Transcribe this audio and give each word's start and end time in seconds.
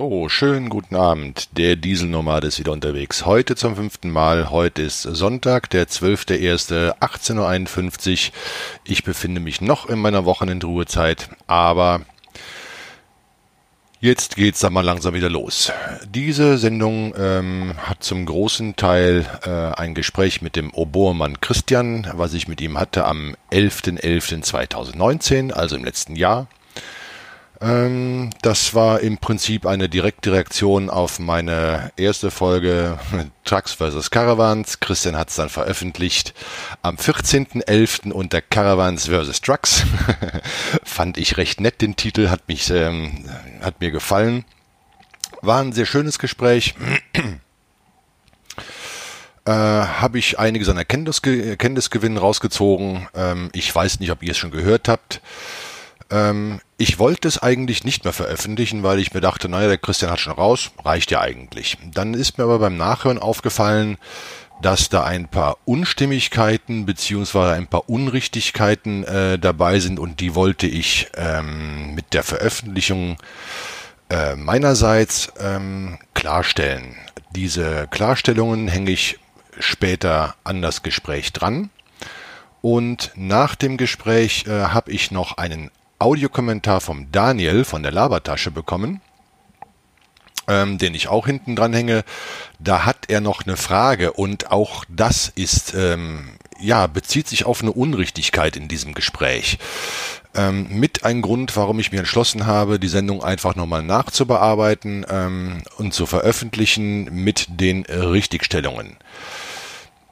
So, 0.00 0.30
schönen 0.30 0.70
guten 0.70 0.96
Abend. 0.96 1.58
Der 1.58 1.76
Dieselnomad 1.76 2.44
ist 2.44 2.58
wieder 2.58 2.72
unterwegs. 2.72 3.26
Heute 3.26 3.54
zum 3.54 3.76
fünften 3.76 4.08
Mal. 4.08 4.48
Heute 4.48 4.80
ist 4.80 5.02
Sonntag, 5.02 5.68
der 5.68 5.88
12.01., 5.88 6.94
18.51 7.00 8.28
Uhr. 8.28 8.32
Ich 8.84 9.04
befinde 9.04 9.42
mich 9.42 9.60
noch 9.60 9.90
in 9.90 9.98
meiner 9.98 10.24
Wochenendruhezeit, 10.24 11.28
aber 11.46 12.00
jetzt 14.00 14.36
geht's 14.36 14.60
dann 14.60 14.72
mal 14.72 14.86
langsam 14.86 15.12
wieder 15.12 15.28
los. 15.28 15.70
Diese 16.08 16.56
Sendung 16.56 17.12
ähm, 17.18 17.74
hat 17.76 18.02
zum 18.02 18.24
großen 18.24 18.76
Teil 18.76 19.26
äh, 19.44 19.78
ein 19.78 19.94
Gespräch 19.94 20.40
mit 20.40 20.56
dem 20.56 20.72
Oboermann 20.72 21.42
Christian, 21.42 22.10
was 22.14 22.32
ich 22.32 22.48
mit 22.48 22.62
ihm 22.62 22.80
hatte 22.80 23.04
am 23.04 23.36
11.11.2019, 23.52 25.52
also 25.52 25.76
im 25.76 25.84
letzten 25.84 26.16
Jahr. 26.16 26.48
Ähm, 27.62 28.30
das 28.40 28.74
war 28.74 29.00
im 29.00 29.18
Prinzip 29.18 29.66
eine 29.66 29.88
direkte 29.90 30.32
Reaktion 30.32 30.88
auf 30.88 31.18
meine 31.18 31.92
erste 31.96 32.30
Folge 32.30 32.98
Trucks 33.44 33.74
vs. 33.74 34.10
Caravans. 34.10 34.80
Christian 34.80 35.16
hat 35.16 35.28
es 35.28 35.36
dann 35.36 35.50
veröffentlicht 35.50 36.32
am 36.80 36.96
14.11. 36.96 38.12
unter 38.12 38.40
Caravans 38.40 39.08
vs. 39.08 39.42
Trucks. 39.42 39.84
Fand 40.84 41.18
ich 41.18 41.36
recht 41.36 41.60
nett 41.60 41.82
den 41.82 41.96
Titel, 41.96 42.30
hat 42.30 42.48
mich, 42.48 42.70
ähm, 42.70 43.24
hat 43.60 43.80
mir 43.80 43.90
gefallen. 43.90 44.44
War 45.42 45.60
ein 45.60 45.72
sehr 45.72 45.86
schönes 45.86 46.18
Gespräch. 46.18 46.74
Äh, 49.46 49.52
habe 49.52 50.18
ich 50.18 50.38
einiges 50.38 50.68
an 50.68 50.76
Erkenntnisge 50.76 51.42
Erkenntnisgewinn 51.42 52.18
rausgezogen. 52.18 53.08
Ähm, 53.14 53.48
ich 53.54 53.74
weiß 53.74 53.98
nicht, 53.98 54.10
ob 54.10 54.22
ihr 54.22 54.32
es 54.32 54.36
schon 54.36 54.50
gehört 54.50 54.86
habt. 54.86 55.22
Ähm, 56.10 56.60
ich 56.76 56.98
wollte 56.98 57.28
es 57.28 57.38
eigentlich 57.38 57.84
nicht 57.84 58.04
mehr 58.04 58.12
veröffentlichen, 58.12 58.82
weil 58.82 58.98
ich 58.98 59.12
mir 59.14 59.20
dachte, 59.20 59.48
naja, 59.48 59.68
der 59.68 59.78
Christian 59.78 60.10
hat 60.10 60.20
schon 60.20 60.32
raus, 60.32 60.70
reicht 60.84 61.10
ja 61.10 61.20
eigentlich. 61.20 61.78
Dann 61.92 62.14
ist 62.14 62.38
mir 62.38 62.44
aber 62.44 62.58
beim 62.58 62.76
Nachhören 62.76 63.18
aufgefallen, 63.18 63.98
dass 64.62 64.88
da 64.88 65.04
ein 65.04 65.28
paar 65.28 65.56
Unstimmigkeiten 65.64 66.84
beziehungsweise 66.84 67.54
ein 67.54 67.66
paar 67.66 67.88
Unrichtigkeiten 67.88 69.04
äh, 69.04 69.38
dabei 69.38 69.80
sind 69.80 69.98
und 69.98 70.20
die 70.20 70.34
wollte 70.34 70.66
ich 70.66 71.08
ähm, 71.16 71.94
mit 71.94 72.12
der 72.12 72.22
Veröffentlichung 72.22 73.16
äh, 74.10 74.36
meinerseits 74.36 75.32
ähm, 75.40 75.98
klarstellen. 76.14 76.96
Diese 77.34 77.86
Klarstellungen 77.90 78.68
hänge 78.68 78.90
ich 78.90 79.18
später 79.58 80.34
an 80.44 80.62
das 80.62 80.82
Gespräch 80.82 81.32
dran. 81.32 81.70
Und 82.62 83.12
nach 83.14 83.54
dem 83.54 83.76
Gespräch 83.78 84.44
äh, 84.46 84.50
habe 84.50 84.90
ich 84.90 85.10
noch 85.10 85.38
einen 85.38 85.70
Audiokommentar 86.00 86.80
vom 86.80 87.12
Daniel 87.12 87.64
von 87.64 87.82
der 87.82 87.92
Labertasche 87.92 88.50
bekommen, 88.50 89.00
ähm, 90.48 90.78
den 90.78 90.94
ich 90.94 91.08
auch 91.08 91.26
hinten 91.26 91.56
dran 91.56 91.72
hänge. 91.72 92.04
Da 92.58 92.84
hat 92.84 93.08
er 93.08 93.20
noch 93.20 93.44
eine 93.44 93.56
Frage 93.56 94.12
und 94.12 94.50
auch 94.50 94.84
das 94.88 95.30
ist, 95.34 95.74
ähm, 95.74 96.30
ja, 96.58 96.86
bezieht 96.86 97.28
sich 97.28 97.44
auf 97.44 97.62
eine 97.62 97.72
Unrichtigkeit 97.72 98.56
in 98.56 98.68
diesem 98.68 98.94
Gespräch. 98.94 99.58
Ähm, 100.34 100.68
mit 100.70 101.04
ein 101.04 101.22
Grund, 101.22 101.56
warum 101.56 101.80
ich 101.80 101.92
mir 101.92 101.98
entschlossen 101.98 102.46
habe, 102.46 102.78
die 102.78 102.88
Sendung 102.88 103.22
einfach 103.22 103.54
nochmal 103.54 103.82
nachzubearbeiten 103.82 105.04
ähm, 105.10 105.62
und 105.76 105.92
zu 105.92 106.06
veröffentlichen 106.06 107.04
mit 107.12 107.46
den 107.48 107.84
Richtigstellungen. 107.84 108.96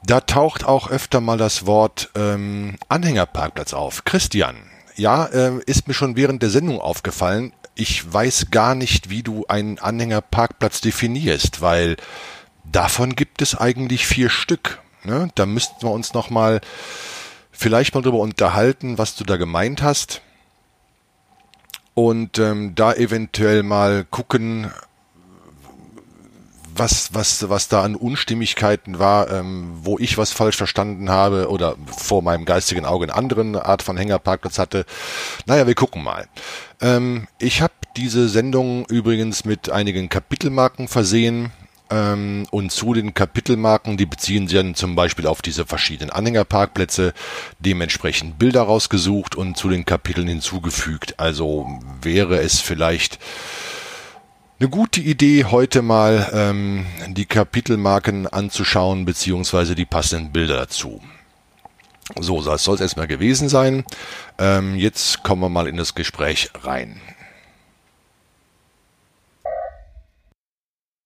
Da 0.03 0.21
taucht 0.21 0.65
auch 0.65 0.89
öfter 0.89 1.21
mal 1.21 1.37
das 1.37 1.65
Wort 1.65 2.09
ähm, 2.15 2.75
Anhängerparkplatz 2.89 3.73
auf. 3.73 4.05
Christian, 4.05 4.55
ja, 4.99 5.25
äh, 5.25 5.59
ist 5.65 5.87
mir 5.87 5.93
schon 5.93 6.15
während 6.15 6.43
der 6.43 6.49
Sendung 6.49 6.79
aufgefallen. 6.79 7.53
Ich 7.75 8.11
weiß 8.11 8.47
gar 8.51 8.75
nicht, 8.75 9.09
wie 9.09 9.23
du 9.23 9.45
einen 9.47 9.79
Anhängerparkplatz 9.79 10.81
definierst, 10.81 11.61
weil 11.61 11.95
davon 12.65 13.15
gibt 13.15 13.41
es 13.41 13.55
eigentlich 13.55 14.05
vier 14.05 14.29
Stück. 14.29 14.81
Ne? 15.03 15.29
Da 15.35 15.45
müssten 15.45 15.81
wir 15.81 15.91
uns 15.91 16.13
noch 16.13 16.29
mal 16.29 16.59
vielleicht 17.51 17.95
mal 17.95 18.01
drüber 18.01 18.19
unterhalten, 18.19 18.97
was 18.97 19.15
du 19.15 19.23
da 19.23 19.37
gemeint 19.37 19.81
hast. 19.81 20.21
Und 21.93 22.37
ähm, 22.37 22.75
da 22.75 22.93
eventuell 22.93 23.63
mal 23.63 24.05
gucken, 24.09 24.71
was, 26.79 27.13
was, 27.13 27.49
was 27.49 27.67
da 27.67 27.83
an 27.83 27.95
Unstimmigkeiten 27.95 28.97
war, 28.97 29.29
ähm, 29.29 29.71
wo 29.83 29.99
ich 29.99 30.17
was 30.17 30.31
falsch 30.31 30.57
verstanden 30.57 31.09
habe 31.09 31.49
oder 31.49 31.75
vor 31.85 32.23
meinem 32.23 32.45
geistigen 32.45 32.85
Auge 32.85 33.05
eine 33.05 33.15
andere 33.15 33.65
Art 33.65 33.83
von 33.83 33.97
Hängerparkplatz 33.97 34.57
hatte. 34.57 34.85
Naja, 35.45 35.67
wir 35.67 35.75
gucken 35.75 36.03
mal. 36.03 36.27
Ähm, 36.81 37.27
ich 37.37 37.61
habe 37.61 37.73
diese 37.97 38.29
Sendung 38.29 38.85
übrigens 38.87 39.45
mit 39.45 39.69
einigen 39.69 40.09
Kapitelmarken 40.09 40.87
versehen. 40.87 41.51
Ähm, 41.91 42.45
und 42.51 42.71
zu 42.71 42.93
den 42.93 43.13
Kapitelmarken, 43.15 43.97
die 43.97 44.05
beziehen 44.05 44.47
sich 44.47 44.57
dann 44.57 44.75
zum 44.75 44.95
Beispiel 44.95 45.25
auf 45.25 45.41
diese 45.41 45.65
verschiedenen 45.65 46.11
Anhängerparkplätze, 46.11 47.13
dementsprechend 47.57 48.37
Bilder 48.37 48.61
rausgesucht 48.61 49.35
und 49.35 49.57
zu 49.57 49.69
den 49.69 49.85
Kapiteln 49.85 50.27
hinzugefügt. 50.27 51.19
Also 51.19 51.67
wäre 52.01 52.39
es 52.41 52.59
vielleicht 52.59 53.19
eine 54.59 54.69
gute 54.69 54.99
Idee, 54.99 55.45
heute 55.45 55.81
mal 55.81 56.29
ähm, 56.33 56.85
die 57.07 57.25
Kapitelmarken 57.25 58.27
anzuschauen, 58.27 59.05
beziehungsweise 59.05 59.73
die 59.73 59.85
passenden 59.85 60.33
Bilder 60.33 60.57
dazu. 60.57 61.01
So, 62.19 62.43
das 62.43 62.63
soll 62.63 62.75
es 62.75 62.81
erstmal 62.81 63.07
gewesen 63.07 63.47
sein. 63.47 63.85
Ähm, 64.37 64.75
jetzt 64.75 65.23
kommen 65.23 65.41
wir 65.41 65.49
mal 65.49 65.67
in 65.67 65.77
das 65.77 65.95
Gespräch 65.95 66.51
rein. 66.63 66.99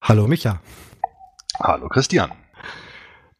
Hallo 0.02 0.26
Micha. 0.26 0.60
Hallo 1.60 1.88
Christian. 1.88 2.32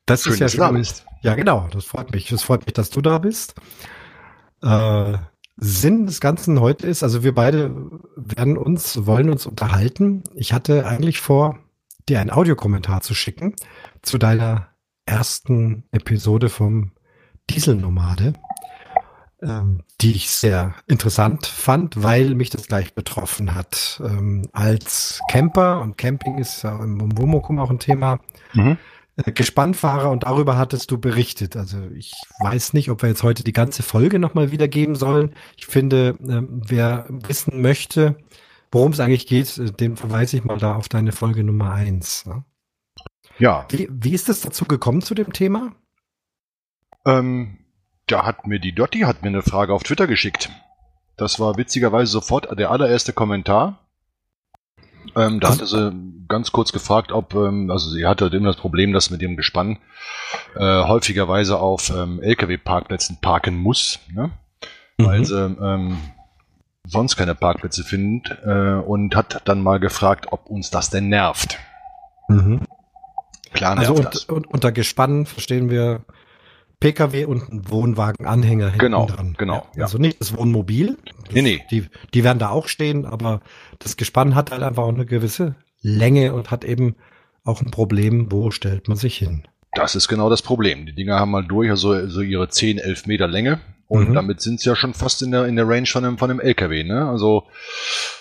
Das 0.07 0.23
Schön, 0.23 0.35
ist 0.35 0.41
ja 0.41 0.49
schön. 0.49 0.87
Ja, 1.23 1.35
genau. 1.35 1.69
Das 1.73 1.87
freut 1.87 2.13
mich. 2.13 2.31
Es 2.31 2.43
freut 2.43 2.67
mich, 2.67 2.75
dass 2.75 2.91
du 2.91 3.01
da 3.01 3.19
bist. 3.19 3.55
Äh, 4.63 5.15
Sinn 5.57 6.07
des 6.07 6.21
Ganzen 6.21 6.61
heute 6.61 6.87
ist, 6.87 7.03
also 7.03 7.23
wir 7.23 7.35
beide 7.35 7.75
werden 8.17 8.57
uns, 8.57 9.07
wollen 9.07 9.31
uns 9.31 9.47
unterhalten. 9.47 10.25
Ich 10.35 10.53
hatte 10.53 10.87
eigentlich 10.87 11.21
vor, 11.21 11.59
dir 12.09 12.21
einen 12.21 12.31
Audiokommentar 12.31 13.01
zu 13.01 13.15
schicken 13.15 13.55
zu 14.03 14.19
deiner 14.19 14.69
ersten 15.07 15.85
Episode 15.91 16.49
vom 16.49 16.93
Dieselnomade, 17.51 18.35
ähm, 19.43 19.83
die 20.01 20.13
ich 20.13 20.31
sehr 20.31 20.75
interessant 20.87 21.47
fand, 21.47 22.03
weil 22.03 22.35
mich 22.35 22.51
das 22.51 22.67
gleich 22.67 22.95
betroffen 22.95 23.55
hat. 23.55 24.03
Ähm, 24.05 24.49
als 24.53 25.21
Camper 25.31 25.81
und 25.81 25.99
Camping 25.99 26.39
ist 26.39 26.63
ja 26.63 26.83
im 26.83 27.17
Womokum 27.17 27.59
auch 27.59 27.71
ein 27.71 27.79
Thema. 27.79 28.19
Mhm. 28.55 28.79
Gespannfahrer 29.17 30.11
und 30.11 30.25
darüber 30.25 30.57
hattest 30.59 30.91
du 30.91 30.99
berichtet. 30.99 31.57
Also 31.57 31.79
ich 31.95 32.13
weiß 32.41 32.73
nicht, 32.73 32.91
ob 32.91 33.03
wir 33.03 33.09
jetzt 33.09 33.23
heute 33.23 33.45
die 33.45 33.53
ganze 33.53 33.83
Folge 33.85 34.19
nochmal 34.19 34.51
wiedergeben 34.51 34.97
sollen. 34.97 35.35
Ich 35.57 35.67
finde, 35.67 36.19
ähm, 36.21 36.63
wer 36.67 37.07
wissen 37.09 37.63
möchte, 37.63 38.17
worum 38.73 38.91
es 38.93 38.99
eigentlich 38.99 39.27
geht, 39.27 39.57
äh, 39.59 39.71
den 39.71 39.97
verweise 39.97 40.37
ich 40.37 40.45
mal 40.45 40.59
da 40.59 40.75
auf 40.75 40.89
deine 40.89 41.13
Folge 41.13 41.45
Nummer 41.45 41.73
eins. 41.73 42.27
Ne? 42.27 42.45
Ja. 43.39 43.67
Wie, 43.71 43.89
wie 43.91 44.15
ist 44.15 44.29
es 44.29 44.41
dazu 44.41 44.65
gekommen 44.65 45.01
zu 45.01 45.15
dem 45.15 45.33
Thema? 45.33 45.73
Ähm, 47.07 47.59
da 48.07 48.27
hat 48.27 48.47
mir 48.47 48.59
die 48.59 48.75
Dotti 48.75 49.01
hat 49.01 49.23
mir 49.23 49.29
eine 49.29 49.43
Frage 49.43 49.73
auf 49.73 49.85
Twitter 49.85 50.07
geschickt. 50.07 50.51
Das 51.17 51.39
war 51.39 51.57
witzigerweise 51.57 52.11
sofort 52.11 52.59
der 52.59 52.71
allererste 52.71 53.13
Kommentar. 53.13 53.84
Ähm, 55.17 55.41
da 55.41 55.51
hatte 55.51 55.67
sie 55.67 55.93
ganz 56.29 56.53
kurz 56.53 56.73
gefragt, 56.73 57.13
ob, 57.13 57.35
ähm, 57.35 57.71
also 57.71 57.91
sie 57.91 58.07
hatte 58.07 58.27
immer 58.27 58.49
das 58.49 58.57
Problem, 58.57 58.93
dass 58.93 59.11
mit 59.11 59.23
dem 59.23 59.37
Gespann 59.37 59.79
äh, 60.57 60.85
häufigerweise 60.85 61.59
auf 61.59 61.91
ähm, 61.91 62.21
LKW-Parkplätzen 62.21 63.19
parken 63.21 63.57
muss, 63.57 64.01
ne? 64.13 64.31
Mhm. 64.99 65.07
weil 65.07 65.25
sie 65.25 65.39
ähm, 65.39 65.99
sonst 66.87 67.17
keine 67.17 67.35
Parkplätze 67.35 67.85
findet 67.85 68.39
äh, 68.45 68.75
und 68.75 69.17
hat 69.17 69.43
dann 69.45 69.63
mal 69.63 69.81
gefragt, 69.81 70.27
ob 70.31 70.47
uns 70.47 70.71
das 70.71 70.91
denn 70.91 71.09
nervt. 71.09 71.59
Mhm. 72.29 72.61
Klar 73.53 73.77
nervt 73.77 73.91
also 73.91 74.03
und, 74.03 74.15
das. 74.15 74.25
Und, 74.25 74.47
unter 74.47 74.73
Gespann 74.73 75.27
verstehen 75.27 75.71
wir 75.71 76.05
PKW 76.81 77.25
und 77.25 77.51
ein 77.51 77.71
Wohnwagenanhänger 77.71 78.67
hinten 78.67 78.79
genau, 78.79 79.07
dran. 79.07 79.35
Genau, 79.39 79.67
ja. 79.75 79.85
Also 79.85 79.99
nicht 79.99 80.21
das 80.21 80.37
Wohnmobil. 80.37 80.99
Das, 81.25 81.35
nee, 81.35 81.43
nee. 81.43 81.65
Die, 81.71 81.87
die 82.13 82.25
werden 82.25 82.39
da 82.39 82.51
auch 82.51 82.69
stehen, 82.69 83.07
aber 83.07 83.41
das 83.79 83.97
Gespann 83.97 84.35
hat 84.35 84.51
halt 84.51 84.63
einfach 84.63 84.83
auch 84.83 84.95
eine 84.95 85.07
gewisse 85.07 85.57
Länge 85.81 86.35
und 86.35 86.51
hat 86.51 86.65
eben 86.65 86.97
auch 87.45 87.61
ein 87.61 87.71
Problem, 87.71 88.31
wo 88.33 88.51
stellt 88.51 88.89
man 88.89 88.97
sich 88.97 89.17
hin. 89.17 89.47
Das 89.75 89.95
ist 89.95 90.09
genau 90.09 90.31
das 90.31 90.43
Problem. 90.43 90.87
Die 90.87 90.95
Dinger 90.95 91.19
haben 91.19 91.31
mal 91.31 91.45
durch 91.45 91.71
also 91.71 92.09
so 92.09 92.21
ihre 92.21 92.49
10, 92.49 92.79
11 92.79 93.07
Meter 93.07 93.29
Länge 93.29 93.61
und 93.87 94.11
mhm. 94.11 94.15
damit 94.15 94.41
sind 94.41 94.61
sie 94.61 94.69
ja 94.69 94.77
schon 94.77 94.95
fast 94.95 95.23
in 95.23 95.31
der, 95.31 95.47
in 95.47 95.57
der 95.57 95.69
Range 95.69 95.87
von 95.87 96.05
einem, 96.05 96.19
von 96.19 96.31
einem 96.31 96.41
LKW. 96.41 96.85
Ne? 96.85 97.07
Also 97.09 97.45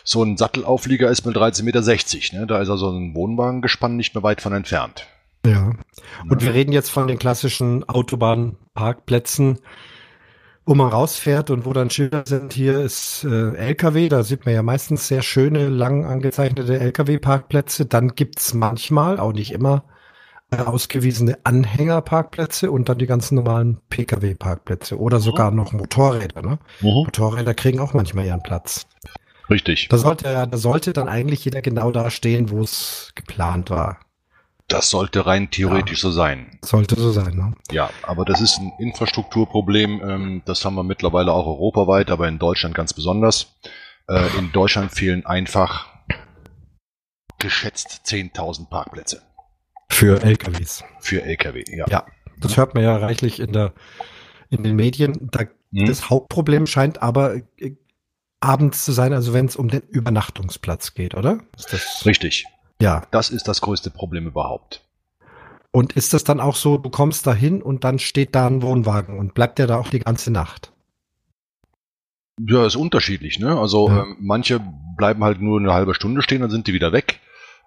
so 0.03 0.23
ein 0.23 0.37
Sattelauflieger 0.37 1.09
ist 1.09 1.25
mit 1.25 1.35
13,60 1.35 1.63
Meter. 1.63 2.39
Ne? 2.39 2.47
Da 2.47 2.61
ist 2.61 2.69
also 2.69 2.91
ein 2.91 3.15
Wohnwagengespann 3.15 3.95
nicht 3.95 4.13
mehr 4.13 4.23
weit 4.23 4.41
von 4.41 4.53
entfernt. 4.53 5.07
Ja. 5.45 5.71
Und 6.29 6.41
wir 6.41 6.53
reden 6.53 6.71
jetzt 6.71 6.89
von 6.89 7.07
den 7.07 7.19
klassischen 7.19 7.87
Autobahnparkplätzen, 7.87 9.59
wo 10.65 10.75
man 10.75 10.89
rausfährt 10.89 11.49
und 11.49 11.65
wo 11.65 11.73
dann 11.73 11.89
Schilder 11.89 12.23
sind, 12.25 12.53
hier 12.53 12.79
ist 12.79 13.25
äh, 13.25 13.53
LKW, 13.55 14.07
da 14.07 14.23
sieht 14.23 14.45
man 14.45 14.55
ja 14.55 14.63
meistens 14.63 15.07
sehr 15.07 15.21
schöne, 15.21 15.67
lang 15.67 16.05
angezeichnete 16.05 16.79
LKW-Parkplätze. 16.79 17.85
Dann 17.85 18.15
gibt's 18.15 18.53
manchmal, 18.53 19.19
auch 19.19 19.33
nicht 19.33 19.51
immer, 19.51 19.83
äh, 20.51 20.57
ausgewiesene 20.57 21.39
Anhängerparkplätze 21.43 22.71
und 22.71 22.87
dann 22.87 22.97
die 22.97 23.07
ganzen 23.07 23.35
normalen 23.35 23.81
Pkw-Parkplätze 23.89 24.97
oder 24.97 25.19
sogar 25.19 25.51
noch 25.51 25.73
Motorräder. 25.73 26.41
Ne? 26.41 26.59
Mhm. 26.79 26.87
Motorräder 26.87 27.53
kriegen 27.53 27.79
auch 27.79 27.93
manchmal 27.93 28.25
ihren 28.25 28.43
Platz. 28.43 28.87
Richtig. 29.49 29.89
Da 29.89 29.97
sollte, 29.97 30.47
da 30.49 30.57
sollte 30.57 30.93
dann 30.93 31.09
eigentlich 31.09 31.43
jeder 31.43 31.61
genau 31.61 31.91
da 31.91 32.09
stehen, 32.09 32.49
wo 32.49 32.61
es 32.61 33.11
geplant 33.15 33.69
war. 33.69 33.99
Das 34.67 34.89
sollte 34.89 35.25
rein 35.25 35.51
theoretisch 35.51 35.99
ja, 35.99 36.09
so 36.09 36.11
sein. 36.11 36.59
Sollte 36.63 36.95
so 36.95 37.11
sein, 37.11 37.35
ne? 37.35 37.53
Ja, 37.71 37.89
aber 38.01 38.25
das 38.25 38.41
ist 38.41 38.57
ein 38.59 38.71
Infrastrukturproblem. 38.79 40.01
Ähm, 40.01 40.41
das 40.45 40.63
haben 40.63 40.75
wir 40.75 40.83
mittlerweile 40.83 41.31
auch 41.31 41.45
europaweit, 41.45 42.09
aber 42.09 42.27
in 42.27 42.39
Deutschland 42.39 42.73
ganz 42.73 42.93
besonders. 42.93 43.53
Äh, 44.07 44.25
in 44.37 44.51
Deutschland 44.51 44.91
fehlen 44.91 45.25
einfach 45.25 45.87
geschätzt 47.39 48.01
10.000 48.05 48.69
Parkplätze. 48.69 49.21
Für 49.89 50.23
LKWs. 50.23 50.83
Für 50.99 51.23
LKW, 51.23 51.63
ja. 51.67 51.85
Ja, 51.89 52.05
das 52.39 52.57
hört 52.57 52.73
man 52.73 52.83
ja 52.83 52.95
reichlich 52.97 53.39
in 53.39 53.51
der 53.51 53.73
in 54.49 54.63
den 54.63 54.75
Medien. 54.75 55.29
Da, 55.31 55.41
hm. 55.73 55.85
Das 55.85 56.09
Hauptproblem 56.09 56.67
scheint 56.67 57.01
aber 57.01 57.35
äh, 57.57 57.75
abends 58.39 58.85
zu 58.85 58.91
sein, 58.91 59.13
also 59.13 59.33
wenn 59.33 59.45
es 59.45 59.55
um 59.55 59.69
den 59.69 59.81
Übernachtungsplatz 59.81 60.93
geht, 60.93 61.15
oder? 61.15 61.39
Ist 61.57 61.73
das 61.73 62.05
Richtig. 62.05 62.45
Ja. 62.83 63.03
Das 63.11 63.29
ist 63.29 63.47
das 63.47 63.61
größte 63.61 63.91
Problem 63.91 64.27
überhaupt. 64.27 64.81
Und 65.71 65.93
ist 65.93 66.13
das 66.13 66.23
dann 66.23 66.39
auch 66.41 66.55
so, 66.55 66.77
du 66.77 66.89
kommst 66.89 67.25
da 67.25 67.33
hin 67.33 67.61
und 67.61 67.83
dann 67.83 67.97
steht 67.97 68.35
da 68.35 68.45
ein 68.45 68.61
Wohnwagen 68.61 69.17
und 69.17 69.33
bleibt 69.33 69.57
der 69.57 69.67
da 69.67 69.77
auch 69.77 69.89
die 69.89 69.99
ganze 69.99 70.31
Nacht? 70.31 70.71
Ja, 72.45 72.65
ist 72.65 72.75
unterschiedlich, 72.75 73.39
ne? 73.39 73.57
Also 73.57 73.87
ja. 73.87 74.03
ähm, 74.03 74.17
manche 74.19 74.59
bleiben 74.97 75.23
halt 75.23 75.41
nur 75.41 75.59
eine 75.59 75.73
halbe 75.73 75.95
Stunde 75.95 76.21
stehen, 76.21 76.41
dann 76.41 76.49
sind 76.49 76.67
die 76.67 76.73
wieder 76.73 76.91
weg. 76.91 77.21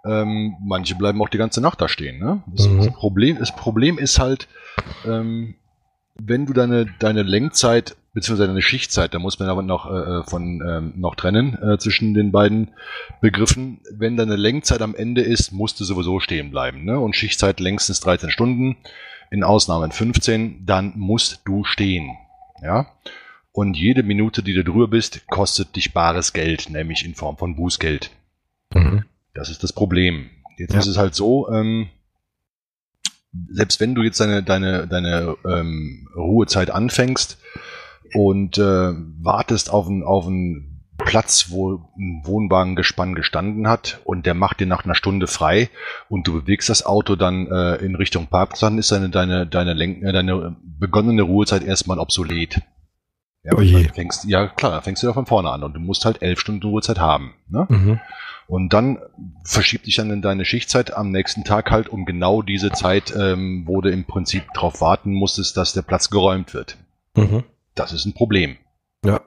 Ähm, 0.04 0.56
manche 0.62 0.94
bleiben 0.94 1.20
auch 1.22 1.30
die 1.30 1.38
ganze 1.38 1.60
Nacht 1.60 1.80
da 1.80 1.88
stehen, 1.88 2.18
ne? 2.18 2.42
Das, 2.46 2.68
mhm. 2.68 2.78
das 2.78 2.92
Problem, 2.92 3.38
das 3.38 3.56
Problem 3.56 3.98
ist 3.98 4.18
halt, 4.18 4.48
ähm, 5.06 5.54
wenn 6.14 6.46
du 6.46 6.52
deine, 6.52 6.86
deine 6.98 7.22
Lenkzeit 7.22 7.96
beziehungsweise 8.16 8.50
eine 8.50 8.62
Schichtzeit, 8.62 9.12
da 9.12 9.18
muss 9.18 9.38
man 9.38 9.50
aber 9.50 9.60
noch 9.60 9.84
äh, 9.92 10.22
von 10.24 10.62
ähm, 10.66 10.94
noch 10.96 11.16
trennen 11.16 11.62
äh, 11.62 11.76
zwischen 11.76 12.14
den 12.14 12.32
beiden 12.32 12.70
Begriffen. 13.20 13.82
Wenn 13.92 14.16
deine 14.16 14.36
Lenkzeit 14.36 14.80
am 14.80 14.94
Ende 14.94 15.20
ist, 15.20 15.52
musst 15.52 15.78
du 15.78 15.84
sowieso 15.84 16.18
stehen 16.18 16.50
bleiben. 16.50 16.86
Ne? 16.86 16.98
Und 16.98 17.14
Schichtzeit 17.14 17.60
längstens 17.60 18.00
13 18.00 18.30
Stunden, 18.30 18.78
in 19.30 19.44
Ausnahmen 19.44 19.92
15, 19.92 20.64
dann 20.64 20.94
musst 20.96 21.42
du 21.44 21.64
stehen. 21.64 22.16
Ja. 22.62 22.86
Und 23.52 23.76
jede 23.76 24.02
Minute, 24.02 24.42
die 24.42 24.54
du 24.54 24.64
drüber 24.64 24.88
bist, 24.88 25.26
kostet 25.26 25.76
dich 25.76 25.92
bares 25.92 26.32
Geld, 26.32 26.70
nämlich 26.70 27.04
in 27.04 27.14
Form 27.14 27.36
von 27.36 27.54
Bußgeld. 27.54 28.12
Mhm. 28.72 29.04
Das 29.34 29.50
ist 29.50 29.62
das 29.62 29.74
Problem. 29.74 30.30
Jetzt 30.56 30.72
ja. 30.72 30.78
ist 30.78 30.86
es 30.86 30.96
halt 30.96 31.14
so, 31.14 31.50
ähm, 31.50 31.90
selbst 33.50 33.78
wenn 33.78 33.94
du 33.94 34.02
jetzt 34.02 34.20
deine, 34.20 34.42
deine, 34.42 34.86
deine 34.86 35.36
ähm, 35.46 36.08
Ruhezeit 36.16 36.70
anfängst, 36.70 37.36
und 38.14 38.58
äh, 38.58 38.92
wartest 39.22 39.70
auf 39.70 39.86
einen, 39.88 40.02
auf 40.02 40.26
einen 40.26 40.76
Platz, 40.98 41.50
wo 41.50 41.74
ein 41.98 42.22
Wohnwagengespann 42.24 43.14
gestanden 43.14 43.68
hat 43.68 44.00
und 44.04 44.24
der 44.26 44.34
macht 44.34 44.60
dir 44.60 44.66
nach 44.66 44.84
einer 44.84 44.94
Stunde 44.94 45.26
frei 45.26 45.68
und 46.08 46.26
du 46.26 46.40
bewegst 46.40 46.68
das 46.68 46.86
Auto 46.86 47.16
dann 47.16 47.46
äh, 47.48 47.76
in 47.76 47.94
Richtung 47.94 48.28
Parkplatz, 48.28 48.60
dann 48.60 48.78
ist 48.78 48.90
deine, 48.90 49.10
deine, 49.10 49.46
deine, 49.46 49.74
Lenk 49.74 50.02
äh, 50.02 50.12
deine 50.12 50.56
begonnene 50.64 51.22
Ruhezeit 51.22 51.62
erstmal 51.62 51.98
obsolet. 51.98 52.60
Ja, 53.42 53.52
oh. 53.54 53.62
Fängst, 53.94 54.24
ja 54.24 54.48
klar, 54.48 54.72
dann 54.72 54.82
fängst 54.82 55.02
du 55.02 55.06
ja 55.06 55.12
von 55.12 55.26
vorne 55.26 55.50
an 55.50 55.62
und 55.62 55.74
du 55.74 55.80
musst 55.80 56.04
halt 56.04 56.22
elf 56.22 56.40
Stunden 56.40 56.66
Ruhezeit 56.66 56.98
haben. 56.98 57.34
Ne? 57.48 57.66
Mhm. 57.68 58.00
Und 58.48 58.72
dann 58.72 58.98
verschiebt 59.44 59.86
dich 59.86 59.96
dann 59.96 60.10
in 60.10 60.22
deine 60.22 60.44
Schichtzeit 60.44 60.94
am 60.96 61.10
nächsten 61.10 61.44
Tag 61.44 61.70
halt 61.70 61.88
um 61.88 62.06
genau 62.06 62.42
diese 62.42 62.70
Zeit, 62.72 63.12
ähm, 63.16 63.64
wo 63.66 63.80
du 63.80 63.90
im 63.90 64.04
Prinzip 64.04 64.44
darauf 64.54 64.80
warten 64.80 65.12
musstest, 65.12 65.56
dass 65.56 65.74
der 65.74 65.82
Platz 65.82 66.10
geräumt 66.10 66.54
wird. 66.54 66.76
Mhm 67.16 67.44
das 67.76 67.92
ist 67.92 68.06
ein 68.06 68.14
Problem. 68.14 68.56
Ja. 69.04 69.20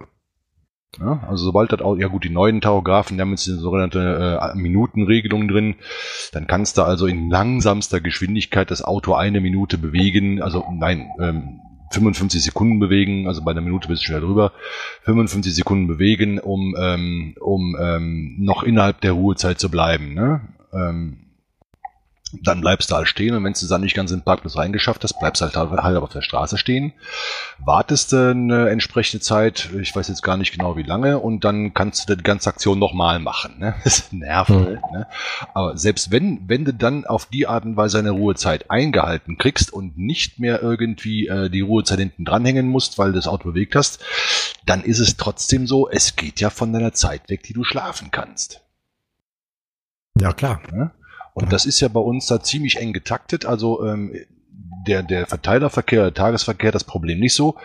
ja 0.99 1.23
also 1.29 1.45
sobald 1.45 1.71
das 1.71 1.81
auch, 1.81 1.95
ja 1.97 2.07
gut, 2.07 2.25
die 2.25 2.29
neuen 2.29 2.59
Tachografen, 2.59 3.15
die 3.15 3.21
haben 3.21 3.31
jetzt 3.31 3.47
eine 3.47 3.57
sogenannte 3.57 4.39
äh, 4.41 4.57
Minutenregelung 4.57 5.47
drin, 5.47 5.75
dann 6.33 6.47
kannst 6.47 6.77
du 6.77 6.81
also 6.81 7.07
in 7.07 7.29
langsamster 7.29 8.01
Geschwindigkeit 8.01 8.69
das 8.69 8.81
Auto 8.81 9.13
eine 9.13 9.39
Minute 9.39 9.77
bewegen, 9.77 10.41
also 10.41 10.65
nein, 10.71 11.09
ähm, 11.19 11.61
55 11.91 12.43
Sekunden 12.43 12.79
bewegen, 12.79 13.27
also 13.27 13.43
bei 13.43 13.51
einer 13.51 13.61
Minute 13.61 13.87
bist 13.87 14.03
du 14.03 14.07
schon 14.11 14.21
drüber, 14.21 14.51
55 15.03 15.55
Sekunden 15.55 15.87
bewegen, 15.87 16.39
um, 16.39 16.75
ähm, 16.77 17.35
um 17.39 17.75
ähm, 17.79 18.35
noch 18.39 18.63
innerhalb 18.63 19.01
der 19.01 19.13
Ruhezeit 19.13 19.59
zu 19.59 19.71
bleiben. 19.71 20.13
Ne? 20.13 20.41
Ähm, 20.71 21.28
dann 22.31 22.61
bleibst 22.61 22.91
du 22.91 22.95
halt 22.95 23.07
stehen 23.07 23.35
und 23.35 23.43
wenn 23.43 23.53
du 23.53 23.67
dann 23.67 23.81
nicht 23.81 23.95
ganz 23.95 24.11
in 24.11 24.19
den 24.19 24.23
Parkplatz 24.23 24.55
reingeschafft 24.55 25.03
hast, 25.03 25.19
bleibst 25.19 25.41
halt 25.41 25.55
halt 25.55 25.97
auf 25.97 26.09
der 26.09 26.21
Straße 26.21 26.57
stehen, 26.57 26.93
wartest 27.57 28.13
eine 28.13 28.69
entsprechende 28.69 29.21
Zeit, 29.21 29.69
ich 29.79 29.95
weiß 29.95 30.07
jetzt 30.07 30.21
gar 30.21 30.37
nicht 30.37 30.51
genau 30.51 30.77
wie 30.77 30.83
lange, 30.83 31.19
und 31.19 31.43
dann 31.43 31.73
kannst 31.73 32.09
du 32.09 32.15
die 32.15 32.23
ganze 32.23 32.49
Aktion 32.49 32.79
nochmal 32.79 33.19
machen. 33.19 33.55
Ne? 33.59 33.75
Das 33.89 34.11
nervt. 34.11 34.51
Mhm. 34.51 34.77
Ne? 34.91 35.07
Aber 35.55 35.75
selbst 35.77 36.11
wenn, 36.11 36.47
wenn 36.47 36.63
du 36.63 36.73
dann 36.73 37.05
auf 37.05 37.25
die 37.25 37.47
Art 37.47 37.65
und 37.65 37.75
Weise 37.75 37.97
eine 37.97 38.11
Ruhezeit 38.11 38.69
eingehalten 38.69 39.37
kriegst 39.37 39.73
und 39.73 39.97
nicht 39.97 40.39
mehr 40.39 40.61
irgendwie 40.61 41.27
äh, 41.27 41.49
die 41.49 41.61
Ruhezeit 41.61 41.99
hinten 41.99 42.25
dranhängen 42.25 42.67
musst, 42.67 42.99
weil 42.99 43.11
du 43.11 43.15
das 43.15 43.27
Auto 43.27 43.49
bewegt 43.49 43.75
hast, 43.75 43.99
dann 44.65 44.83
ist 44.83 44.99
es 44.99 45.17
trotzdem 45.17 45.65
so, 45.65 45.89
es 45.89 46.15
geht 46.15 46.39
ja 46.39 46.51
von 46.51 46.71
deiner 46.71 46.93
Zeit 46.93 47.29
weg, 47.29 47.41
die 47.43 47.53
du 47.53 47.63
schlafen 47.63 48.11
kannst. 48.11 48.61
Ja, 50.19 50.33
klar. 50.33 50.61
Ja? 50.71 50.91
Und 51.41 51.53
das 51.53 51.65
ist 51.65 51.79
ja 51.79 51.87
bei 51.87 51.99
uns 51.99 52.27
da 52.27 52.41
ziemlich 52.41 52.77
eng 52.77 52.93
getaktet. 52.93 53.45
Also 53.45 53.85
ähm, 53.85 54.13
der, 54.87 55.03
der 55.03 55.27
Verteilerverkehr, 55.27 56.03
der 56.03 56.13
Tagesverkehr 56.13 56.71
das 56.71 56.83
Problem 56.83 57.19
nicht 57.19 57.33
so, 57.33 57.55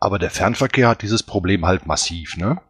aber 0.00 0.18
der 0.18 0.30
Fernverkehr 0.30 0.88
hat 0.88 1.02
dieses 1.02 1.22
Problem 1.22 1.66
halt 1.66 1.86
massiv. 1.86 2.36
Ne? 2.36 2.60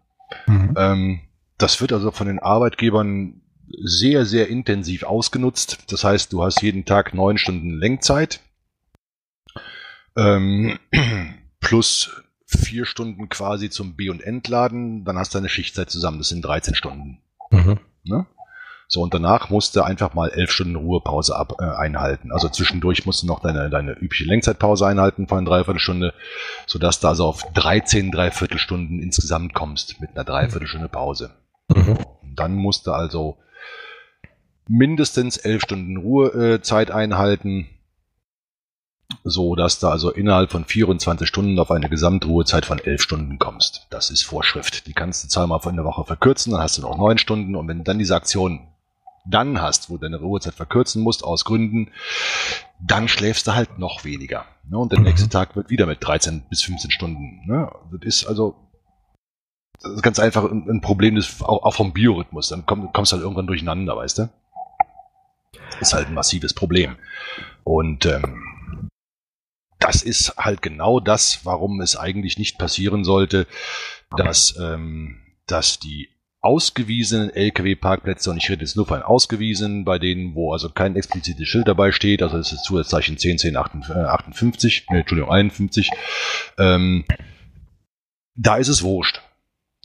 Mhm. 0.46 0.74
Ähm, 0.76 1.20
das 1.58 1.80
wird 1.80 1.92
also 1.92 2.10
von 2.10 2.26
den 2.26 2.38
Arbeitgebern 2.38 3.40
sehr, 3.82 4.26
sehr 4.26 4.48
intensiv 4.48 5.04
ausgenutzt. 5.04 5.78
Das 5.90 6.04
heißt, 6.04 6.32
du 6.32 6.42
hast 6.42 6.62
jeden 6.62 6.84
Tag 6.84 7.14
neun 7.14 7.38
Stunden 7.38 7.70
Lenkzeit 7.70 8.40
ähm, 10.16 10.78
plus 11.60 12.10
vier 12.46 12.84
Stunden 12.84 13.28
quasi 13.28 13.70
zum 13.70 13.94
B- 13.94 14.10
und 14.10 14.20
Entladen. 14.20 15.04
Dann 15.04 15.16
hast 15.16 15.34
du 15.34 15.38
eine 15.38 15.48
Schichtzeit 15.48 15.90
zusammen. 15.90 16.18
Das 16.18 16.28
sind 16.28 16.42
13 16.42 16.74
Stunden. 16.74 17.18
Mhm. 17.50 17.78
Ne? 18.04 18.26
So, 18.94 19.00
und 19.00 19.14
danach 19.14 19.48
musst 19.48 19.74
du 19.74 19.80
einfach 19.80 20.12
mal 20.12 20.28
elf 20.28 20.50
Stunden 20.50 20.76
Ruhepause 20.76 21.34
ab, 21.34 21.54
äh, 21.60 21.64
einhalten. 21.64 22.30
Also 22.30 22.50
zwischendurch 22.50 23.06
musst 23.06 23.22
du 23.22 23.26
noch 23.26 23.40
deine, 23.40 23.70
deine 23.70 23.92
übliche 23.92 24.24
Lenkzeitpause 24.24 24.86
einhalten 24.86 25.26
von 25.28 25.38
einer 25.38 25.48
Dreiviertelstunde, 25.48 26.12
sodass 26.66 27.00
du 27.00 27.08
also 27.08 27.24
auf 27.24 27.42
13 27.54 28.10
Dreiviertelstunden 28.10 29.00
insgesamt 29.00 29.54
kommst 29.54 29.98
mit 30.02 30.10
einer 30.10 30.24
Dreiviertelstunde 30.24 30.90
Pause. 30.90 31.30
Mhm. 31.74 32.00
Dann 32.36 32.54
musst 32.54 32.86
du 32.86 32.92
also 32.92 33.38
mindestens 34.68 35.38
elf 35.38 35.62
Stunden 35.62 35.96
Ruhezeit 35.96 36.90
einhalten, 36.90 37.68
so 39.24 39.54
dass 39.54 39.78
du 39.78 39.86
also 39.86 40.10
innerhalb 40.10 40.50
von 40.50 40.66
24 40.66 41.26
Stunden 41.26 41.58
auf 41.58 41.70
eine 41.70 41.88
Gesamtruhezeit 41.88 42.66
von 42.66 42.78
11 42.78 43.00
Stunden 43.00 43.38
kommst. 43.38 43.86
Das 43.88 44.10
ist 44.10 44.22
Vorschrift. 44.22 44.86
Die 44.86 44.92
kannst 44.92 45.24
du 45.24 45.28
zweimal 45.28 45.60
von 45.60 45.76
der 45.76 45.86
Woche 45.86 46.04
verkürzen, 46.04 46.52
dann 46.52 46.60
hast 46.60 46.76
du 46.76 46.82
noch 46.82 46.98
9 46.98 47.16
Stunden 47.16 47.56
und 47.56 47.66
wenn 47.68 47.78
du 47.78 47.84
dann 47.84 47.98
diese 47.98 48.16
Aktion 48.16 48.68
dann 49.24 49.60
hast, 49.60 49.90
wo 49.90 49.96
du 49.96 50.02
deine 50.02 50.18
Ruhezeit 50.18 50.54
verkürzen 50.54 51.02
musst 51.02 51.24
aus 51.24 51.44
Gründen, 51.44 51.90
dann 52.80 53.08
schläfst 53.08 53.46
du 53.46 53.54
halt 53.54 53.78
noch 53.78 54.04
weniger. 54.04 54.46
Ne? 54.68 54.78
Und 54.78 54.92
der 54.92 54.98
mhm. 54.98 55.06
nächste 55.06 55.28
Tag 55.28 55.56
wird 55.56 55.70
wieder 55.70 55.86
mit 55.86 56.04
13 56.04 56.44
bis 56.48 56.62
15 56.62 56.90
Stunden. 56.90 57.42
Ne? 57.46 57.70
Das 57.92 58.02
ist 58.02 58.26
also 58.26 58.56
das 59.82 59.92
ist 59.94 60.02
ganz 60.02 60.18
einfach 60.20 60.44
ein, 60.50 60.80
Problem 60.80 61.16
des, 61.16 61.42
auch, 61.42 61.64
auch, 61.64 61.74
vom 61.74 61.92
Biorhythmus. 61.92 62.48
Dann 62.48 62.64
komm, 62.66 62.92
kommst 62.92 63.10
du 63.10 63.16
halt 63.16 63.24
irgendwann 63.24 63.48
durcheinander, 63.48 63.96
weißt 63.96 64.18
du? 64.18 64.28
Ist 65.80 65.92
halt 65.92 66.08
ein 66.08 66.14
massives 66.14 66.54
Problem. 66.54 66.96
Und 67.64 68.06
ähm, 68.06 68.88
das 69.80 70.02
ist 70.02 70.36
halt 70.36 70.62
genau 70.62 71.00
das, 71.00 71.44
warum 71.44 71.80
es 71.80 71.96
eigentlich 71.96 72.38
nicht 72.38 72.58
passieren 72.58 73.02
sollte, 73.02 73.48
dass, 74.16 74.56
ähm, 74.60 75.20
dass 75.46 75.80
die 75.80 76.08
ausgewiesenen 76.42 77.30
Lkw-Parkplätze, 77.30 78.30
und 78.30 78.36
ich 78.36 78.50
rede 78.50 78.62
jetzt 78.62 78.76
nur 78.76 78.86
von 78.86 79.02
ausgewiesenen, 79.02 79.84
bei 79.84 79.98
denen, 79.98 80.34
wo 80.34 80.52
also 80.52 80.68
kein 80.68 80.96
explizites 80.96 81.48
Schild 81.48 81.68
dabei 81.68 81.92
steht, 81.92 82.22
also 82.22 82.36
das 82.36 82.52
ist 82.52 82.64
Zusatzzeichen 82.64 83.16
10, 83.16 83.38
10, 83.38 83.56
58, 83.56 84.86
äh, 84.90 84.98
Entschuldigung, 84.98 85.30
51, 85.30 85.90
ähm, 86.58 87.04
da 88.34 88.56
ist 88.56 88.68
es 88.68 88.82
wurscht. 88.82 89.22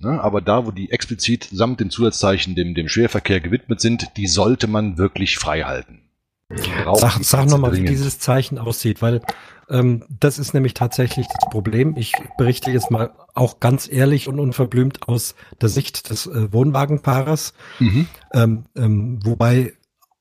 Ne? 0.02 0.20
Aber 0.22 0.42
da, 0.42 0.66
wo 0.66 0.72
die 0.72 0.92
explizit 0.92 1.48
samt 1.52 1.80
dem 1.80 1.92
Zusatzzeichen 1.92 2.56
dem, 2.56 2.74
dem 2.74 2.88
Schwerverkehr 2.88 3.40
gewidmet 3.40 3.80
sind, 3.80 4.18
die 4.18 4.28
sollte 4.28 4.68
man 4.68 4.98
wirklich 4.98 5.38
frei 5.38 5.62
halten. 5.62 6.07
Sag, 6.50 7.24
sag 7.24 7.50
nochmal, 7.50 7.74
wie 7.74 7.84
dieses 7.84 8.20
Zeichen 8.20 8.58
aussieht, 8.58 9.02
weil 9.02 9.22
ähm, 9.70 10.06
das 10.10 10.40
ist 10.40 10.54
nämlich 10.54 10.74
tatsächlich 10.74 11.28
das 11.28 11.50
Problem. 11.50 11.96
Ich 11.98 12.14
berichte 12.38 12.72
jetzt 12.72 12.90
mal 12.90 13.12
auch 13.34 13.60
ganz 13.60 13.92
ehrlich 13.92 14.30
und 14.30 14.40
unverblümt 14.40 15.10
aus 15.10 15.36
der 15.60 15.68
Sicht 15.68 16.10
des 16.10 16.26
äh, 16.26 16.54
Wohnwagenpaarers, 16.54 17.54
mhm. 17.80 18.08
ähm, 18.34 18.66
ähm, 18.78 19.20
wobei 19.26 19.74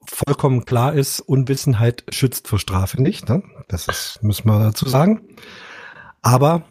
vollkommen 0.05 0.65
klar 0.65 0.95
ist, 0.95 1.21
Unwissenheit 1.21 2.05
schützt 2.11 2.49
vor 2.49 2.59
Strafe 2.59 3.01
nicht. 3.01 3.29
Ne? 3.29 3.43
Das 3.69 3.87
ist, 3.87 4.19
müssen 4.23 4.49
wir 4.49 4.59
dazu 4.59 4.89
sagen. 4.89 5.37
Aber 6.23 6.65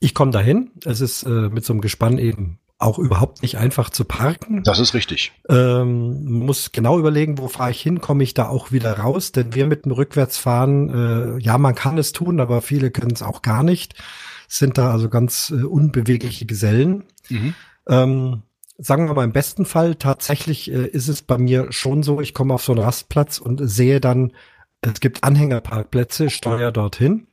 ich 0.00 0.14
komme 0.14 0.32
dahin. 0.32 0.72
Es 0.84 1.00
ist 1.00 1.22
äh, 1.22 1.48
mit 1.48 1.64
so 1.64 1.72
einem 1.72 1.80
Gespann 1.80 2.18
eben 2.18 2.58
auch 2.78 2.98
überhaupt 2.98 3.42
nicht 3.42 3.56
einfach 3.56 3.88
zu 3.90 4.04
parken. 4.04 4.62
Das 4.62 4.78
ist 4.78 4.92
richtig. 4.92 5.32
Ähm, 5.48 6.24
muss 6.24 6.72
genau 6.72 6.98
überlegen, 6.98 7.38
wo 7.38 7.48
fahre 7.48 7.70
ich 7.70 7.80
hin, 7.80 8.00
komme 8.00 8.22
ich 8.22 8.34
da 8.34 8.48
auch 8.48 8.70
wieder 8.70 8.98
raus, 8.98 9.32
denn 9.32 9.54
wir 9.54 9.66
mit 9.66 9.86
dem 9.86 9.92
Rückwärtsfahren, 9.92 11.38
äh, 11.38 11.42
ja, 11.42 11.56
man 11.56 11.74
kann 11.74 11.96
es 11.96 12.12
tun, 12.12 12.38
aber 12.38 12.60
viele 12.60 12.90
können 12.90 13.12
es 13.12 13.22
auch 13.22 13.40
gar 13.40 13.62
nicht, 13.62 13.94
sind 14.46 14.76
da 14.76 14.90
also 14.90 15.08
ganz 15.08 15.50
äh, 15.50 15.62
unbewegliche 15.64 16.44
Gesellen. 16.44 17.04
Mhm. 17.30 17.54
Ähm, 17.88 18.42
sagen 18.76 19.08
wir 19.08 19.14
mal 19.14 19.24
im 19.24 19.32
besten 19.32 19.64
Fall, 19.64 19.94
tatsächlich 19.94 20.70
äh, 20.70 20.86
ist 20.86 21.08
es 21.08 21.22
bei 21.22 21.38
mir 21.38 21.72
schon 21.72 22.02
so, 22.02 22.20
ich 22.20 22.34
komme 22.34 22.52
auf 22.52 22.62
so 22.62 22.72
einen 22.72 22.82
Rastplatz 22.82 23.38
und 23.38 23.60
sehe 23.64 24.00
dann, 24.00 24.32
es 24.82 25.00
gibt 25.00 25.24
Anhängerparkplätze, 25.24 26.28
steuere 26.28 26.72
dorthin 26.72 27.26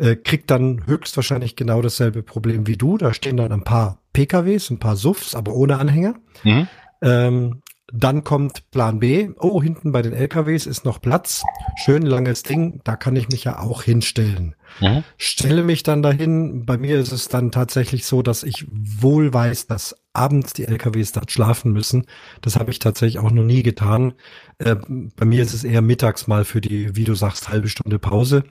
äh, 0.00 0.16
kriegt 0.16 0.50
dann 0.50 0.86
höchstwahrscheinlich 0.86 1.56
genau 1.56 1.82
dasselbe 1.82 2.22
Problem 2.22 2.66
wie 2.66 2.76
du. 2.76 2.96
Da 2.96 3.12
stehen 3.12 3.36
dann 3.36 3.52
ein 3.52 3.64
paar 3.64 3.98
PKWs, 4.12 4.70
ein 4.70 4.78
paar 4.78 4.96
SUVs, 4.96 5.34
aber 5.34 5.54
ohne 5.54 5.78
Anhänger. 5.78 6.14
Mhm. 6.42 6.68
Ähm, 7.02 7.62
dann 7.92 8.22
kommt 8.24 8.70
Plan 8.70 9.00
B. 9.00 9.30
Oh, 9.38 9.60
hinten 9.60 9.90
bei 9.92 10.00
den 10.00 10.12
LKWs 10.12 10.66
ist 10.66 10.84
noch 10.84 11.00
Platz. 11.00 11.42
Schön 11.84 12.02
langes 12.02 12.44
Ding. 12.44 12.80
Da 12.84 12.96
kann 12.96 13.16
ich 13.16 13.28
mich 13.28 13.44
ja 13.44 13.58
auch 13.58 13.82
hinstellen. 13.82 14.54
Mhm. 14.80 15.02
Stelle 15.16 15.64
mich 15.64 15.82
dann 15.82 16.02
dahin. 16.02 16.64
Bei 16.64 16.78
mir 16.78 16.98
ist 16.98 17.12
es 17.12 17.28
dann 17.28 17.50
tatsächlich 17.50 18.06
so, 18.06 18.22
dass 18.22 18.44
ich 18.44 18.66
wohl 18.70 19.34
weiß, 19.34 19.66
dass 19.66 19.96
abends 20.12 20.52
die 20.52 20.66
LKWs 20.66 21.12
dort 21.12 21.32
schlafen 21.32 21.72
müssen. 21.72 22.06
Das 22.42 22.56
habe 22.56 22.70
ich 22.70 22.78
tatsächlich 22.78 23.18
auch 23.18 23.32
noch 23.32 23.44
nie 23.44 23.62
getan. 23.62 24.14
Äh, 24.58 24.76
bei 25.16 25.26
mir 25.26 25.42
ist 25.42 25.52
es 25.52 25.64
eher 25.64 25.82
mittags 25.82 26.26
mal 26.26 26.44
für 26.44 26.60
die, 26.60 26.94
wie 26.96 27.04
du 27.04 27.14
sagst, 27.14 27.48
halbe 27.48 27.68
Stunde 27.68 27.98
Pause. 27.98 28.44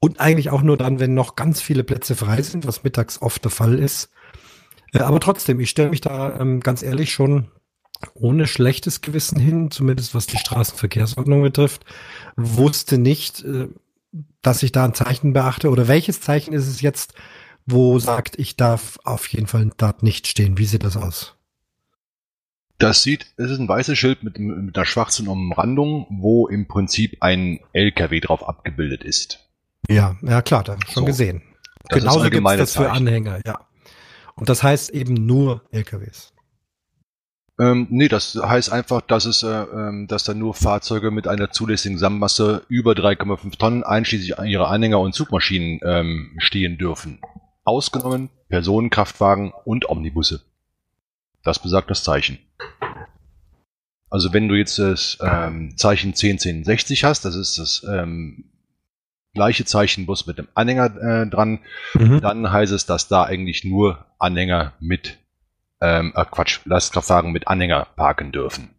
Und 0.00 0.20
eigentlich 0.20 0.50
auch 0.50 0.62
nur 0.62 0.76
dann, 0.76 1.00
wenn 1.00 1.14
noch 1.14 1.36
ganz 1.36 1.60
viele 1.60 1.84
Plätze 1.84 2.16
frei 2.16 2.42
sind, 2.42 2.66
was 2.66 2.84
mittags 2.84 3.20
oft 3.22 3.42
der 3.44 3.50
Fall 3.50 3.78
ist. 3.78 4.10
Äh, 4.92 5.00
aber 5.00 5.20
trotzdem, 5.20 5.60
ich 5.60 5.70
stelle 5.70 5.90
mich 5.90 6.00
da 6.00 6.38
ähm, 6.38 6.60
ganz 6.60 6.82
ehrlich 6.82 7.12
schon 7.12 7.48
ohne 8.14 8.46
schlechtes 8.46 9.00
Gewissen 9.00 9.38
hin, 9.38 9.70
zumindest 9.70 10.14
was 10.14 10.26
die 10.26 10.36
Straßenverkehrsordnung 10.36 11.42
betrifft, 11.42 11.84
wusste 12.36 12.98
nicht, 12.98 13.42
äh, 13.44 13.68
dass 14.42 14.62
ich 14.62 14.72
da 14.72 14.84
ein 14.84 14.94
Zeichen 14.94 15.32
beachte 15.32 15.70
oder 15.70 15.88
welches 15.88 16.20
Zeichen 16.20 16.52
ist 16.52 16.66
es 16.66 16.80
jetzt, 16.80 17.14
wo 17.64 17.98
sagt, 17.98 18.38
ich 18.38 18.56
darf 18.56 18.98
auf 19.04 19.26
jeden 19.28 19.46
Fall 19.46 19.70
dort 19.76 20.02
nicht 20.02 20.26
stehen. 20.26 20.58
Wie 20.58 20.66
sieht 20.66 20.84
das 20.84 20.96
aus? 20.96 21.36
Das 22.78 23.02
sieht, 23.02 23.32
es 23.38 23.50
ist 23.50 23.58
ein 23.58 23.68
weißes 23.68 23.98
Schild 23.98 24.22
mit, 24.22 24.38
mit 24.38 24.76
einer 24.76 24.84
schwarzen 24.84 25.28
Umrandung, 25.28 26.06
wo 26.10 26.46
im 26.46 26.68
Prinzip 26.68 27.16
ein 27.20 27.60
LKW 27.72 28.20
drauf 28.20 28.46
abgebildet 28.46 29.02
ist. 29.02 29.45
Ja, 29.88 30.16
ja 30.22 30.42
klar, 30.42 30.64
da 30.64 30.76
schon 30.88 31.02
so. 31.02 31.04
gesehen. 31.04 31.42
Das 31.88 32.00
Genauso 32.00 32.28
gibt 32.30 32.46
es 32.46 32.56
das 32.58 32.76
für 32.76 32.90
Anhänger, 32.90 33.40
ja. 33.46 33.60
Und 34.34 34.48
das 34.48 34.62
heißt 34.62 34.90
eben 34.90 35.14
nur 35.14 35.62
LKWs. 35.70 36.32
Ähm, 37.58 37.86
nee, 37.88 38.08
das 38.08 38.34
heißt 38.34 38.70
einfach, 38.70 39.00
dass 39.00 39.24
es, 39.24 39.42
äh, 39.42 39.48
ähm, 39.48 40.06
dass 40.08 40.24
da 40.24 40.34
nur 40.34 40.52
Fahrzeuge 40.52 41.10
mit 41.10 41.26
einer 41.26 41.50
zulässigen 41.50 41.96
Sammmasse 41.96 42.62
über 42.68 42.92
3,5 42.92 43.56
Tonnen, 43.56 43.82
einschließlich 43.82 44.38
ihrer 44.44 44.68
Anhänger 44.68 45.00
und 45.00 45.14
Zugmaschinen, 45.14 45.80
ähm, 45.82 46.34
stehen 46.38 46.76
dürfen. 46.76 47.20
Ausgenommen 47.64 48.28
Personenkraftwagen 48.48 49.52
und 49.64 49.88
Omnibusse. 49.88 50.42
Das 51.42 51.58
besagt 51.58 51.90
das 51.90 52.04
Zeichen. 52.04 52.38
Also 54.10 54.32
wenn 54.32 54.48
du 54.48 54.54
jetzt 54.54 54.78
das 54.78 55.18
ähm, 55.20 55.76
Zeichen 55.76 56.08
101060 56.08 57.04
hast, 57.04 57.24
das 57.24 57.34
ist 57.34 57.58
das 57.58 57.84
ähm, 57.88 58.44
gleiche 59.36 59.64
Zeichen 59.64 60.06
bloß 60.06 60.26
mit 60.26 60.38
dem 60.38 60.48
Anhänger 60.54 60.86
äh, 60.96 61.26
dran, 61.28 61.60
mhm. 61.94 62.20
dann 62.20 62.50
heißt 62.50 62.72
es, 62.72 62.86
dass 62.86 63.06
da 63.06 63.22
eigentlich 63.22 63.64
nur 63.64 64.04
Anhänger 64.18 64.72
mit, 64.80 65.18
ähm, 65.80 66.12
äh, 66.16 66.24
Quatsch, 66.24 66.60
Lastkraftwagen 66.64 67.30
mit 67.30 67.46
Anhänger 67.46 67.86
parken 67.94 68.32
dürfen. 68.32 68.70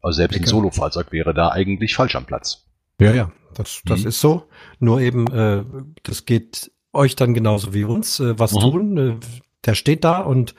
Also 0.00 0.16
selbst 0.16 0.36
okay. 0.36 0.44
ein 0.44 0.48
Solofahrzeug 0.48 1.12
wäre 1.12 1.34
da 1.34 1.50
eigentlich 1.50 1.94
falsch 1.94 2.16
am 2.16 2.24
Platz. 2.24 2.64
Ja, 3.00 3.12
ja, 3.12 3.32
das, 3.54 3.82
das 3.84 4.02
mhm. 4.02 4.08
ist 4.08 4.20
so. 4.20 4.48
Nur 4.78 5.00
eben, 5.00 5.26
äh, 5.26 5.64
das 6.04 6.24
geht 6.24 6.70
euch 6.92 7.16
dann 7.16 7.34
genauso 7.34 7.74
wie 7.74 7.84
uns. 7.84 8.20
Äh, 8.20 8.38
was 8.38 8.54
mhm. 8.54 8.60
tun? 8.60 8.98
Äh, 8.98 9.16
der 9.64 9.74
steht 9.74 10.04
da 10.04 10.20
und 10.20 10.54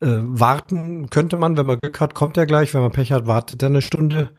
äh, 0.00 0.06
warten 0.06 1.10
könnte 1.10 1.36
man, 1.36 1.56
wenn 1.56 1.66
man 1.66 1.80
Glück 1.80 2.00
hat, 2.00 2.14
kommt 2.14 2.36
er 2.36 2.46
gleich. 2.46 2.72
Wenn 2.72 2.82
man 2.82 2.92
Pech 2.92 3.12
hat, 3.12 3.26
wartet 3.26 3.62
er 3.62 3.68
eine 3.68 3.82
Stunde. 3.82 4.30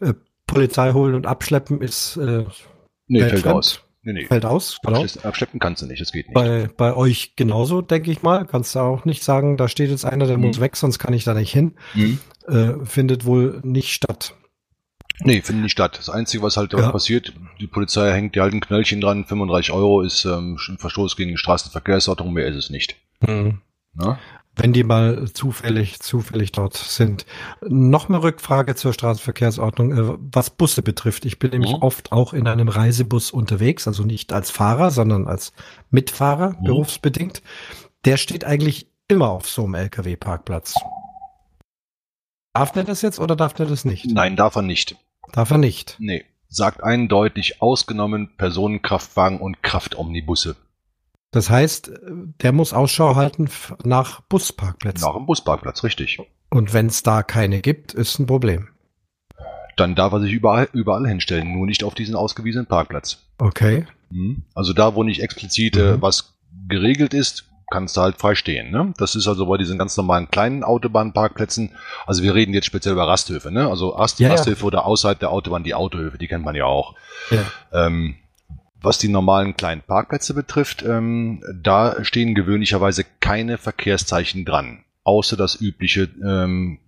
Äh, 0.00 0.14
Polizei 0.46 0.92
holen 0.92 1.14
und 1.14 1.26
abschleppen 1.26 1.80
ist 1.80 2.18
Nee, 3.12 3.28
fällt 3.28 3.46
aus. 3.46 3.82
Nee, 4.04 4.14
nee. 4.14 4.24
Fällt 4.24 4.44
aus, 4.44 4.80
genau. 4.82 5.04
Abschleppen 5.22 5.60
kannst 5.60 5.82
du 5.82 5.86
nicht, 5.86 6.00
das 6.00 6.10
geht 6.10 6.26
nicht. 6.26 6.34
Bei, 6.34 6.68
bei 6.76 6.96
euch 6.96 7.36
genauso, 7.36 7.82
denke 7.82 8.10
ich 8.10 8.22
mal. 8.22 8.46
Kannst 8.46 8.74
du 8.74 8.80
auch 8.80 9.04
nicht 9.04 9.22
sagen, 9.22 9.56
da 9.56 9.68
steht 9.68 9.90
jetzt 9.90 10.04
einer, 10.04 10.26
der 10.26 10.38
mhm. 10.38 10.46
muss 10.46 10.60
weg, 10.60 10.76
sonst 10.76 10.98
kann 10.98 11.14
ich 11.14 11.24
da 11.24 11.34
nicht 11.34 11.52
hin. 11.52 11.76
Mhm. 11.94 12.18
Äh, 12.48 12.84
findet 12.84 13.26
wohl 13.26 13.60
nicht 13.62 13.92
statt. 13.92 14.34
Nee, 15.20 15.42
findet 15.42 15.64
nicht 15.64 15.72
statt. 15.72 15.98
Das 15.98 16.08
Einzige, 16.08 16.42
was 16.42 16.56
halt 16.56 16.72
ja. 16.72 16.90
passiert, 16.90 17.32
die 17.60 17.68
Polizei 17.68 18.12
hängt 18.12 18.34
die 18.34 18.40
alten 18.40 18.60
Knöllchen 18.60 19.00
dran, 19.00 19.24
35 19.24 19.72
Euro 19.72 20.00
ist 20.00 20.24
ähm, 20.24 20.58
ein 20.68 20.78
Verstoß 20.78 21.16
gegen 21.16 21.30
die 21.30 21.36
Straßenverkehrsordnung, 21.36 22.32
mehr 22.32 22.46
ist 22.46 22.56
es 22.56 22.70
nicht. 22.70 22.96
Mhm. 23.20 23.60
Wenn 24.54 24.74
die 24.74 24.84
mal 24.84 25.30
zufällig, 25.32 26.00
zufällig 26.00 26.52
dort 26.52 26.76
sind. 26.76 27.24
Noch 27.66 28.08
eine 28.08 28.22
Rückfrage 28.22 28.74
zur 28.74 28.92
Straßenverkehrsordnung, 28.92 29.92
äh, 29.92 30.18
was 30.18 30.50
Busse 30.50 30.82
betrifft. 30.82 31.24
Ich 31.24 31.38
bin 31.38 31.52
nämlich 31.52 31.72
mhm. 31.72 31.82
oft 31.82 32.12
auch 32.12 32.34
in 32.34 32.46
einem 32.46 32.68
Reisebus 32.68 33.30
unterwegs, 33.30 33.88
also 33.88 34.04
nicht 34.04 34.32
als 34.32 34.50
Fahrer, 34.50 34.90
sondern 34.90 35.26
als 35.26 35.52
Mitfahrer, 35.90 36.50
mhm. 36.60 36.64
berufsbedingt. 36.64 37.42
Der 38.04 38.18
steht 38.18 38.44
eigentlich 38.44 38.88
immer 39.08 39.30
auf 39.30 39.48
so 39.48 39.64
einem 39.64 39.74
LKW-Parkplatz. 39.74 40.74
Darf 42.52 42.72
der 42.72 42.84
das 42.84 43.00
jetzt 43.00 43.18
oder 43.18 43.36
darf 43.36 43.54
der 43.54 43.66
das 43.66 43.86
nicht? 43.86 44.06
Nein, 44.06 44.36
darf 44.36 44.56
er 44.56 44.62
nicht. 44.62 44.96
Darf 45.32 45.50
er 45.50 45.58
nicht? 45.58 45.96
Nee. 45.98 46.24
Sagt 46.48 46.82
eindeutig 46.82 47.62
ausgenommen 47.62 48.36
Personenkraftwagen 48.36 49.40
und 49.40 49.62
Kraftomnibusse. 49.62 50.56
Das 51.32 51.48
heißt, 51.48 51.90
der 52.42 52.52
muss 52.52 52.72
Ausschau 52.72 53.16
halten 53.16 53.48
nach 53.84 54.20
Busparkplätzen. 54.20 55.04
Nach 55.04 55.16
dem 55.16 55.26
Busparkplatz, 55.26 55.82
richtig. 55.82 56.18
Und 56.50 56.74
wenn 56.74 56.86
es 56.86 57.02
da 57.02 57.22
keine 57.22 57.62
gibt, 57.62 57.94
ist 57.94 58.18
ein 58.18 58.26
Problem. 58.26 58.68
Dann 59.76 59.94
darf 59.94 60.12
er 60.12 60.20
sich 60.20 60.32
überall, 60.32 60.68
überall 60.74 61.08
hinstellen, 61.08 61.50
nur 61.52 61.66
nicht 61.66 61.84
auf 61.84 61.94
diesen 61.94 62.14
ausgewiesenen 62.14 62.66
Parkplatz. 62.66 63.18
Okay. 63.38 63.86
Mhm. 64.10 64.42
Also 64.54 64.74
da, 64.74 64.94
wo 64.94 65.02
nicht 65.02 65.22
explizit 65.22 65.76
äh, 65.76 65.96
mhm. 65.96 66.02
was 66.02 66.34
geregelt 66.68 67.14
ist, 67.14 67.48
kannst 67.70 67.96
du 67.96 68.02
halt 68.02 68.18
frei 68.18 68.34
stehen. 68.34 68.70
Ne? 68.70 68.92
Das 68.98 69.14
ist 69.14 69.26
also 69.26 69.46
bei 69.46 69.56
diesen 69.56 69.78
ganz 69.78 69.96
normalen 69.96 70.30
kleinen 70.30 70.62
Autobahnparkplätzen. 70.62 71.70
Also 72.06 72.22
wir 72.22 72.34
reden 72.34 72.52
jetzt 72.52 72.66
speziell 72.66 72.92
über 72.92 73.08
Rasthöfe. 73.08 73.50
Ne? 73.50 73.66
Also 73.66 73.88
Rast, 73.88 74.20
ja, 74.20 74.28
Rasthöfe 74.28 74.60
ja. 74.60 74.66
oder 74.66 74.84
außerhalb 74.84 75.18
der 75.18 75.30
Autobahn 75.30 75.64
die 75.64 75.74
Autohöfe, 75.74 76.18
die 76.18 76.28
kennt 76.28 76.44
man 76.44 76.54
ja 76.54 76.66
auch. 76.66 76.94
Ja. 77.30 77.86
Ähm, 77.86 78.16
was 78.82 78.98
die 78.98 79.08
normalen 79.08 79.56
kleinen 79.56 79.82
Parkplätze 79.82 80.34
betrifft, 80.34 80.82
ähm, 80.82 81.42
da 81.54 82.04
stehen 82.04 82.34
gewöhnlicherweise 82.34 83.04
keine 83.20 83.58
Verkehrszeichen 83.58 84.44
dran, 84.44 84.84
außer 85.04 85.36
das 85.36 85.60
übliche 85.60 86.08
ähm, 86.24 86.78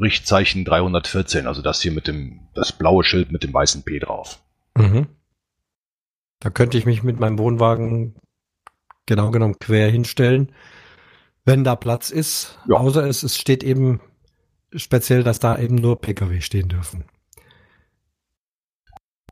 Richtzeichen 0.00 0.64
314, 0.64 1.46
also 1.46 1.62
das 1.62 1.82
hier 1.82 1.92
mit 1.92 2.06
dem, 2.06 2.40
das 2.54 2.72
blaue 2.72 3.04
Schild 3.04 3.30
mit 3.30 3.42
dem 3.42 3.52
weißen 3.52 3.82
P 3.82 3.98
drauf. 3.98 4.40
Mhm. 4.76 5.06
Da 6.40 6.50
könnte 6.50 6.78
ich 6.78 6.86
mich 6.86 7.02
mit 7.02 7.20
meinem 7.20 7.38
Wohnwagen 7.38 8.16
genau 9.06 9.30
genommen 9.30 9.58
quer 9.58 9.90
hinstellen, 9.90 10.52
wenn 11.44 11.64
da 11.64 11.76
Platz 11.76 12.10
ist. 12.10 12.58
Ja. 12.68 12.76
Außer 12.76 13.06
es, 13.06 13.22
es 13.22 13.36
steht 13.36 13.62
eben 13.62 14.00
speziell, 14.74 15.22
dass 15.22 15.38
da 15.38 15.58
eben 15.58 15.76
nur 15.76 16.00
Pkw 16.00 16.40
stehen 16.40 16.68
dürfen. 16.68 17.04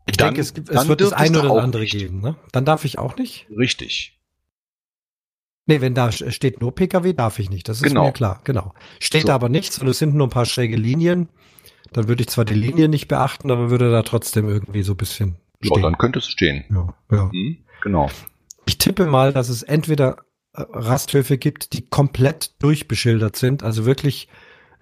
Ich 0.06 0.16
dann, 0.16 0.28
denke, 0.28 0.40
es, 0.40 0.54
gibt, 0.54 0.68
es 0.68 0.88
wird 0.88 1.00
das 1.00 1.12
eine 1.12 1.40
oder 1.40 1.54
das 1.54 1.64
andere 1.64 1.82
nicht. 1.82 1.92
geben. 1.92 2.20
Ne? 2.20 2.36
Dann 2.52 2.64
darf 2.64 2.84
ich 2.84 2.98
auch 2.98 3.16
nicht? 3.16 3.46
Richtig. 3.56 4.18
Nee, 5.66 5.80
wenn 5.80 5.94
da 5.94 6.10
steht 6.10 6.60
nur 6.60 6.74
Pkw, 6.74 7.12
darf 7.12 7.38
ich 7.38 7.48
nicht. 7.48 7.68
Das 7.68 7.76
ist 7.76 7.84
genau. 7.84 8.06
mir 8.06 8.12
klar. 8.12 8.40
Genau. 8.44 8.74
Steht 8.98 9.22
so. 9.22 9.28
da 9.28 9.34
aber 9.34 9.48
nichts 9.48 9.78
und 9.78 9.86
es 9.86 9.98
sind 9.98 10.14
nur 10.14 10.26
ein 10.26 10.30
paar 10.30 10.46
schräge 10.46 10.76
Linien. 10.76 11.28
Dann 11.92 12.08
würde 12.08 12.22
ich 12.22 12.28
zwar 12.28 12.44
die 12.44 12.54
Linie 12.54 12.88
nicht 12.88 13.08
beachten, 13.08 13.50
aber 13.50 13.70
würde 13.70 13.90
da 13.90 14.02
trotzdem 14.02 14.48
irgendwie 14.48 14.82
so 14.82 14.94
ein 14.94 14.96
bisschen 14.96 15.36
stehen. 15.60 15.76
Ja, 15.76 15.82
dann 15.82 15.98
könnte 15.98 16.18
es 16.18 16.28
stehen. 16.28 16.64
Ja, 16.70 16.94
ja. 17.12 17.30
Mhm, 17.32 17.58
genau. 17.82 18.10
Ich 18.66 18.78
tippe 18.78 19.06
mal, 19.06 19.32
dass 19.32 19.48
es 19.48 19.62
entweder 19.62 20.16
äh, 20.54 20.62
Rasthöfe 20.72 21.38
gibt, 21.38 21.72
die 21.72 21.88
komplett 21.88 22.62
durchbeschildert 22.62 23.36
sind, 23.36 23.62
also 23.62 23.84
wirklich 23.84 24.28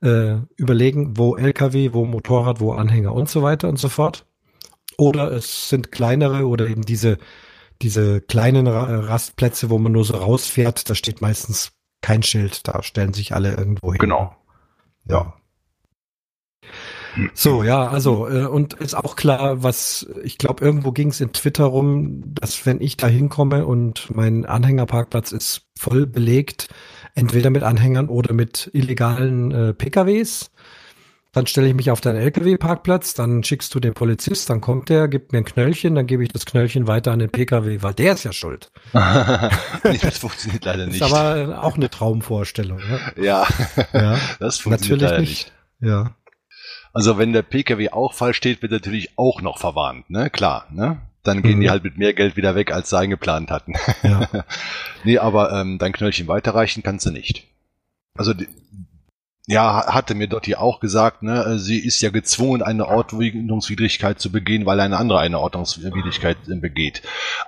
äh, 0.03 0.37
überlegen, 0.57 1.17
wo 1.17 1.37
LKW, 1.37 1.93
wo 1.93 2.05
Motorrad, 2.05 2.61
wo 2.61 2.73
Anhänger 2.73 3.13
und 3.13 3.29
so 3.29 3.43
weiter 3.43 3.69
und 3.69 3.79
so 3.79 3.89
fort. 3.89 4.27
Oder 4.99 5.33
es 5.33 5.71
sind 5.71 5.93
kleinere 5.93 6.47
oder 6.47 6.69
eben 6.69 6.83
diese, 6.83 7.17
diese 7.81 8.21
kleinen 8.21 8.67
Rastplätze, 8.67 9.71
wo 9.71 9.79
man 9.79 9.93
nur 9.93 10.05
so 10.05 10.17
rausfährt, 10.17 10.91
da 10.91 10.95
steht 10.95 11.23
meistens 11.23 11.73
kein 12.03 12.23
Schild, 12.23 12.67
da 12.69 12.83
stellen 12.83 13.15
sich 13.15 13.35
alle 13.35 13.55
irgendwo 13.55 13.93
hin. 13.93 14.01
Genau. 14.01 14.37
Ja. 15.09 15.35
So, 17.35 17.63
ja, 17.63 17.89
also, 17.89 18.29
äh, 18.29 18.47
und 18.47 18.75
ist 18.75 18.95
auch 18.95 19.17
klar, 19.17 19.63
was, 19.63 20.07
ich 20.23 20.39
glaube, 20.39 20.65
irgendwo 20.65 20.93
ging 20.93 21.09
es 21.09 21.21
in 21.21 21.33
Twitter 21.33 21.65
rum, 21.65 22.23
dass 22.35 22.65
wenn 22.67 22.81
ich 22.81 22.97
da 22.97 23.07
hinkomme 23.07 23.67
und 23.67 24.15
mein 24.15 24.47
Anhängerparkplatz 24.47 25.33
ist 25.33 25.63
voll 25.77 26.07
belegt, 26.07 26.69
entweder 27.15 27.51
mit 27.51 27.63
Anhängern 27.63 28.09
oder 28.09 28.35
mit 28.35 28.71
illegalen 28.73 29.51
äh, 29.51 29.75
PKWs, 29.75 30.51
dann 31.33 31.47
stelle 31.47 31.69
ich 31.69 31.75
mich 31.75 31.91
auf 31.91 32.01
deinen 32.01 32.21
LKW-Parkplatz, 32.21 33.15
dann 33.15 33.45
schickst 33.45 33.75
du 33.75 33.81
den 33.81 33.93
Polizist, 33.93 34.49
dann 34.49 34.61
kommt 34.61 34.89
der, 34.89 35.09
gibt 35.09 35.33
mir 35.33 35.39
ein 35.39 35.45
Knöllchen, 35.45 35.95
dann 35.95 36.07
gebe 36.07 36.23
ich 36.23 36.31
das 36.31 36.47
Knöllchen 36.47 36.87
weiter 36.87 37.13
an 37.13 37.19
den 37.19 37.31
PKW, 37.31 37.83
weil 37.83 37.95
der 37.95 38.15
ist 38.15 38.25
ja 38.25 38.33
schuld. 38.33 38.71
das 38.93 40.19
funktioniert 40.19 40.65
leider 40.65 40.87
nicht. 40.87 40.97
Ist 40.97 41.03
aber 41.03 41.63
auch 41.63 41.77
eine 41.77 41.91
Traumvorstellung. 41.91 42.79
Ne? 42.79 43.01
Ja, 43.23 43.47
ja, 43.93 44.19
das 44.41 44.59
funktioniert 44.59 45.03
Natürlich 45.03 45.03
leider 45.03 45.21
nicht. 45.21 45.53
nicht. 45.81 45.91
Ja. 45.91 46.17
Also 46.95 47.19
wenn 47.19 47.33
der 47.33 47.43
PKW 47.43 47.91
auch 47.91 48.15
falsch 48.15 48.39
steht, 48.39 48.63
wird 48.63 48.73
er 48.73 48.79
natürlich 48.79 49.19
auch 49.19 49.43
noch 49.43 49.59
verwarnt, 49.59 50.09
ne? 50.09 50.31
Klar, 50.31 50.67
ne? 50.73 51.03
Dann 51.23 51.43
gehen 51.43 51.59
mhm. 51.59 51.61
die 51.61 51.71
halt 51.71 51.85
mit 51.85 51.99
mehr 51.99 52.15
Geld 52.15 52.37
wieder 52.37 52.55
weg, 52.55 52.73
als 52.73 52.89
sie 52.89 52.99
eingeplant 52.99 53.51
hatten. 53.51 53.75
Ja. 54.03 54.29
nee, 55.05 55.19
aber 55.19 55.53
ähm, 55.53 55.79
dein 55.79 55.93
Knöllchen 55.93 56.27
weiterreichen 56.27 56.83
kannst 56.83 57.05
du 57.05 57.11
nicht. 57.11 57.47
Also 58.15 58.33
die, 58.33 58.49
ja, 59.49 59.87
hatte 59.87 60.15
mir 60.15 60.29
Dotti 60.29 60.57
auch 60.57 60.79
gesagt, 60.79 61.23
ne, 61.23 61.59
sie 61.59 61.79
ist 61.79 62.03
ja 62.03 62.11
gezwungen, 62.11 62.61
eine 62.61 62.87
Ordnungswidrigkeit 62.87 64.21
zu 64.21 64.31
begehen, 64.31 64.67
weil 64.67 64.79
eine 64.79 64.99
andere 64.99 65.21
eine 65.21 65.39
Ordnungswidrigkeit 65.39 66.37
begeht. 66.61 67.01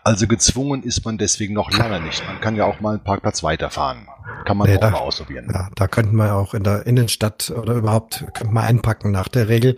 Also 0.02 0.26
gezwungen 0.26 0.82
ist 0.82 1.04
man 1.04 1.18
deswegen 1.18 1.52
noch 1.52 1.70
lange 1.70 2.00
nicht. 2.00 2.26
Man 2.26 2.40
kann 2.40 2.56
ja 2.56 2.64
auch 2.64 2.80
mal 2.80 2.94
einen 2.94 3.04
Parkplatz 3.04 3.42
weiterfahren. 3.42 4.08
Kann 4.46 4.56
man 4.56 4.70
nee, 4.70 4.76
auch 4.76 4.80
da, 4.80 4.90
mal 4.90 4.98
ausprobieren. 5.00 5.50
Ja, 5.52 5.68
da 5.74 5.88
könnten 5.88 6.16
wir 6.16 6.34
auch 6.34 6.54
in 6.54 6.64
der 6.64 6.86
Innenstadt 6.86 7.50
oder 7.50 7.74
überhaupt 7.74 8.24
man 8.50 8.64
einpacken 8.64 9.10
nach 9.10 9.28
der 9.28 9.50
Regel. 9.50 9.76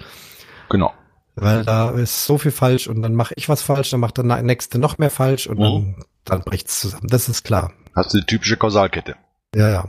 Genau. 0.71 0.93
Weil 1.35 1.65
da 1.65 1.91
ist 1.91 2.25
so 2.25 2.39
viel 2.39 2.53
falsch 2.53 2.87
und 2.87 3.03
dann 3.03 3.17
mache 3.17 3.35
ich 3.37 3.49
was 3.49 3.63
falsch, 3.63 3.91
dann 3.91 3.99
macht 4.01 4.19
der 4.19 4.25
nächste 4.25 4.79
noch 4.79 4.99
mehr 4.99 5.11
falsch 5.11 5.49
und 5.49 5.59
mhm. 5.59 5.63
dann, 5.63 6.05
dann 6.25 6.41
bricht's 6.43 6.79
zusammen. 6.79 7.09
Das 7.09 7.29
ist 7.29 7.43
klar. 7.43 7.73
Hast 7.97 8.15
du 8.15 8.21
die 8.21 8.27
typische 8.27 8.57
Kausalkette. 8.57 9.17
Ja, 9.57 9.69
ja. 9.69 9.89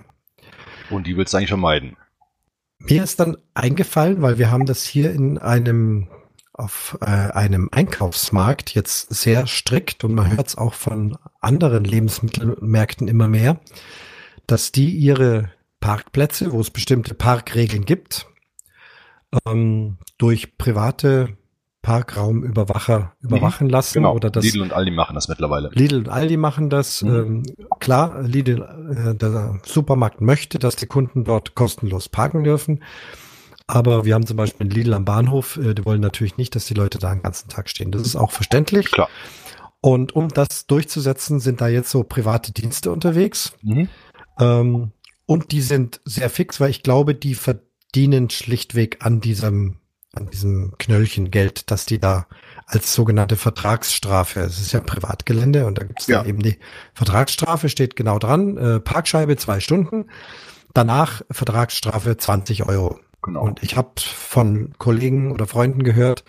Und 0.89 1.05
die 1.05 1.15
willst 1.15 1.33
du 1.33 1.37
eigentlich 1.37 1.49
vermeiden. 1.49 1.95
Mir 2.85 3.03
ist 3.03 3.19
dann 3.19 3.37
eingefallen, 3.53 4.21
weil 4.21 4.37
wir 4.37 4.51
haben 4.51 4.65
das 4.65 4.83
hier 4.83 5.11
in 5.11 5.37
einem 5.37 6.09
auf 6.51 6.97
äh, 7.01 7.05
einem 7.05 7.69
Einkaufsmarkt 7.71 8.75
jetzt 8.75 9.11
sehr 9.13 9.47
strikt 9.47 10.03
und 10.03 10.13
man 10.13 10.35
hört 10.35 10.49
es 10.49 10.57
auch 10.57 10.75
von 10.75 11.17
anderen 11.39 11.83
Lebensmittelmärkten 11.83 13.07
immer 13.07 13.27
mehr, 13.27 13.59
dass 14.45 14.71
die 14.71 14.91
ihre 14.91 15.51
Parkplätze, 15.79 16.51
wo 16.51 16.59
es 16.59 16.69
bestimmte 16.69 17.15
Parkregeln 17.15 17.85
gibt, 17.85 18.27
ähm, 19.47 19.97
durch 20.17 20.57
private 20.57 21.37
Parkraumüberwacher 21.83 23.13
überwachen 23.21 23.67
mhm. 23.67 23.73
lassen. 23.73 23.93
Genau. 23.95 24.15
Oder 24.15 24.31
das, 24.31 24.43
Lidl 24.43 24.61
und 24.61 24.73
Aldi 24.73 24.91
machen 24.91 25.15
das 25.15 25.27
mittlerweile. 25.27 25.69
Lidl 25.73 25.97
und 25.97 26.09
Aldi 26.09 26.37
machen 26.37 26.69
das. 26.71 27.03
Mhm. 27.03 27.15
Ähm, 27.15 27.43
klar, 27.79 28.23
Lidl, 28.23 28.61
äh, 28.61 29.13
der 29.13 29.59
Supermarkt 29.65 30.21
möchte, 30.21 30.57
dass 30.57 30.77
die 30.77 30.87
Kunden 30.87 31.25
dort 31.25 31.53
kostenlos 31.55 32.09
parken 32.09 32.43
dürfen. 32.43 32.83
Aber 33.67 34.05
wir 34.05 34.15
haben 34.15 34.25
zum 34.25 34.37
Beispiel 34.37 34.67
Lidl 34.67 34.93
am 34.93 35.03
Bahnhof, 35.03 35.57
äh, 35.57 35.73
die 35.73 35.85
wollen 35.85 36.01
natürlich 36.01 36.37
nicht, 36.37 36.55
dass 36.55 36.65
die 36.65 36.73
Leute 36.73 36.99
da 36.99 37.13
den 37.13 37.21
ganzen 37.21 37.49
Tag 37.49 37.69
stehen. 37.69 37.91
Das 37.91 38.01
ist 38.01 38.15
auch 38.15 38.31
verständlich. 38.31 38.89
Klar. 38.89 39.09
Und 39.81 40.15
um 40.15 40.29
das 40.29 40.65
durchzusetzen, 40.65 41.41
sind 41.41 41.59
da 41.59 41.67
jetzt 41.67 41.91
so 41.91 42.03
private 42.03 42.53
Dienste 42.53 42.93
unterwegs. 42.93 43.53
Mhm. 43.61 43.89
Ähm, 44.39 44.91
und 45.25 45.51
die 45.51 45.61
sind 45.61 45.99
sehr 46.05 46.29
fix, 46.29 46.61
weil 46.61 46.69
ich 46.69 46.81
glaube, 46.81 47.13
die 47.13 47.35
verdienen 47.35 48.29
schlichtweg 48.29 49.05
an 49.05 49.19
diesem 49.19 49.79
an 50.13 50.29
diesem 50.29 50.73
Knöllchen 50.77 51.31
Geld, 51.31 51.71
dass 51.71 51.85
die 51.85 51.99
da 51.99 52.27
als 52.65 52.93
sogenannte 52.93 53.35
Vertragsstrafe, 53.35 54.41
es 54.41 54.59
ist 54.59 54.71
ja 54.71 54.79
Privatgelände 54.79 55.65
und 55.65 55.77
da 55.77 55.83
gibt 55.83 56.01
es 56.01 56.07
ja. 56.07 56.23
eben 56.23 56.39
die 56.39 56.57
Vertragsstrafe, 56.93 57.67
steht 57.67 57.95
genau 57.95 58.19
dran, 58.19 58.57
äh, 58.57 58.79
Parkscheibe 58.79 59.35
zwei 59.37 59.59
Stunden, 59.59 60.05
danach 60.73 61.23
Vertragsstrafe 61.31 62.15
20 62.15 62.67
Euro. 62.67 62.99
Genau. 63.21 63.41
Und 63.41 63.63
ich 63.63 63.75
habe 63.75 63.91
von 63.97 64.73
Kollegen 64.77 65.31
oder 65.31 65.47
Freunden 65.47 65.83
gehört, 65.83 66.23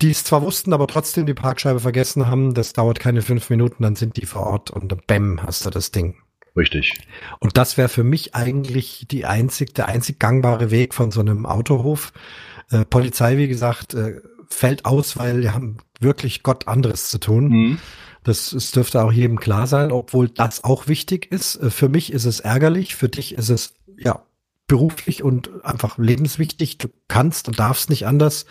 die 0.00 0.10
es 0.10 0.24
zwar 0.24 0.42
wussten, 0.42 0.72
aber 0.72 0.86
trotzdem 0.86 1.26
die 1.26 1.34
Parkscheibe 1.34 1.80
vergessen 1.80 2.26
haben, 2.26 2.54
das 2.54 2.72
dauert 2.72 3.00
keine 3.00 3.20
fünf 3.20 3.50
Minuten, 3.50 3.82
dann 3.82 3.96
sind 3.96 4.16
die 4.16 4.26
vor 4.26 4.46
Ort 4.46 4.70
und 4.70 5.06
bäm, 5.06 5.40
hast 5.42 5.66
du 5.66 5.70
das 5.70 5.90
Ding. 5.90 6.16
Richtig. 6.56 6.94
Und 7.38 7.56
das 7.56 7.76
wäre 7.76 7.88
für 7.88 8.04
mich 8.04 8.34
eigentlich 8.34 9.06
die 9.10 9.26
einzig, 9.26 9.74
der 9.74 9.88
einzig 9.88 10.18
gangbare 10.18 10.70
Weg 10.70 10.94
von 10.94 11.10
so 11.10 11.20
einem 11.20 11.46
Autohof, 11.46 12.12
äh, 12.70 12.84
Polizei, 12.84 13.36
wie 13.36 13.48
gesagt, 13.48 13.94
äh, 13.94 14.20
fällt 14.48 14.84
aus, 14.84 15.16
weil 15.16 15.42
wir 15.42 15.54
haben 15.54 15.78
wirklich 16.00 16.42
Gott 16.42 16.68
anderes 16.68 17.10
zu 17.10 17.18
tun. 17.18 17.48
Mhm. 17.48 17.78
Das, 18.24 18.50
das 18.50 18.70
dürfte 18.72 19.02
auch 19.02 19.12
jedem 19.12 19.38
klar 19.38 19.66
sein, 19.66 19.92
obwohl 19.92 20.28
das 20.28 20.64
auch 20.64 20.88
wichtig 20.88 21.30
ist. 21.30 21.56
Äh, 21.56 21.70
für 21.70 21.88
mich 21.88 22.12
ist 22.12 22.24
es 22.24 22.40
ärgerlich, 22.40 22.94
für 22.94 23.08
dich 23.08 23.34
ist 23.34 23.48
es 23.48 23.74
ja 23.96 24.22
beruflich 24.66 25.22
und 25.22 25.64
einfach 25.64 25.98
lebenswichtig. 25.98 26.78
Du 26.78 26.88
kannst 27.08 27.48
und 27.48 27.58
darfst 27.58 27.90
nicht 27.90 28.06
anders. 28.06 28.46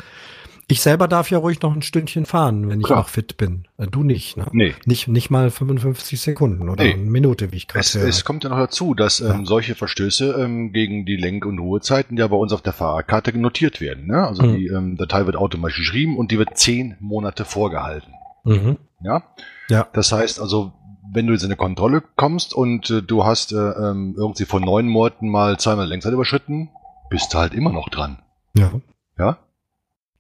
Ich 0.70 0.82
selber 0.82 1.08
darf 1.08 1.32
ja 1.32 1.38
ruhig 1.38 1.62
noch 1.62 1.74
ein 1.74 1.82
Stündchen 1.82 2.26
fahren, 2.26 2.70
wenn 2.70 2.82
ich 2.82 2.88
Klar. 2.88 3.00
noch 3.00 3.08
fit 3.08 3.38
bin. 3.38 3.70
Äh, 3.78 3.88
du 3.88 4.04
nicht, 4.04 4.36
ne? 4.36 4.48
Nee. 4.52 4.76
Nicht, 4.86 5.08
nicht 5.08 5.30
mal 5.30 5.50
55 5.50 6.20
Sekunden 6.20 6.68
oder 6.68 6.84
nee. 6.84 6.94
eine 6.94 7.04
Minute, 7.04 7.54
wie 7.54 7.58
ich 7.58 7.68
gerade 7.70 7.80
es, 7.80 7.96
es 7.96 8.26
kommt 8.26 8.44
ja 8.44 8.50
noch 8.50 8.58
dazu, 8.58 8.94
dass 8.94 9.22
ähm, 9.22 9.46
solche 9.46 9.76
Verstöße 9.76 10.34
ähm, 10.34 10.74
gegen 10.74 11.06
die 11.06 11.16
Lenk- 11.16 11.46
und 11.46 11.60
Ruhezeiten 11.60 12.18
ja 12.18 12.28
bei 12.28 12.36
uns 12.36 12.52
auf 12.52 12.62
der 12.62 12.74
Fahrradkarte 12.74 13.38
notiert 13.38 13.80
werden. 13.80 14.08
Ne? 14.08 14.28
Also 14.28 14.44
mhm. 14.44 14.56
die 14.58 14.68
ähm, 14.68 14.98
Datei 14.98 15.26
wird 15.26 15.38
automatisch 15.38 15.78
geschrieben 15.78 16.18
und 16.18 16.32
die 16.32 16.38
wird 16.38 16.58
zehn 16.58 16.98
Monate 17.00 17.46
vorgehalten. 17.46 18.12
Mhm. 18.44 18.76
Ja? 19.02 19.24
Ja. 19.70 19.88
Das 19.94 20.12
heißt 20.12 20.42
also, 20.42 20.74
wenn 21.14 21.28
du 21.28 21.34
jetzt 21.34 21.44
in 21.44 21.48
eine 21.48 21.56
Kontrolle 21.56 22.04
kommst 22.18 22.54
und 22.54 22.90
äh, 22.90 23.02
du 23.02 23.24
hast 23.24 23.54
äh, 23.54 23.56
ähm, 23.56 24.16
irgendwie 24.18 24.44
vor 24.44 24.60
neun 24.60 24.90
Monaten 24.90 25.30
mal 25.30 25.58
zweimal 25.58 25.88
Längszeit 25.88 26.12
überschritten, 26.12 26.72
bist 27.10 27.34
du 27.34 27.38
halt 27.38 27.54
immer 27.54 27.72
noch 27.72 27.88
dran. 27.88 28.20
Ja. 28.54 28.74
Ja? 29.18 29.38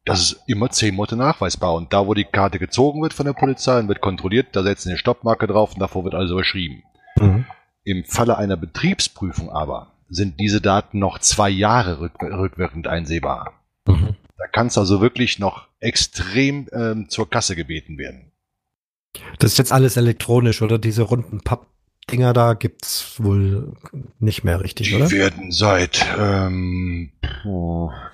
Das 0.08 0.22
ist 0.22 0.44
immer 0.48 0.70
zehn 0.70 0.96
Monate 0.96 1.18
nachweisbar. 1.18 1.74
Und 1.74 1.92
da, 1.92 2.08
wo 2.08 2.14
die 2.14 2.24
Karte 2.24 2.60
gezogen 2.60 3.02
wird 3.02 3.14
von 3.14 3.26
der 3.26 3.34
Polizei 3.34 3.78
und 3.78 3.90
wird 3.90 4.02
kontrolliert, 4.02 4.48
da 4.54 4.64
setzen 4.64 4.90
eine 4.90 4.98
Stoppmarke 4.98 5.48
drauf 5.48 5.74
und 5.74 5.80
davor 5.80 6.06
wird 6.06 6.16
alles 6.16 6.32
überschrieben. 6.32 6.84
Mhm. 7.20 7.46
Im 7.84 8.06
Falle 8.06 8.38
einer 8.38 8.58
Betriebsprüfung 8.58 9.50
aber 9.50 9.94
sind 10.10 10.40
diese 10.40 10.62
Daten 10.62 11.00
noch 11.00 11.20
zwei 11.20 11.50
Jahre 11.50 12.00
rück 12.00 12.22
rückwirkend 12.22 12.88
einsehbar. 12.88 13.54
Mhm. 13.86 14.16
Da 14.38 14.48
kann 14.48 14.68
es 14.68 14.78
also 14.78 15.02
wirklich 15.02 15.40
noch 15.40 15.68
extrem 15.80 16.68
ähm, 16.72 17.10
zur 17.10 17.30
Kasse 17.30 17.56
gebeten 17.56 17.98
werden. 17.98 18.32
Das 19.40 19.52
ist 19.54 19.58
jetzt 19.58 19.74
alles 19.74 19.98
elektronisch, 19.98 20.62
oder? 20.62 20.78
Diese 20.78 21.02
runden 21.02 21.42
Pappdinger 21.42 22.34
da 22.34 22.54
gibt's 22.54 23.16
wohl 23.18 23.74
nicht 24.20 24.44
mehr 24.44 24.62
richtig, 24.62 24.90
Die 24.90 24.96
oder? 24.96 25.08
Die 25.08 25.16
werden 25.16 25.52
seit, 25.52 26.06
ähm, 26.18 27.12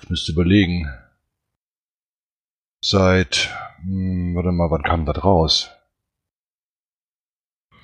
ich 0.00 0.10
müsste 0.10 0.32
überlegen, 0.32 0.88
seit, 2.84 3.50
hm, 3.82 4.34
warte 4.34 4.52
mal, 4.52 4.70
wann 4.70 4.82
kam 4.82 5.06
das 5.06 5.24
raus? 5.24 5.70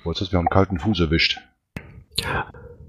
Wo 0.03 0.11
ist 0.11 0.21
das? 0.21 0.31
Wir 0.31 0.37
haben 0.37 0.47
einen 0.47 0.53
kalten 0.53 0.79
Fuß 0.79 0.99
erwischt. 0.99 1.39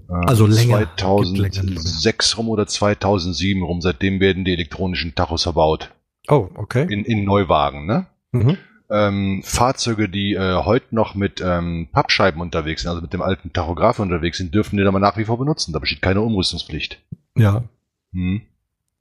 Also 0.07 0.45
länger. 0.45 0.87
2006 0.95 2.37
rum 2.37 2.49
oder 2.49 2.67
2007 2.67 3.63
rum. 3.63 3.81
Seitdem 3.81 4.19
werden 4.19 4.45
die 4.45 4.53
elektronischen 4.53 5.15
Tachos 5.15 5.43
verbaut. 5.43 5.91
Oh, 6.27 6.49
okay. 6.55 6.83
In, 6.89 7.03
in 7.03 7.23
Neuwagen, 7.23 7.85
ne? 7.85 8.07
Mhm. 8.31 8.57
Ähm, 8.89 9.41
Fahrzeuge, 9.43 10.07
die 10.07 10.33
äh, 10.33 10.63
heute 10.63 10.93
noch 10.93 11.15
mit 11.15 11.41
ähm, 11.43 11.87
Pappscheiben 11.91 12.41
unterwegs 12.41 12.83
sind, 12.83 12.89
also 12.89 13.01
mit 13.01 13.13
dem 13.13 13.21
alten 13.21 13.53
Tachograph 13.53 13.99
unterwegs 13.99 14.37
sind, 14.37 14.53
dürfen 14.53 14.77
die 14.77 14.83
dann 14.83 14.93
mal 14.93 14.99
nach 14.99 15.17
wie 15.17 15.25
vor 15.25 15.39
benutzen. 15.39 15.73
Da 15.73 15.79
besteht 15.79 16.01
keine 16.01 16.21
Umrüstungspflicht. 16.21 16.99
Ja. 17.35 17.63
Hm. 18.11 18.41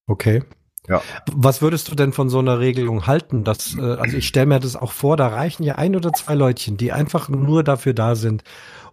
Okay. 0.06 0.42
Ja. 0.88 1.00
Was 1.32 1.62
würdest 1.62 1.90
du 1.90 1.94
denn 1.94 2.12
von 2.12 2.28
so 2.28 2.40
einer 2.40 2.58
Regelung 2.58 3.06
halten? 3.06 3.44
Dass, 3.44 3.76
äh, 3.76 3.80
also 3.80 4.16
ich 4.16 4.26
stelle 4.26 4.46
mir 4.46 4.60
das 4.60 4.74
auch 4.74 4.92
vor, 4.92 5.16
da 5.16 5.28
reichen 5.28 5.62
ja 5.62 5.76
ein 5.76 5.94
oder 5.94 6.12
zwei 6.12 6.34
Leutchen, 6.34 6.76
die 6.76 6.92
einfach 6.92 7.28
nur 7.28 7.62
dafür 7.62 7.94
da 7.94 8.16
sind 8.16 8.42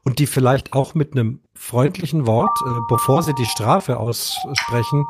und 0.03 0.19
die 0.19 0.27
vielleicht 0.27 0.73
auch 0.73 0.93
mit 0.93 1.13
einem 1.13 1.41
freundlichen 1.55 2.27
Wort, 2.27 2.57
äh, 2.65 2.79
bevor 2.87 3.23
sie 3.23 3.33
die 3.33 3.45
Strafe 3.45 3.97
aussprechen, 3.97 5.05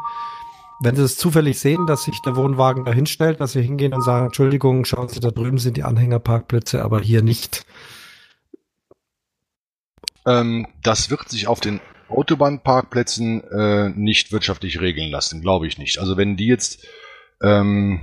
wenn 0.81 0.95
sie 0.95 1.03
es 1.03 1.17
zufällig 1.17 1.59
sehen, 1.59 1.85
dass 1.85 2.03
sich 2.03 2.21
der 2.21 2.37
Wohnwagen 2.37 2.85
da 2.85 2.93
hinstellt, 2.93 3.41
dass 3.41 3.51
sie 3.51 3.61
hingehen 3.61 3.93
und 3.93 4.01
sagen, 4.01 4.27
Entschuldigung, 4.27 4.85
schauen 4.85 5.09
Sie, 5.09 5.19
da 5.19 5.31
drüben 5.31 5.57
sind 5.57 5.75
die 5.75 5.83
Anhängerparkplätze, 5.83 6.81
aber 6.81 7.01
hier 7.01 7.21
nicht. 7.21 7.65
Ähm, 10.25 10.67
das 10.81 11.09
wird 11.09 11.27
sich 11.27 11.47
auf 11.47 11.59
den 11.59 11.81
Autobahnparkplätzen 12.09 13.43
äh, 13.43 13.89
nicht 13.89 14.31
wirtschaftlich 14.31 14.81
regeln 14.81 15.11
lassen, 15.11 15.41
glaube 15.41 15.67
ich 15.67 15.77
nicht. 15.77 15.99
Also 15.99 16.17
wenn 16.17 16.37
die 16.37 16.47
jetzt 16.47 16.85
ähm, 17.41 18.01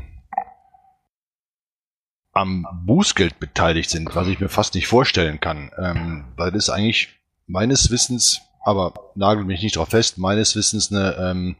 am 2.33 2.67
Bußgeld 2.85 3.41
beteiligt 3.41 3.91
sind, 3.91 4.15
was 4.15 4.29
ich 4.29 4.41
mir 4.41 4.49
fast 4.49 4.75
nicht 4.75 4.87
vorstellen 4.87 5.41
kann, 5.41 5.71
ähm, 5.79 6.25
weil 6.37 6.53
das 6.53 6.69
eigentlich 6.69 7.09
meines 7.47 7.91
Wissens, 7.91 8.41
aber 8.63 8.93
nagel 9.15 9.45
mich 9.45 9.63
nicht 9.63 9.77
drauf 9.77 9.89
fest, 9.89 10.19
meines 10.19 10.55
Wissens 10.55 10.93
eine, 10.93 11.17
ähm, 11.17 11.57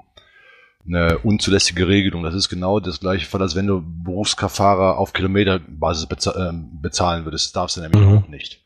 eine 0.87 1.19
unzulässige 1.19 1.89
Regelung. 1.89 2.23
Das 2.23 2.35
ist 2.35 2.49
genau 2.49 2.79
das 2.79 3.01
gleiche 3.01 3.27
Fall, 3.27 3.41
als 3.43 3.55
wenn 3.55 3.67
du 3.67 3.83
Berufsfahrer 3.83 4.99
auf 4.99 5.13
Kilometerbasis 5.13 6.07
beza 6.07 6.51
äh, 6.51 6.53
bezahlen 6.53 7.25
würdest. 7.25 7.47
Das 7.47 7.53
darfst 7.53 7.77
du 7.77 7.81
nämlich 7.81 8.03
mhm. 8.03 8.19
auch 8.19 8.29
nicht. 8.29 8.63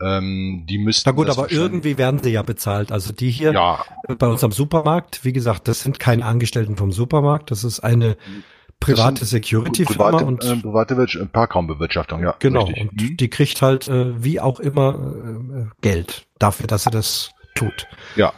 Ähm, 0.00 0.64
die 0.68 0.78
müssten. 0.78 1.08
Na 1.08 1.12
gut, 1.12 1.28
aber 1.28 1.50
irgendwie 1.50 1.98
werden 1.98 2.22
sie 2.22 2.30
ja 2.30 2.42
bezahlt. 2.42 2.92
Also 2.92 3.12
die 3.12 3.30
hier 3.30 3.52
ja. 3.52 3.84
bei 4.18 4.28
uns 4.28 4.44
am 4.44 4.52
Supermarkt, 4.52 5.24
wie 5.24 5.32
gesagt, 5.32 5.66
das 5.66 5.80
sind 5.80 5.98
keine 5.98 6.24
Angestellten 6.24 6.76
vom 6.76 6.92
Supermarkt, 6.92 7.50
das 7.50 7.64
ist 7.64 7.80
eine 7.80 8.16
private 8.78 9.24
Security-Firma 9.24 10.10
private, 10.10 10.24
und 10.24 10.44
äh, 10.44 10.56
private 10.56 10.94
äh, 10.94 11.26
Parkraumbewirtschaftung, 11.26 12.22
ja. 12.22 12.36
Genau. 12.38 12.64
Richtig. 12.64 12.82
Und 12.82 12.92
mhm. 12.92 13.16
die 13.16 13.28
kriegt 13.28 13.60
halt 13.60 13.88
äh, 13.88 14.22
wie 14.22 14.40
auch 14.40 14.60
immer 14.60 14.94
äh, 14.94 15.80
Geld 15.80 16.26
dafür, 16.38 16.68
dass 16.68 16.84
sie 16.84 16.90
das 16.90 17.30
tut. 17.56 17.88
Ja. 18.14 18.32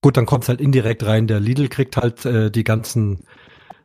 Gut, 0.00 0.16
dann 0.16 0.26
kommt 0.26 0.44
es 0.44 0.48
halt 0.48 0.60
indirekt 0.60 1.04
rein. 1.04 1.26
Der 1.26 1.40
Lidl 1.40 1.68
kriegt 1.68 1.96
halt 1.96 2.24
äh, 2.24 2.52
die 2.52 2.62
ganzen 2.62 3.24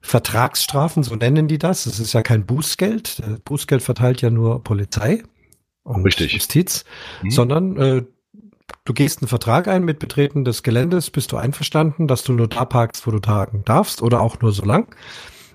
Vertragsstrafen, 0.02 1.02
so 1.02 1.16
nennen 1.16 1.48
die 1.48 1.58
das. 1.58 1.88
Es 1.88 2.00
ist 2.00 2.14
ja 2.14 2.22
kein 2.22 2.46
Bußgeld. 2.46 3.24
Bußgeld 3.46 3.82
verteilt 3.82 4.22
ja 4.22 4.30
nur 4.30 4.64
Polizei 4.64 5.24
und 5.84 6.04
Richtig. 6.04 6.34
Justiz, 6.34 6.86
mhm. 7.22 7.32
sondern 7.32 7.78
äh, 7.78 8.04
du 8.86 8.94
gehst 8.94 9.22
einen 9.22 9.28
Vertrag 9.28 9.68
ein 9.68 9.84
mit 9.84 10.00
Betreten 10.00 10.46
des 10.46 10.64
Geländes, 10.64 11.10
bist 11.10 11.32
du 11.32 11.38
einverstanden, 11.38 12.08
dass 12.08 12.24
du 12.24 12.34
nur 12.34 12.48
da 12.48 12.66
parkst, 12.66 13.06
wo 13.08 13.12
du 13.12 13.20
tagen 13.20 13.64
darfst 13.66 14.02
oder 14.02 14.22
auch 14.22 14.40
nur 14.42 14.52
so 14.52 14.64
lang. 14.64 14.96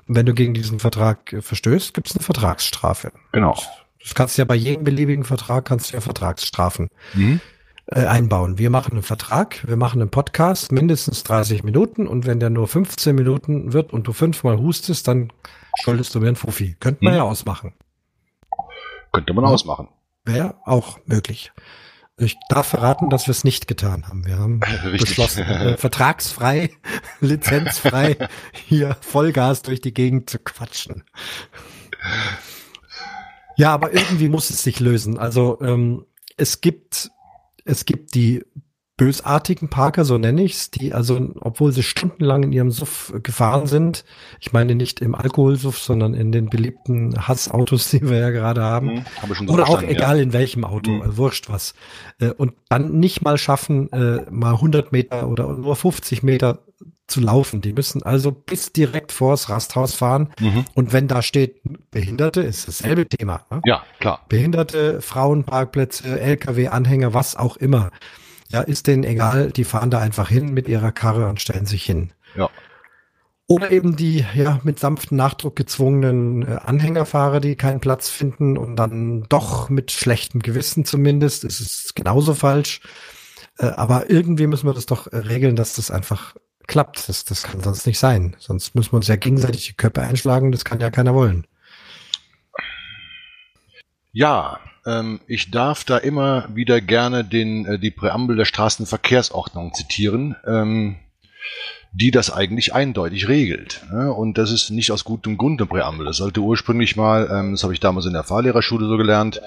wenn 0.08 0.26
du 0.26 0.34
gegen 0.34 0.54
diesen 0.54 0.78
Vertrag 0.78 1.32
äh, 1.32 1.42
verstößt, 1.42 1.94
gibt 1.94 2.08
es 2.08 2.16
eine 2.16 2.22
Vertragsstrafe. 2.22 3.12
Genau. 3.32 3.56
Das 4.00 4.14
kannst 4.14 4.38
du 4.38 4.42
ja 4.42 4.46
bei 4.46 4.54
jedem 4.54 4.84
beliebigen 4.84 5.24
Vertrag 5.24 5.64
kannst 5.64 5.90
du 5.90 5.96
ja 5.96 6.00
Vertragsstrafen 6.00 6.88
mhm. 7.14 7.40
äh, 7.86 8.06
einbauen. 8.06 8.56
Wir 8.56 8.70
machen 8.70 8.92
einen 8.92 9.02
Vertrag, 9.02 9.66
wir 9.66 9.76
machen 9.76 10.00
einen 10.00 10.10
Podcast, 10.10 10.70
mindestens 10.70 11.24
30 11.24 11.64
Minuten 11.64 12.06
und 12.06 12.24
wenn 12.24 12.38
der 12.38 12.50
nur 12.50 12.68
15 12.68 13.16
Minuten 13.16 13.72
wird 13.72 13.92
und 13.92 14.06
du 14.06 14.12
fünfmal 14.12 14.58
hustest, 14.58 15.08
dann 15.08 15.32
schuldest 15.82 16.14
du 16.14 16.20
mir 16.20 16.28
einen 16.28 16.36
Fuffi. 16.36 16.76
Könnte 16.78 17.04
man 17.04 17.14
mhm. 17.14 17.18
ja 17.18 17.24
ausmachen. 17.24 17.72
Könnte 19.12 19.34
man 19.34 19.44
ausmachen. 19.44 19.88
Wäre 20.26 20.56
auch 20.64 20.98
möglich. 21.06 21.52
Ich 22.18 22.36
darf 22.48 22.68
verraten, 22.68 23.10
dass 23.10 23.26
wir 23.26 23.32
es 23.32 23.44
nicht 23.44 23.68
getan 23.68 24.08
haben. 24.08 24.26
Wir 24.26 24.38
haben 24.38 24.60
Richtig. 24.84 25.00
beschlossen, 25.00 25.42
äh, 25.46 25.76
vertragsfrei, 25.76 26.70
lizenzfrei 27.20 28.16
hier 28.52 28.96
Vollgas 29.00 29.62
durch 29.62 29.80
die 29.80 29.94
Gegend 29.94 30.28
zu 30.28 30.38
quatschen. 30.38 31.04
Ja, 33.56 33.72
aber 33.72 33.92
irgendwie 33.92 34.28
muss 34.28 34.50
es 34.50 34.62
sich 34.62 34.80
lösen. 34.80 35.18
Also 35.18 35.58
ähm, 35.60 36.04
es 36.36 36.60
gibt 36.60 37.10
es 37.64 37.84
gibt 37.84 38.14
die 38.14 38.44
bösartigen 38.96 39.68
Parker, 39.68 40.06
so 40.06 40.16
nenne 40.16 40.42
ich's, 40.42 40.70
die 40.70 40.94
also, 40.94 41.30
obwohl 41.40 41.70
sie 41.72 41.82
stundenlang 41.82 42.44
in 42.44 42.52
ihrem 42.52 42.70
Suff 42.70 43.12
gefahren 43.22 43.66
sind, 43.66 44.04
ich 44.40 44.52
meine 44.54 44.74
nicht 44.74 45.00
im 45.00 45.14
Alkoholsuff, 45.14 45.78
sondern 45.78 46.14
in 46.14 46.32
den 46.32 46.48
beliebten 46.48 47.28
Hassautos, 47.28 47.90
die 47.90 48.08
wir 48.08 48.18
ja 48.18 48.30
gerade 48.30 48.62
haben, 48.62 48.86
mhm, 48.86 49.04
hab 49.20 49.48
oder 49.50 49.68
auch 49.68 49.82
egal 49.82 50.16
ja. 50.16 50.22
in 50.22 50.32
welchem 50.32 50.64
Auto, 50.64 50.90
mhm. 50.90 51.02
also 51.02 51.16
wurscht 51.18 51.50
was, 51.50 51.74
äh, 52.20 52.30
und 52.30 52.54
dann 52.70 52.98
nicht 52.98 53.22
mal 53.22 53.36
schaffen, 53.36 53.92
äh, 53.92 54.24
mal 54.30 54.54
100 54.54 54.92
Meter 54.92 55.28
oder 55.28 55.52
nur 55.52 55.76
50 55.76 56.22
Meter 56.22 56.62
zu 57.06 57.20
laufen. 57.20 57.60
Die 57.60 57.72
müssen 57.72 58.02
also 58.02 58.32
bis 58.32 58.72
direkt 58.72 59.12
vors 59.12 59.48
Rasthaus 59.48 59.94
fahren. 59.94 60.30
Mhm. 60.40 60.64
Und 60.74 60.92
wenn 60.92 61.06
da 61.06 61.22
steht 61.22 61.60
Behinderte, 61.90 62.40
ist 62.40 62.66
dasselbe 62.66 63.06
Thema. 63.06 63.46
Ne? 63.50 63.60
Ja, 63.64 63.84
klar. 64.00 64.24
Behinderte, 64.28 65.00
Frauenparkplätze, 65.00 66.18
Lkw-Anhänger, 66.20 67.14
was 67.14 67.36
auch 67.36 67.56
immer. 67.56 67.90
Ja, 68.50 68.60
ist 68.60 68.86
denen 68.86 69.04
egal, 69.04 69.50
die 69.50 69.64
fahren 69.64 69.90
da 69.90 69.98
einfach 69.98 70.28
hin 70.28 70.52
mit 70.52 70.68
ihrer 70.68 70.92
Karre 70.92 71.28
und 71.28 71.40
stellen 71.40 71.66
sich 71.66 71.84
hin. 71.84 72.12
Ja. 72.36 72.48
Oder 73.48 73.70
eben 73.70 73.94
die 73.94 74.24
ja 74.34 74.60
mit 74.64 74.80
sanftem 74.80 75.16
Nachdruck 75.16 75.54
gezwungenen 75.54 76.42
äh, 76.42 76.56
Anhängerfahrer, 76.64 77.40
die 77.40 77.54
keinen 77.54 77.80
Platz 77.80 78.08
finden 78.08 78.58
und 78.58 78.76
dann 78.76 79.22
doch 79.28 79.68
mit 79.68 79.92
schlechtem 79.92 80.42
Gewissen 80.42 80.84
zumindest, 80.84 81.44
ist 81.44 81.60
es 81.60 81.92
genauso 81.94 82.34
falsch. 82.34 82.80
Äh, 83.58 83.66
aber 83.66 84.10
irgendwie 84.10 84.48
müssen 84.48 84.66
wir 84.66 84.74
das 84.74 84.86
doch 84.86 85.06
äh, 85.12 85.18
regeln, 85.18 85.54
dass 85.54 85.74
das 85.74 85.92
einfach 85.92 86.34
klappt. 86.66 87.08
Das, 87.08 87.24
das 87.24 87.44
kann 87.44 87.60
sonst 87.60 87.86
nicht 87.86 88.00
sein. 88.00 88.34
Sonst 88.38 88.74
müssen 88.74 88.92
wir 88.92 88.96
uns 88.96 89.06
ja 89.06 89.16
gegenseitig 89.16 89.66
die 89.66 89.74
Köpfe 89.74 90.02
einschlagen, 90.02 90.50
das 90.50 90.64
kann 90.64 90.80
ja 90.80 90.90
keiner 90.90 91.14
wollen. 91.14 91.46
Ja, 94.12 94.58
ich 95.26 95.50
darf 95.50 95.84
da 95.84 95.98
immer 95.98 96.48
wieder 96.54 96.80
gerne 96.80 97.24
den, 97.24 97.66
äh, 97.66 97.78
die 97.78 97.90
Präambel 97.90 98.36
der 98.36 98.44
Straßenverkehrsordnung 98.44 99.74
zitieren, 99.74 100.36
ähm, 100.46 100.96
die 101.92 102.10
das 102.10 102.30
eigentlich 102.30 102.74
eindeutig 102.74 103.26
regelt. 103.28 103.82
Ne? 103.90 104.12
Und 104.12 104.38
das 104.38 104.50
ist 104.50 104.70
nicht 104.70 104.92
aus 104.92 105.04
gutem 105.04 105.38
Grund 105.38 105.60
eine 105.60 105.66
Präambel. 105.66 106.06
Das 106.06 106.18
sollte 106.18 106.40
ursprünglich 106.40 106.94
mal, 106.96 107.28
ähm, 107.30 107.52
das 107.52 107.62
habe 107.62 107.72
ich 107.72 107.80
damals 107.80 108.06
in 108.06 108.12
der 108.12 108.22
Fahrlehrerschule 108.22 108.86
so 108.86 108.96
gelernt, 108.96 109.40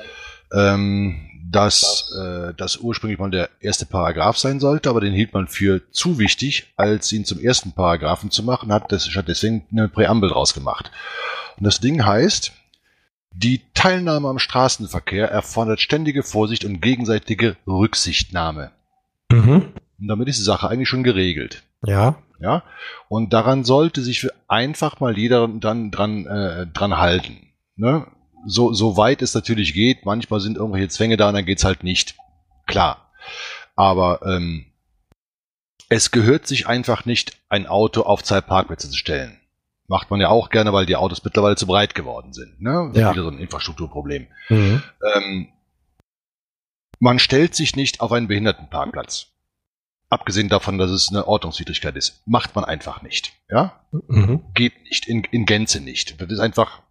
ähm, 0.52 1.22
dass 1.52 2.14
äh, 2.20 2.54
das 2.56 2.78
ursprünglich 2.78 3.20
mal 3.20 3.32
der 3.32 3.50
erste 3.60 3.86
Paragraph 3.86 4.38
sein 4.38 4.60
sollte, 4.60 4.90
aber 4.90 5.02
den 5.02 5.14
hielt 5.14 5.34
man 5.34 5.48
für 5.48 5.82
zu 5.92 6.20
wichtig, 6.20 6.74
als 6.76 7.12
ihn 7.12 7.26
zum 7.26 7.40
ersten 7.40 7.72
Paragraphen 7.72 8.30
zu 8.30 8.44
machen, 8.44 8.72
hat 8.72 8.92
das 8.92 9.08
hat 9.16 9.28
deswegen 9.28 9.66
eine 9.72 9.90
Präambel 9.90 10.30
draus 10.30 10.54
gemacht. 10.54 10.92
Und 11.58 11.66
das 11.66 11.80
Ding 11.80 12.06
heißt, 12.06 12.52
die 13.32 13.62
Teilnahme 13.74 14.28
am 14.28 14.40
Straßenverkehr 14.40 15.30
erfordert 15.30 15.80
ständige 15.80 16.24
Vorsicht 16.24 16.66
und 16.66 16.82
gegenseitige 16.82 17.56
Rücksichtnahme. 17.68 18.72
Mhm. 19.32 19.74
Und 20.00 20.08
damit 20.08 20.28
ist 20.28 20.40
die 20.40 20.44
Sache 20.44 20.70
eigentlich 20.70 20.90
schon 20.90 21.04
geregelt. 21.04 21.64
Ja. 21.86 22.18
Ja. 22.40 22.64
Und 23.10 23.34
daran 23.34 23.64
sollte 23.64 24.02
sich 24.02 24.28
einfach 24.48 25.00
mal 25.00 25.18
jeder 25.18 25.48
dann 25.48 25.92
dran, 25.92 26.26
äh, 26.26 26.68
dran 26.68 26.98
halten. 26.98 27.50
Ne? 27.76 28.08
So, 28.46 28.74
so 28.74 28.98
weit 28.98 29.22
es 29.22 29.34
natürlich 29.34 29.74
geht. 29.74 30.06
Manchmal 30.06 30.40
sind 30.40 30.58
irgendwelche 30.58 30.88
Zwänge 30.88 31.18
da 31.18 31.30
und 31.30 31.36
dann 31.36 31.46
geht's 31.46 31.66
halt 31.66 31.84
nicht. 31.84 32.16
Klar. 32.66 33.12
Aber 33.76 34.22
ähm, 34.26 34.66
es 35.90 36.12
gehört 36.12 36.48
sich 36.48 36.68
einfach 36.68 37.06
nicht, 37.06 37.38
ein 37.50 37.68
Auto 37.68 38.02
auf 38.04 38.24
zwei 38.24 38.42
Parkplätze 38.42 38.90
zu 38.90 38.98
stellen. 38.98 39.39
Macht 39.90 40.12
man 40.12 40.22
ja 40.22 40.30
auch 40.30 40.52
gerne, 40.52 40.72
weil 40.72 40.86
die 40.86 40.96
Autos 40.96 41.24
mittlerweile 41.24 41.56
zu 41.56 41.66
breit 41.66 41.96
geworden 41.96 42.32
sind. 42.32 42.62
Ne? 42.62 42.92
Ja. 42.94 43.12
Wieder 43.12 43.24
so 43.24 43.30
ein 43.30 43.40
Infrastrukturproblem. 43.40 44.28
Mhm. 44.50 44.84
Ähm, 45.16 45.48
man 47.00 47.18
stellt 47.18 47.56
sich 47.56 47.76
nicht 47.76 48.00
auf 48.00 48.12
einen 48.12 48.28
Behindertenparkplatz. 48.28 49.28
Abgesehen 50.08 50.48
davon, 50.48 50.78
dass 50.78 50.92
es 50.92 51.10
eine 51.10 51.28
Ordnungswidrigkeit 51.28 51.96
ist. 51.96 52.22
Macht 52.28 52.56
man 52.56 52.66
einfach 52.66 53.02
nicht. 53.02 53.34
Ja? 53.50 53.82
Mhm. 53.92 54.44
Geht 54.54 54.80
nicht, 54.84 55.08
in, 55.08 55.24
in 55.24 55.48
Gänze 55.48 55.82
nicht. 55.82 56.22
Das 56.22 56.30
ist 56.30 56.40
einfach 56.40 56.84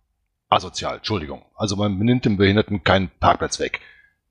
asozial, 0.48 0.96
Entschuldigung. 0.96 1.44
Also 1.54 1.76
man 1.76 1.96
nimmt 1.98 2.24
dem 2.24 2.36
Behinderten 2.36 2.82
keinen 2.82 3.10
Parkplatz 3.20 3.60
weg. 3.60 3.80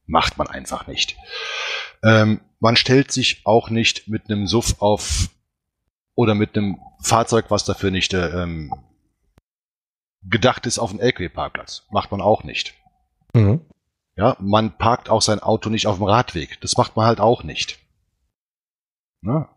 Macht 0.07 0.37
man 0.37 0.47
einfach 0.47 0.87
nicht. 0.87 1.15
Ähm, 2.03 2.41
man 2.59 2.75
stellt 2.75 3.13
sich 3.13 3.41
auch 3.45 3.69
nicht 3.69 4.09
mit 4.09 4.29
einem 4.29 4.45
Suff 4.45 4.75
auf 4.79 5.29
oder 6.17 6.33
mit 6.33 6.57
einem 6.57 6.79
Fahrzeug, 6.99 7.45
was 7.49 7.63
dafür 7.63 7.91
nicht 7.91 8.13
äh, 8.13 8.41
ähm, 8.41 8.73
gedacht 10.23 10.65
ist, 10.65 10.79
auf 10.79 10.89
einen 10.89 10.99
LKW-Parkplatz. 10.99 11.83
Macht 11.91 12.11
man 12.11 12.21
auch 12.21 12.43
nicht. 12.43 12.73
Mhm. 13.33 13.61
Ja, 14.15 14.35
man 14.39 14.75
parkt 14.77 15.09
auch 15.09 15.21
sein 15.21 15.39
Auto 15.39 15.69
nicht 15.69 15.85
auf 15.85 15.97
dem 15.97 16.05
Radweg. 16.05 16.59
Das 16.61 16.75
macht 16.75 16.95
man 16.95 17.05
halt 17.05 17.19
auch 17.19 17.43
nicht. 17.43 17.77
Ne? 19.21 19.47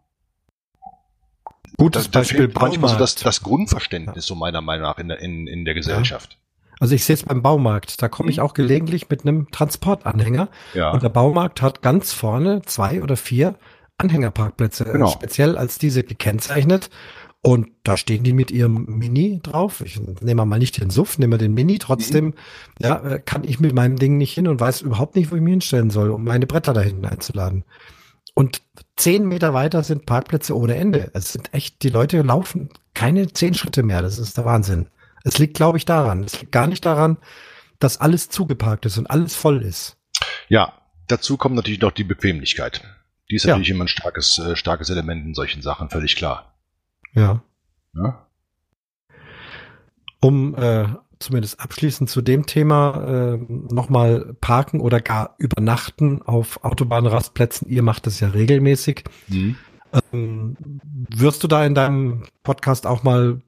Gutes 1.79 2.11
das, 2.11 2.11
Beispiel 2.11 2.49
da 2.49 2.61
manchmal 2.61 2.91
so 2.91 2.99
das, 2.99 3.15
das 3.15 3.43
Grundverständnis, 3.43 4.27
so 4.27 4.35
meiner 4.35 4.61
Meinung 4.61 4.83
nach, 4.83 4.99
in 4.99 5.09
der, 5.09 5.19
in, 5.21 5.47
in 5.47 5.65
der 5.65 5.73
Gesellschaft. 5.73 6.37
Also 6.79 6.95
ich 6.95 7.07
sehe 7.07 7.15
es 7.15 7.23
beim 7.23 7.41
Baumarkt, 7.41 8.03
da 8.03 8.09
komme 8.09 8.31
ich 8.31 8.37
mhm. 8.37 8.43
auch 8.43 8.53
gelegentlich 8.53 9.09
mit 9.09 9.23
einem 9.23 9.51
Transportanhänger. 9.51 10.49
Ja. 10.75 10.91
Und 10.91 11.03
der 11.03 11.09
Baumarkt 11.09 11.63
hat 11.63 11.81
ganz 11.81 12.13
vorne 12.13 12.61
zwei 12.63 13.03
oder 13.03 13.17
vier 13.17 13.55
Anhängerparkplätze, 14.01 14.85
genau. 14.85 15.09
speziell 15.09 15.57
als 15.57 15.79
diese 15.79 16.03
gekennzeichnet. 16.03 16.91
Und 17.43 17.69
da 17.85 17.97
stehen 17.97 18.23
die 18.23 18.35
mit 18.35 18.51
ihrem 18.51 18.85
Mini 18.85 19.41
drauf. 19.43 19.81
Ich 19.81 19.99
nehme 20.21 20.45
mal 20.45 20.59
nicht 20.59 20.79
den 20.79 20.91
Suff, 20.91 21.19
nehme 21.19 21.39
den 21.39 21.55
Mini. 21.55 21.79
Trotzdem, 21.79 22.27
mhm. 22.27 22.35
ja, 22.79 23.03
äh, 23.03 23.19
kann 23.19 23.45
ich 23.45 23.61
mit 23.61 23.75
meinem 23.75 23.97
Ding 23.97 24.19
nicht 24.19 24.35
hin 24.35 24.47
und 24.47 24.61
weiß 24.61 24.83
überhaupt 24.83 25.17
nicht, 25.17 25.31
wo 25.31 25.37
ich 25.37 25.41
mich 25.41 25.53
hinstellen 25.53 25.89
soll, 25.89 26.11
um 26.11 26.25
meine 26.25 26.47
Bretter 26.47 26.75
da 26.75 26.83
hinten 26.83 27.07
einzuladen. 27.07 27.65
Und 28.35 28.61
zehn 28.97 29.27
Meter 29.27 29.55
weiter 29.55 29.83
sind 29.83 30.05
Parkplätze 30.05 30.57
ohne 30.57 30.75
Ende. 30.75 31.11
Es 31.15 31.33
sind 31.33 31.53
echt, 31.55 31.83
die 31.83 31.89
Leute 31.89 32.21
laufen 32.21 32.69
keine 32.95 33.33
zehn 33.33 33.55
Schritte 33.55 33.83
mehr. 33.83 34.03
Das 34.03 34.19
ist 34.19 34.37
der 34.37 34.45
Wahnsinn. 34.45 34.89
Es 35.25 35.39
liegt, 35.39 35.55
glaube 35.55 35.79
ich, 35.79 35.87
daran. 35.87 36.25
Es 36.25 36.41
liegt 36.41 36.53
gar 36.53 36.67
nicht 36.67 36.85
daran, 36.85 37.17
dass 37.79 38.01
alles 38.01 38.29
zugeparkt 38.29 38.87
ist 38.87 38.99
und 38.99 39.11
alles 39.11 39.35
voll 39.35 39.63
ist. 39.63 39.97
Ja, 40.49 40.75
dazu 41.07 41.37
kommt 41.37 41.55
natürlich 41.55 41.81
noch 41.81 41.93
die 41.93 42.05
Bequemlichkeit. 42.05 42.83
Die 43.31 43.37
ist 43.37 43.45
ja. 43.45 43.51
natürlich 43.51 43.71
immer 43.71 43.85
ein 43.85 43.89
starkes, 43.89 44.39
äh, 44.39 44.57
starkes 44.57 44.91
Element 44.91 45.25
in 45.25 45.35
solchen 45.35 45.63
Sachen, 45.63 45.89
völlig 45.89 46.17
klar. 46.17 46.55
Ja. 47.15 47.43
ja? 47.95 48.27
Um 50.21 50.55
äh, 50.57 50.87
zumindest 51.21 51.61
abschließend 51.61 52.11
zu 52.11 52.23
dem 52.23 52.47
Thema 52.47 53.05
äh, 53.07 53.37
nochmal 53.73 54.35
parken 54.41 54.81
oder 54.81 55.01
gar 55.01 55.37
übernachten 55.39 56.23
auf 56.23 56.65
Autobahnrastplätzen. 56.65 57.69
Ihr 57.69 57.83
macht 57.83 58.07
das 58.07 58.21
ja 58.21 58.29
regelmäßig. 58.29 59.05
Mhm. 59.29 59.57
Ähm, 60.13 60.57
wirst 61.11 61.43
du 61.43 61.49
da 61.49 61.65
in 61.65 61.75
deinem 61.75 62.25
Podcast 62.43 62.87
auch 62.87 63.03
mal 63.03 63.41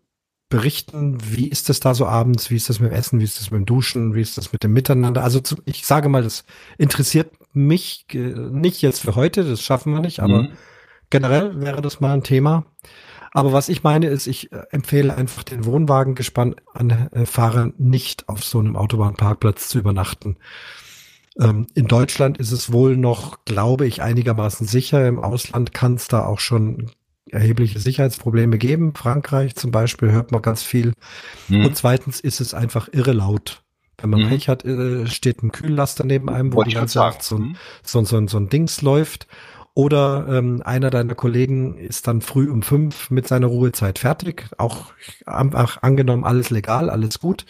berichten, 0.52 1.16
wie 1.24 1.48
ist 1.48 1.70
das 1.70 1.80
da 1.80 1.94
so 1.94 2.06
abends, 2.06 2.50
wie 2.50 2.56
ist 2.56 2.68
das 2.68 2.78
mit 2.78 2.92
dem 2.92 2.94
Essen, 2.94 3.20
wie 3.20 3.24
ist 3.24 3.40
das 3.40 3.50
mit 3.50 3.60
dem 3.60 3.64
Duschen, 3.64 4.14
wie 4.14 4.20
ist 4.20 4.36
das 4.36 4.52
mit 4.52 4.62
dem 4.62 4.74
Miteinander? 4.74 5.24
Also 5.24 5.40
zu, 5.40 5.56
ich 5.64 5.86
sage 5.86 6.10
mal, 6.10 6.22
das 6.22 6.44
interessiert 6.76 7.32
mich 7.54 8.04
äh, 8.12 8.18
nicht 8.18 8.82
jetzt 8.82 9.00
für 9.00 9.16
heute, 9.16 9.44
das 9.44 9.62
schaffen 9.62 9.94
wir 9.94 10.00
nicht, 10.00 10.20
aber 10.20 10.42
mhm. 10.42 10.52
generell 11.08 11.58
wäre 11.58 11.80
das 11.80 12.00
mal 12.00 12.12
ein 12.12 12.22
Thema. 12.22 12.66
Aber 13.30 13.54
was 13.54 13.70
ich 13.70 13.82
meine 13.82 14.08
ist, 14.08 14.26
ich 14.26 14.52
äh, 14.52 14.62
empfehle 14.72 15.16
einfach 15.16 15.42
den 15.42 15.64
Wohnwagen 15.64 16.14
gespannt 16.14 16.56
an 16.74 17.08
äh, 17.12 17.24
Fahrern 17.24 17.72
nicht 17.78 18.28
auf 18.28 18.44
so 18.44 18.58
einem 18.58 18.76
Autobahnparkplatz 18.76 19.70
zu 19.70 19.78
übernachten. 19.78 20.36
Ähm, 21.40 21.66
in 21.74 21.88
Deutschland 21.88 22.36
ist 22.36 22.52
es 22.52 22.74
wohl 22.74 22.98
noch, 22.98 23.46
glaube 23.46 23.86
ich, 23.86 24.02
einigermaßen 24.02 24.66
sicher. 24.66 25.08
Im 25.08 25.18
Ausland 25.18 25.72
kann 25.72 25.94
es 25.94 26.08
da 26.08 26.26
auch 26.26 26.40
schon 26.40 26.90
erhebliche 27.32 27.78
Sicherheitsprobleme 27.78 28.58
geben. 28.58 28.94
Frankreich 28.94 29.56
zum 29.56 29.70
Beispiel 29.70 30.12
hört 30.12 30.32
man 30.32 30.42
ganz 30.42 30.62
viel. 30.62 30.92
Mhm. 31.48 31.66
Und 31.66 31.76
zweitens 31.76 32.20
ist 32.20 32.40
es 32.40 32.54
einfach 32.54 32.88
irre 32.92 33.12
laut. 33.12 33.62
Wenn 33.98 34.10
man 34.10 34.22
mhm. 34.22 34.28
Pech 34.28 34.48
hat, 34.48 34.64
äh, 34.64 35.06
steht 35.06 35.42
ein 35.42 35.52
Kühllaster 35.52 36.04
neben 36.04 36.28
einem, 36.28 36.52
wo 36.52 36.56
Wollte 36.56 36.70
die 36.70 36.76
ganze 36.76 36.98
Nacht 36.98 37.22
so, 37.22 37.38
mhm. 37.38 37.56
so, 37.82 38.04
so, 38.04 38.26
so 38.26 38.38
ein 38.38 38.48
Dings 38.48 38.82
läuft. 38.82 39.26
Oder 39.74 40.26
ähm, 40.28 40.62
einer 40.62 40.90
deiner 40.90 41.14
Kollegen 41.14 41.78
ist 41.78 42.06
dann 42.06 42.20
früh 42.20 42.50
um 42.50 42.62
fünf 42.62 43.10
mit 43.10 43.26
seiner 43.26 43.46
Ruhezeit 43.46 43.98
fertig. 43.98 44.48
Auch, 44.58 44.92
auch 45.24 45.82
angenommen, 45.82 46.24
alles 46.24 46.50
legal, 46.50 46.90
alles 46.90 47.20
gut. 47.20 47.46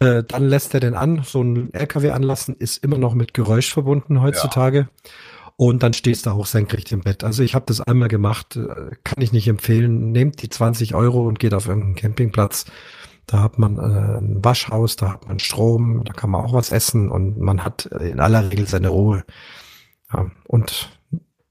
Äh, 0.00 0.24
dann 0.24 0.48
lässt 0.48 0.74
er 0.74 0.80
den 0.80 0.94
an. 0.94 1.22
So 1.24 1.42
ein 1.42 1.72
LKW 1.72 2.10
anlassen 2.10 2.56
ist 2.58 2.82
immer 2.82 2.98
noch 2.98 3.14
mit 3.14 3.32
Geräusch 3.32 3.72
verbunden 3.72 4.20
heutzutage. 4.20 4.78
Ja. 4.78 5.10
Und 5.56 5.82
dann 5.82 5.94
stehst 5.94 6.26
du 6.26 6.30
auch 6.30 6.46
senkrecht 6.46 6.92
im 6.92 7.00
Bett. 7.00 7.24
Also 7.24 7.42
ich 7.42 7.54
habe 7.54 7.64
das 7.66 7.80
einmal 7.80 8.08
gemacht, 8.08 8.56
äh, 8.56 8.90
kann 9.04 9.22
ich 9.22 9.32
nicht 9.32 9.48
empfehlen. 9.48 10.12
Nehmt 10.12 10.42
die 10.42 10.50
20 10.50 10.94
Euro 10.94 11.26
und 11.26 11.38
geht 11.38 11.54
auf 11.54 11.66
irgendeinen 11.66 11.94
Campingplatz. 11.94 12.66
Da 13.26 13.42
hat 13.42 13.58
man 13.58 13.78
äh, 13.78 14.18
ein 14.18 14.44
Waschhaus, 14.44 14.96
da 14.96 15.12
hat 15.14 15.26
man 15.26 15.38
Strom, 15.38 16.04
da 16.04 16.12
kann 16.12 16.30
man 16.30 16.44
auch 16.44 16.52
was 16.52 16.72
essen 16.72 17.10
und 17.10 17.38
man 17.38 17.64
hat 17.64 17.86
in 17.86 18.20
aller 18.20 18.50
Regel 18.50 18.66
seine 18.66 18.88
Ruhe. 18.88 19.24
Ja, 20.12 20.30
und 20.44 20.90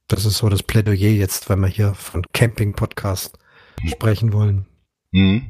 das 0.08 0.26
ist 0.26 0.38
so 0.38 0.50
das 0.50 0.64
Plädoyer 0.64 1.12
jetzt, 1.12 1.50
wenn 1.50 1.60
wir 1.60 1.68
hier 1.68 1.96
von 1.96 2.24
Camping-Podcast 2.32 3.38
sprechen 3.86 4.34
wollen. 4.34 4.68
Mhm. 5.12 5.48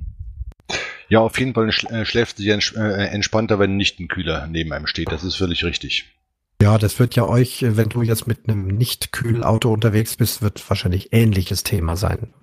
Ja, 1.10 1.20
auf 1.20 1.38
jeden 1.38 1.54
Fall 1.54 1.70
äh, 1.70 2.06
schläft 2.06 2.38
sich 2.38 2.48
äh, 2.48 3.06
entspannter, 3.08 3.60
wenn 3.60 3.78
nicht 3.78 4.00
ein 4.00 4.08
Kühler 4.08 4.48
neben 4.48 4.74
einem 4.74 4.88
steht. 4.88 5.12
Das 5.12 5.24
ist 5.24 5.36
völlig 5.36 5.64
richtig. 5.64 6.16
Ja, 6.62 6.78
das 6.78 7.00
wird 7.00 7.16
ja 7.16 7.28
euch, 7.28 7.66
wenn 7.68 7.90
du 7.90 8.02
jetzt 8.02 8.28
mit 8.28 8.48
einem 8.48 8.68
nicht 8.68 9.12
kühlen 9.12 9.44
Auto 9.44 9.72
unterwegs 9.72 10.16
bist, 10.16 10.42
wird 10.42 10.68
wahrscheinlich 10.70 11.12
ähnliches 11.12 11.64
Thema 11.64 11.96
sein. 11.96 12.34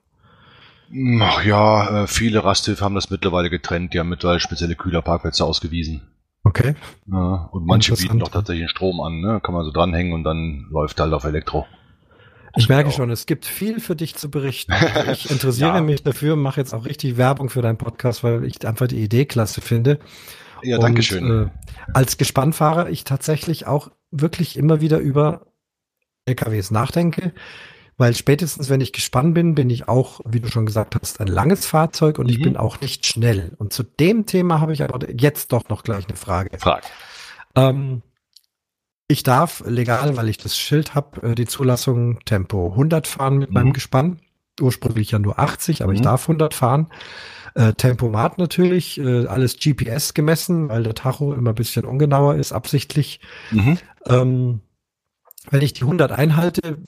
Ach 1.21 1.43
ja, 1.45 2.03
äh, 2.03 2.07
viele 2.07 2.45
Rasthöfe 2.45 2.85
haben 2.85 2.95
das 2.95 3.09
mittlerweile 3.09 3.49
getrennt. 3.49 3.95
Die 3.95 3.99
haben 3.99 4.11
mittlerweile 4.11 4.41
spezielle 4.41 4.77
Kühlerparkplätze 4.77 5.45
ausgewiesen. 5.45 6.03
Okay. 6.45 6.75
Ja, 7.07 7.49
und 7.53 7.67
manche 7.67 7.95
bieten 7.95 8.21
auch 8.23 8.29
tatsächlich 8.29 8.69
Strom 8.69 9.01
an. 9.01 9.21
Ne? 9.21 9.41
Kann 9.43 9.55
man 9.55 9.65
so 9.65 9.71
dranhängen 9.71 10.13
und 10.13 10.25
dann 10.25 10.67
läuft 10.71 11.01
halt 11.01 11.13
auf 11.15 11.25
Elektro. 11.25 11.67
Ich 12.57 12.69
merke 12.69 12.91
schon, 12.91 13.11
es 13.11 13.25
gibt 13.25 13.47
viel 13.47 13.81
für 13.81 13.97
dich 13.97 14.17
zu 14.17 14.31
berichten. 14.31 14.73
Also 14.95 15.13
ich 15.13 15.31
interessiere 15.31 15.77
ja. 15.77 15.81
mich 15.81 16.03
dafür, 16.03 16.37
mache 16.37 16.61
jetzt 16.61 16.75
auch 16.75 16.85
richtig 16.85 17.17
Werbung 17.17 17.49
für 17.49 17.63
deinen 17.63 17.79
Podcast, 17.79 18.23
weil 18.23 18.45
ich 18.45 18.67
einfach 18.67 18.89
die 18.89 19.03
Idee 19.03 19.25
klasse 19.25 19.63
finde. 19.63 19.99
Ja, 20.63 20.79
danke 20.79 21.03
schön. 21.03 21.47
Äh, 21.47 21.51
als 21.95 22.19
Gespannfahrer 22.19 22.91
ich 22.91 23.05
tatsächlich 23.05 23.67
auch 23.67 23.91
wirklich 24.13 24.57
immer 24.57 24.81
wieder 24.81 24.99
über 24.99 25.47
LKWs 26.27 26.71
nachdenke, 26.71 27.33
weil 27.97 28.15
spätestens 28.15 28.71
wenn 28.71 28.81
ich 28.81 28.93
gespannt 28.93 29.35
bin, 29.35 29.55
bin 29.55 29.71
ich 29.71 29.89
auch, 29.89 30.21
wie 30.25 30.41
du 30.41 30.49
schon 30.49 30.67
gesagt 30.67 30.97
hast, 31.01 31.21
ein 31.21 31.27
langes 31.27 31.67
Fahrzeug 31.67 32.19
und 32.19 32.27
mhm. 32.27 32.33
ich 32.33 32.43
bin 32.43 32.57
auch 32.57 32.81
nicht 32.81 33.07
schnell. 33.07 33.53
Und 33.59 33.73
zu 33.73 33.83
dem 33.83 34.27
Thema 34.27 34.61
habe 34.61 34.73
ich 34.73 34.83
aber 34.83 35.11
jetzt 35.11 35.53
doch 35.53 35.69
noch 35.69 35.83
gleich 35.83 36.07
eine 36.09 36.17
Frage. 36.17 36.59
Frag. 36.59 36.85
Ähm, 37.55 38.03
ich 39.09 39.23
darf 39.23 39.63
legal, 39.67 40.17
weil 40.17 40.29
ich 40.29 40.39
das 40.39 40.57
Schild 40.57 40.95
habe, 40.95 41.23
äh, 41.23 41.35
die 41.35 41.47
Zulassung 41.47 42.21
Tempo 42.25 42.71
100 42.71 43.07
fahren 43.07 43.39
mit 43.39 43.51
mhm. 43.51 43.55
meinem 43.55 43.73
Gespann. 43.73 44.21
Ursprünglich 44.61 45.11
ja 45.11 45.19
nur 45.19 45.39
80, 45.39 45.83
aber 45.83 45.93
mhm. 45.93 45.97
ich 45.97 46.03
darf 46.03 46.23
100 46.23 46.55
fahren. 46.55 46.89
Äh, 47.55 47.75
Tempomat 47.75 48.39
natürlich, 48.39 48.99
äh, 48.99 49.27
alles 49.27 49.59
GPS 49.59 50.15
gemessen, 50.15 50.69
weil 50.69 50.83
der 50.83 50.95
Tacho 50.95 51.35
immer 51.35 51.51
ein 51.51 51.55
bisschen 51.57 51.85
ungenauer 51.85 52.37
ist, 52.37 52.53
absichtlich. 52.53 53.21
Mhm. 53.51 53.79
Ähm, 54.07 54.61
wenn 55.51 55.63
ich 55.63 55.73
die 55.73 55.83
100 55.83 56.13
einhalte, 56.13 56.79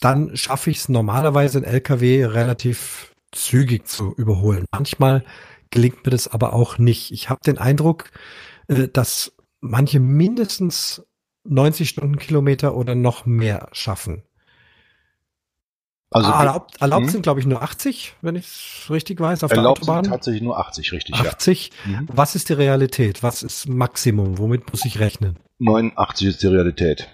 dann 0.00 0.36
schaffe 0.36 0.70
ich 0.70 0.78
es 0.78 0.88
normalerweise 0.88 1.58
in 1.58 1.64
LKW 1.64 2.24
relativ 2.26 3.14
zügig 3.32 3.88
zu 3.88 4.14
überholen. 4.16 4.66
Manchmal 4.72 5.24
gelingt 5.70 6.04
mir 6.04 6.10
das 6.10 6.28
aber 6.28 6.52
auch 6.52 6.78
nicht. 6.78 7.10
Ich 7.12 7.28
habe 7.28 7.40
den 7.44 7.58
Eindruck, 7.58 8.10
äh, 8.68 8.88
dass 8.88 9.32
manche 9.60 10.00
mindestens 10.00 11.02
90 11.44 11.88
Stundenkilometer 11.88 12.76
oder 12.76 12.94
noch 12.94 13.26
mehr 13.26 13.68
schaffen. 13.72 14.22
Also 16.10 16.30
erlaubt, 16.30 16.80
erlaubt 16.80 17.06
hm? 17.06 17.10
sind, 17.10 17.22
glaube 17.22 17.40
ich, 17.40 17.46
nur 17.46 17.62
80, 17.62 18.14
wenn 18.22 18.36
ich 18.36 18.46
es 18.46 18.90
richtig 18.90 19.18
weiß, 19.20 19.42
auf 19.42 19.50
erlaubt 19.50 19.78
der 19.78 19.82
Autobahn. 19.82 20.04
Sind 20.04 20.12
tatsächlich 20.12 20.42
nur 20.42 20.58
80, 20.58 20.92
richtig. 20.92 21.14
80. 21.16 21.70
Ja. 21.84 22.00
Mhm. 22.00 22.08
Was 22.12 22.36
ist 22.36 22.48
die 22.48 22.52
Realität? 22.52 23.22
Was 23.22 23.42
ist 23.42 23.68
Maximum? 23.68 24.38
Womit 24.38 24.70
muss 24.70 24.84
ich 24.84 25.00
rechnen? 25.00 25.36
89 25.58 26.28
ist 26.28 26.42
die 26.42 26.46
Realität. 26.46 27.08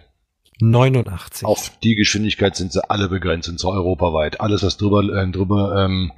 89. 0.60 1.46
Auf 1.46 1.72
die 1.82 1.94
Geschwindigkeit 1.94 2.54
sind 2.54 2.72
sie 2.72 2.88
alle 2.88 3.08
begrenzt, 3.08 3.48
und 3.48 3.58
zwar 3.58 3.72
europaweit. 3.72 4.40
Alles, 4.40 4.62
was 4.62 4.76
drüber, 4.76 5.02
äh, 5.02 5.30
drüber 5.30 5.84
ähm, 5.84 6.12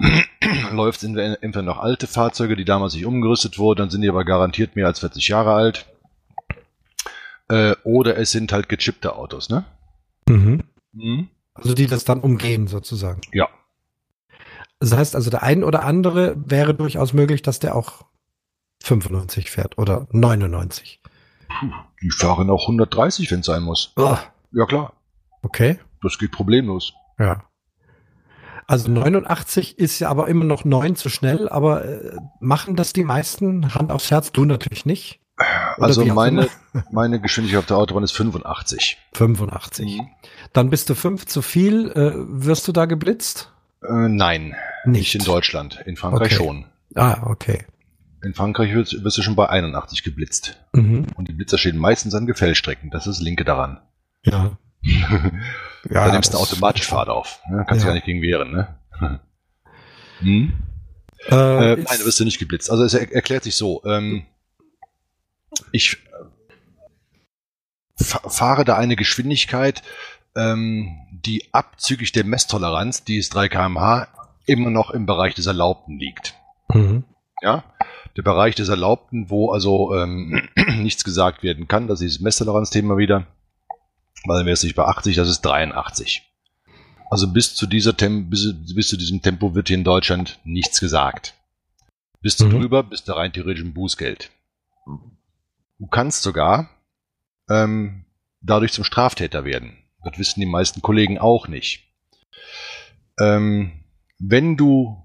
läuft, 0.72 1.00
sind 1.00 1.18
entweder 1.18 1.62
noch 1.62 1.78
alte 1.78 2.06
Fahrzeuge, 2.06 2.54
die 2.54 2.64
damals 2.64 2.94
nicht 2.94 3.06
umgerüstet 3.06 3.58
wurden, 3.58 3.80
dann 3.80 3.90
sind 3.90 4.02
die 4.02 4.08
aber 4.08 4.24
garantiert 4.24 4.76
mehr 4.76 4.86
als 4.86 5.00
40 5.00 5.26
Jahre 5.28 5.52
alt. 5.52 5.86
Äh, 7.48 7.74
oder 7.82 8.16
es 8.16 8.30
sind 8.30 8.52
halt 8.52 8.68
gechippte 8.68 9.16
Autos, 9.16 9.48
ne? 9.48 9.64
Mhm. 10.28 10.62
mhm. 10.92 11.28
Also 11.58 11.74
die 11.74 11.86
das 11.86 12.04
dann 12.04 12.20
umgehen 12.20 12.66
sozusagen. 12.66 13.20
Ja. 13.32 13.48
Das 14.80 14.92
heißt 14.92 15.16
also, 15.16 15.30
der 15.30 15.42
ein 15.42 15.64
oder 15.64 15.84
andere 15.84 16.36
wäre 16.36 16.74
durchaus 16.74 17.12
möglich, 17.12 17.42
dass 17.42 17.58
der 17.58 17.74
auch 17.74 18.04
95 18.82 19.50
fährt 19.50 19.76
oder 19.76 20.06
99. 20.12 21.00
Puh, 21.48 21.70
die 22.00 22.10
fahren 22.10 22.50
auch 22.50 22.62
130, 22.62 23.30
wenn 23.30 23.40
es 23.40 23.46
sein 23.46 23.62
muss. 23.62 23.92
Oh. 23.96 24.16
Ja, 24.52 24.66
klar. 24.66 24.92
Okay. 25.42 25.78
Das 26.02 26.18
geht 26.18 26.30
problemlos. 26.30 26.92
Ja. 27.18 27.44
Also 28.66 28.90
89 28.90 29.78
ist 29.78 29.98
ja 29.98 30.10
aber 30.10 30.28
immer 30.28 30.44
noch 30.44 30.64
9 30.64 30.94
zu 30.94 31.08
schnell, 31.08 31.48
aber 31.48 31.84
äh, 31.84 32.16
machen 32.38 32.76
das 32.76 32.92
die 32.92 33.04
meisten 33.04 33.74
Hand 33.74 33.90
aufs 33.90 34.10
Herz? 34.10 34.30
Du 34.30 34.44
natürlich 34.44 34.84
nicht. 34.84 35.20
Oder 35.76 35.86
also 35.86 36.04
meine, 36.04 36.48
meine 36.90 37.20
Geschwindigkeit 37.20 37.60
auf 37.60 37.66
der 37.66 37.76
Autobahn 37.76 38.02
ist 38.02 38.12
85. 38.12 38.98
85. 39.14 39.98
Mhm. 39.98 40.08
Dann 40.52 40.70
bist 40.70 40.90
du 40.90 40.94
5 40.94 41.26
zu 41.26 41.42
viel. 41.42 41.90
Äh, 41.92 42.12
wirst 42.16 42.66
du 42.66 42.72
da 42.72 42.86
geblitzt? 42.86 43.52
Äh, 43.82 44.08
nein, 44.08 44.56
nicht. 44.84 45.14
nicht. 45.14 45.14
in 45.14 45.24
Deutschland. 45.24 45.80
In 45.86 45.96
Frankreich 45.96 46.32
okay. 46.32 46.34
schon. 46.34 46.64
Ah, 46.94 47.26
okay. 47.26 47.64
In 48.24 48.34
Frankreich 48.34 48.74
wirst, 48.74 49.04
wirst, 49.04 49.18
du 49.18 49.22
schon 49.22 49.36
bei 49.36 49.48
81 49.48 50.02
geblitzt. 50.02 50.58
Mhm. 50.72 51.06
Und 51.14 51.28
die 51.28 51.32
Blitzer 51.32 51.58
stehen 51.58 51.78
meistens 51.78 52.14
an 52.14 52.26
Gefällstrecken. 52.26 52.90
Das 52.90 53.06
ist 53.06 53.18
das 53.18 53.24
Linke 53.24 53.44
daran. 53.44 53.80
Ja. 54.24 54.58
ja 54.82 55.30
da 55.88 56.12
nimmst 56.12 56.34
du 56.34 56.38
automatisch 56.38 56.86
Fahrt 56.86 57.08
auf. 57.08 57.40
Ne? 57.48 57.64
Kannst 57.68 57.84
ja. 57.84 57.90
gar 57.90 57.94
nicht 57.94 58.06
gegen 58.06 58.22
wehren. 58.22 58.50
Ne? 58.50 58.78
hm? 60.18 60.52
äh, 61.28 61.72
äh, 61.72 61.76
nein, 61.76 61.98
du 61.98 62.06
wirst 62.06 62.18
du 62.18 62.24
nicht 62.24 62.40
geblitzt. 62.40 62.70
Also 62.70 62.82
es 62.82 62.94
er 62.94 63.12
erklärt 63.12 63.44
sich 63.44 63.54
so. 63.54 63.84
Ähm, 63.84 64.24
ich 65.72 65.98
äh, 67.98 68.04
fahre 68.04 68.64
da 68.64 68.76
eine 68.76 68.96
Geschwindigkeit, 68.96 69.82
ähm, 70.36 70.96
die 71.10 71.52
abzüglich 71.52 72.12
der 72.12 72.24
Messtoleranz, 72.24 73.04
die 73.04 73.16
ist 73.16 73.34
3 73.34 73.48
kmh, 73.48 74.08
immer 74.46 74.70
noch 74.70 74.90
im 74.90 75.06
Bereich 75.06 75.34
des 75.34 75.46
Erlaubten 75.46 75.98
liegt. 75.98 76.34
Mhm. 76.72 77.04
Ja, 77.42 77.64
der 78.16 78.22
Bereich 78.22 78.54
des 78.54 78.68
Erlaubten, 78.68 79.30
wo 79.30 79.52
also 79.52 79.94
ähm, 79.94 80.48
nichts 80.78 81.04
gesagt 81.04 81.42
werden 81.42 81.68
kann, 81.68 81.86
das 81.86 82.00
ist 82.00 82.16
das 82.16 82.20
Messtoleranz-Thema 82.22 82.96
wieder, 82.96 83.26
weil 84.24 84.44
wir 84.44 84.50
jetzt 84.50 84.64
nicht 84.64 84.76
bei 84.76 84.84
80, 84.84 85.16
das 85.16 85.28
ist 85.28 85.42
83. 85.42 86.22
Also 87.10 87.28
bis 87.28 87.54
zu 87.54 87.66
dieser 87.66 87.96
Tem 87.96 88.28
bis, 88.28 88.54
bis, 88.74 88.88
zu 88.88 88.96
diesem 88.96 89.22
Tempo 89.22 89.54
wird 89.54 89.68
hier 89.68 89.78
in 89.78 89.84
Deutschland 89.84 90.38
nichts 90.44 90.80
gesagt. 90.80 91.34
Bis 92.20 92.36
du 92.36 92.46
mhm. 92.46 92.50
drüber 92.50 92.82
bist 92.82 93.08
du 93.08 93.12
rein 93.12 93.32
theoretisch 93.32 93.64
ein 93.64 93.72
Bußgeld. 93.72 94.30
Du 95.78 95.86
kannst 95.86 96.22
sogar 96.22 96.70
ähm, 97.48 98.04
dadurch 98.40 98.72
zum 98.72 98.84
Straftäter 98.84 99.44
werden. 99.44 99.78
Das 100.04 100.18
wissen 100.18 100.40
die 100.40 100.46
meisten 100.46 100.82
Kollegen 100.82 101.18
auch 101.18 101.48
nicht. 101.48 101.84
Ähm, 103.20 103.84
wenn 104.18 104.56
du 104.56 105.02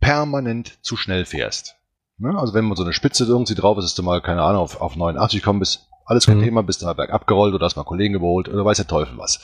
permanent 0.00 0.78
zu 0.82 0.96
schnell 0.96 1.24
fährst, 1.24 1.76
Ne? 2.18 2.36
Also 2.38 2.54
wenn 2.54 2.64
man 2.64 2.76
so 2.76 2.82
eine 2.82 2.92
Spitze 2.92 3.24
irgendwie 3.24 3.54
drauf 3.54 3.78
ist, 3.78 3.84
dass 3.84 3.94
du 3.94 4.02
mal, 4.02 4.20
keine 4.22 4.42
Ahnung, 4.42 4.62
auf, 4.62 4.80
auf 4.80 4.96
89 4.96 5.42
kommen 5.42 5.60
bist, 5.60 5.88
alles 6.04 6.26
kein 6.26 6.38
mhm. 6.38 6.44
Thema, 6.44 6.62
bist 6.62 6.82
du 6.82 6.86
mal 6.86 6.94
bergab 6.94 7.26
gerollt 7.26 7.54
oder 7.54 7.66
hast 7.66 7.76
mal 7.76 7.84
Kollegen 7.84 8.14
geholt 8.14 8.48
oder 8.48 8.64
weiß 8.64 8.78
der 8.78 8.86
Teufel 8.86 9.18
was. 9.18 9.40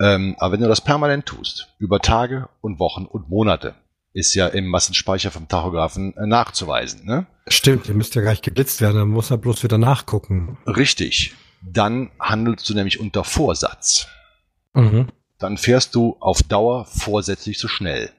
Ähm, 0.00 0.36
aber 0.38 0.52
wenn 0.52 0.60
du 0.60 0.68
das 0.68 0.80
permanent 0.80 1.26
tust, 1.26 1.68
über 1.78 2.00
Tage 2.00 2.48
und 2.60 2.78
Wochen 2.78 3.04
und 3.04 3.28
Monate, 3.28 3.74
ist 4.12 4.34
ja 4.34 4.46
im 4.46 4.66
Massenspeicher 4.66 5.30
vom 5.30 5.48
Tachografen 5.48 6.16
äh, 6.16 6.26
nachzuweisen. 6.26 7.04
Ne? 7.04 7.26
Stimmt, 7.52 7.88
ihr 7.88 7.94
müsst 7.94 8.14
ja 8.14 8.22
gleich 8.22 8.42
geblitzt 8.42 8.80
werden, 8.80 8.96
dann 8.96 9.08
muss 9.08 9.30
er 9.30 9.38
bloß 9.38 9.64
wieder 9.64 9.76
nachgucken. 9.76 10.56
Richtig. 10.66 11.34
Dann 11.62 12.10
handelst 12.18 12.68
du 12.68 12.74
nämlich 12.74 13.00
unter 13.00 13.24
Vorsatz. 13.24 14.06
Mhm. 14.72 15.08
Dann 15.38 15.58
fährst 15.58 15.94
du 15.94 16.16
auf 16.20 16.42
Dauer 16.42 16.86
vorsätzlich 16.86 17.58
zu 17.58 17.66
schnell. 17.66 18.10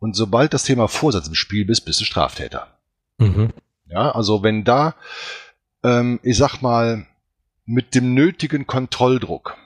Und 0.00 0.16
sobald 0.16 0.54
das 0.54 0.64
Thema 0.64 0.88
Vorsatz 0.88 1.28
im 1.28 1.34
Spiel 1.34 1.66
bist, 1.66 1.84
bist 1.84 2.00
du 2.00 2.04
Straftäter. 2.04 2.78
Mhm. 3.18 3.50
Ja, 3.86 4.12
also 4.12 4.42
wenn 4.42 4.64
da, 4.64 4.94
ähm, 5.84 6.18
ich 6.22 6.38
sag 6.38 6.62
mal, 6.62 7.06
mit 7.66 7.94
dem 7.94 8.14
nötigen 8.14 8.66
Kontrolldruck 8.66 9.56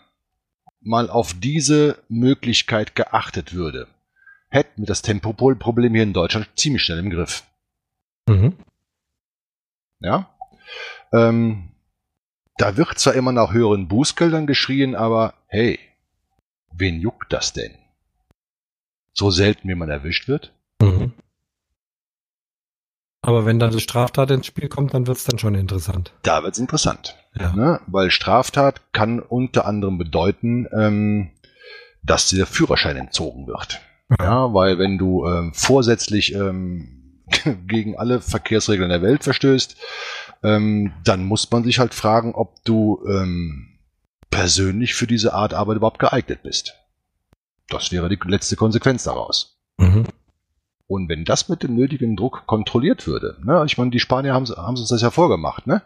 mal 0.80 1.08
auf 1.08 1.34
diese 1.38 2.02
Möglichkeit 2.08 2.96
geachtet 2.96 3.54
würde, 3.54 3.86
hätten 4.48 4.82
wir 4.82 4.86
das 4.86 5.02
Tempopol-Problem 5.02 5.94
hier 5.94 6.02
in 6.02 6.12
Deutschland 6.12 6.48
ziemlich 6.56 6.82
schnell 6.82 6.98
im 6.98 7.10
Griff. 7.10 7.44
Mhm. 8.28 8.56
Ja. 10.00 10.30
Ähm, 11.12 11.70
da 12.56 12.76
wird 12.76 12.98
zwar 12.98 13.14
immer 13.14 13.32
nach 13.32 13.52
höheren 13.52 13.88
Bußgeldern 13.88 14.46
geschrien, 14.46 14.94
aber 14.94 15.34
hey, 15.48 15.78
wen 16.72 17.00
juckt 17.00 17.32
das 17.32 17.52
denn? 17.52 17.74
So 19.12 19.30
selten, 19.30 19.68
wie 19.68 19.74
man 19.74 19.90
erwischt 19.90 20.28
wird. 20.28 20.52
Mhm. 20.80 21.12
Aber 23.22 23.46
wenn 23.46 23.58
dann 23.58 23.70
die 23.70 23.80
Straftat 23.80 24.30
ins 24.30 24.46
Spiel 24.46 24.68
kommt, 24.68 24.92
dann 24.92 25.06
wird 25.06 25.16
es 25.16 25.24
dann 25.24 25.38
schon 25.38 25.54
interessant. 25.54 26.12
Da 26.22 26.42
wird 26.42 26.54
es 26.54 26.60
interessant. 26.60 27.16
Ja. 27.34 27.52
Ne? 27.54 27.80
Weil 27.86 28.10
Straftat 28.10 28.92
kann 28.92 29.18
unter 29.20 29.64
anderem 29.66 29.96
bedeuten, 29.96 30.68
ähm, 30.72 31.30
dass 32.02 32.28
dir 32.28 32.36
der 32.36 32.46
Führerschein 32.46 32.96
entzogen 32.96 33.46
wird. 33.46 33.80
Ja, 34.18 34.52
weil 34.52 34.78
wenn 34.78 34.98
du 34.98 35.26
ähm, 35.26 35.52
vorsätzlich 35.54 36.34
ähm, 36.34 37.03
gegen 37.66 37.96
alle 37.96 38.20
Verkehrsregeln 38.20 38.90
der 38.90 39.02
Welt 39.02 39.24
verstößt, 39.24 39.76
ähm, 40.42 40.92
dann 41.04 41.24
muss 41.24 41.50
man 41.50 41.64
sich 41.64 41.78
halt 41.78 41.94
fragen, 41.94 42.34
ob 42.34 42.62
du 42.64 43.04
ähm, 43.08 43.78
persönlich 44.30 44.94
für 44.94 45.06
diese 45.06 45.32
Art 45.32 45.54
Arbeit 45.54 45.76
überhaupt 45.76 45.98
geeignet 45.98 46.42
bist. 46.42 46.74
Das 47.68 47.92
wäre 47.92 48.08
die 48.08 48.18
letzte 48.26 48.56
Konsequenz 48.56 49.04
daraus. 49.04 49.58
Mhm. 49.78 50.04
Und 50.86 51.08
wenn 51.08 51.24
das 51.24 51.48
mit 51.48 51.62
dem 51.62 51.74
nötigen 51.74 52.14
Druck 52.14 52.46
kontrolliert 52.46 53.06
würde, 53.06 53.38
ne, 53.42 53.62
ich 53.64 53.78
meine, 53.78 53.90
die 53.90 54.00
Spanier 54.00 54.34
haben, 54.34 54.46
haben 54.46 54.76
uns 54.76 54.88
das 54.88 55.00
ja 55.00 55.10
vorgemacht, 55.10 55.66
ne? 55.66 55.82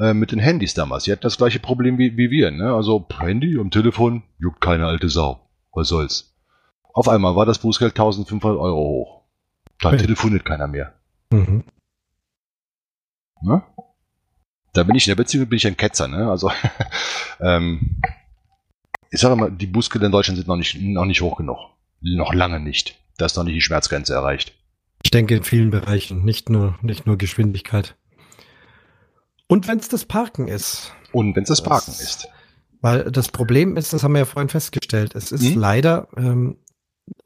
Äh, 0.00 0.14
mit 0.14 0.32
den 0.32 0.40
Handys 0.40 0.74
damals. 0.74 1.04
Sie 1.04 1.12
hatten 1.12 1.22
das 1.22 1.36
gleiche 1.36 1.60
Problem 1.60 1.96
wie, 1.96 2.16
wie 2.16 2.30
wir, 2.30 2.50
ne? 2.50 2.74
Also 2.74 3.06
Handy 3.20 3.56
am 3.58 3.70
Telefon, 3.70 4.24
juckt 4.38 4.60
keine 4.60 4.86
alte 4.86 5.08
Sau. 5.08 5.48
Was 5.72 5.88
soll's? 5.88 6.34
Auf 6.92 7.08
einmal 7.08 7.36
war 7.36 7.46
das 7.46 7.58
Bußgeld 7.58 7.92
1500 7.92 8.58
Euro 8.58 8.80
hoch. 8.80 9.21
Da 9.82 9.90
hey. 9.90 9.98
telefoniert 9.98 10.44
keiner 10.44 10.68
mehr. 10.68 10.94
Mhm. 11.30 11.64
Ne? 13.42 13.62
Da 14.72 14.84
bin 14.84 14.94
ich 14.94 15.06
in 15.06 15.10
der 15.10 15.22
Beziehung 15.22 15.48
bin 15.48 15.56
ich 15.56 15.66
ein 15.66 15.76
Ketzer, 15.76 16.08
ne? 16.08 16.30
Also 16.30 16.50
ähm, 17.40 18.00
ich 19.10 19.20
sage 19.20 19.36
mal, 19.36 19.50
die 19.50 19.66
Bußgelder 19.66 20.06
in 20.06 20.12
Deutschland 20.12 20.38
sind 20.38 20.48
noch 20.48 20.56
nicht, 20.56 20.80
noch 20.80 21.04
nicht 21.04 21.20
hoch 21.20 21.36
genug. 21.36 21.58
Noch 22.00 22.32
lange 22.32 22.60
nicht. 22.60 22.98
Da 23.18 23.26
ist 23.26 23.36
noch 23.36 23.44
nicht 23.44 23.56
die 23.56 23.60
Schmerzgrenze 23.60 24.14
erreicht. 24.14 24.54
Ich 25.02 25.10
denke 25.10 25.36
in 25.36 25.42
vielen 25.42 25.70
Bereichen, 25.70 26.24
nicht 26.24 26.48
nur, 26.48 26.78
nicht 26.80 27.06
nur 27.06 27.18
Geschwindigkeit. 27.18 27.96
Und 29.48 29.68
wenn 29.68 29.78
es 29.78 29.88
das 29.88 30.06
Parken 30.06 30.48
ist. 30.48 30.92
Und 31.12 31.36
wenn 31.36 31.42
es 31.42 31.48
das 31.48 31.62
Parken 31.62 31.90
das, 31.90 32.00
ist. 32.00 32.28
Weil 32.80 33.10
das 33.10 33.28
Problem 33.28 33.76
ist, 33.76 33.92
das 33.92 34.02
haben 34.02 34.12
wir 34.12 34.20
ja 34.20 34.24
vorhin 34.24 34.48
festgestellt, 34.48 35.14
es 35.14 35.32
ist 35.32 35.44
hm? 35.44 35.60
leider, 35.60 36.08
ähm, 36.16 36.56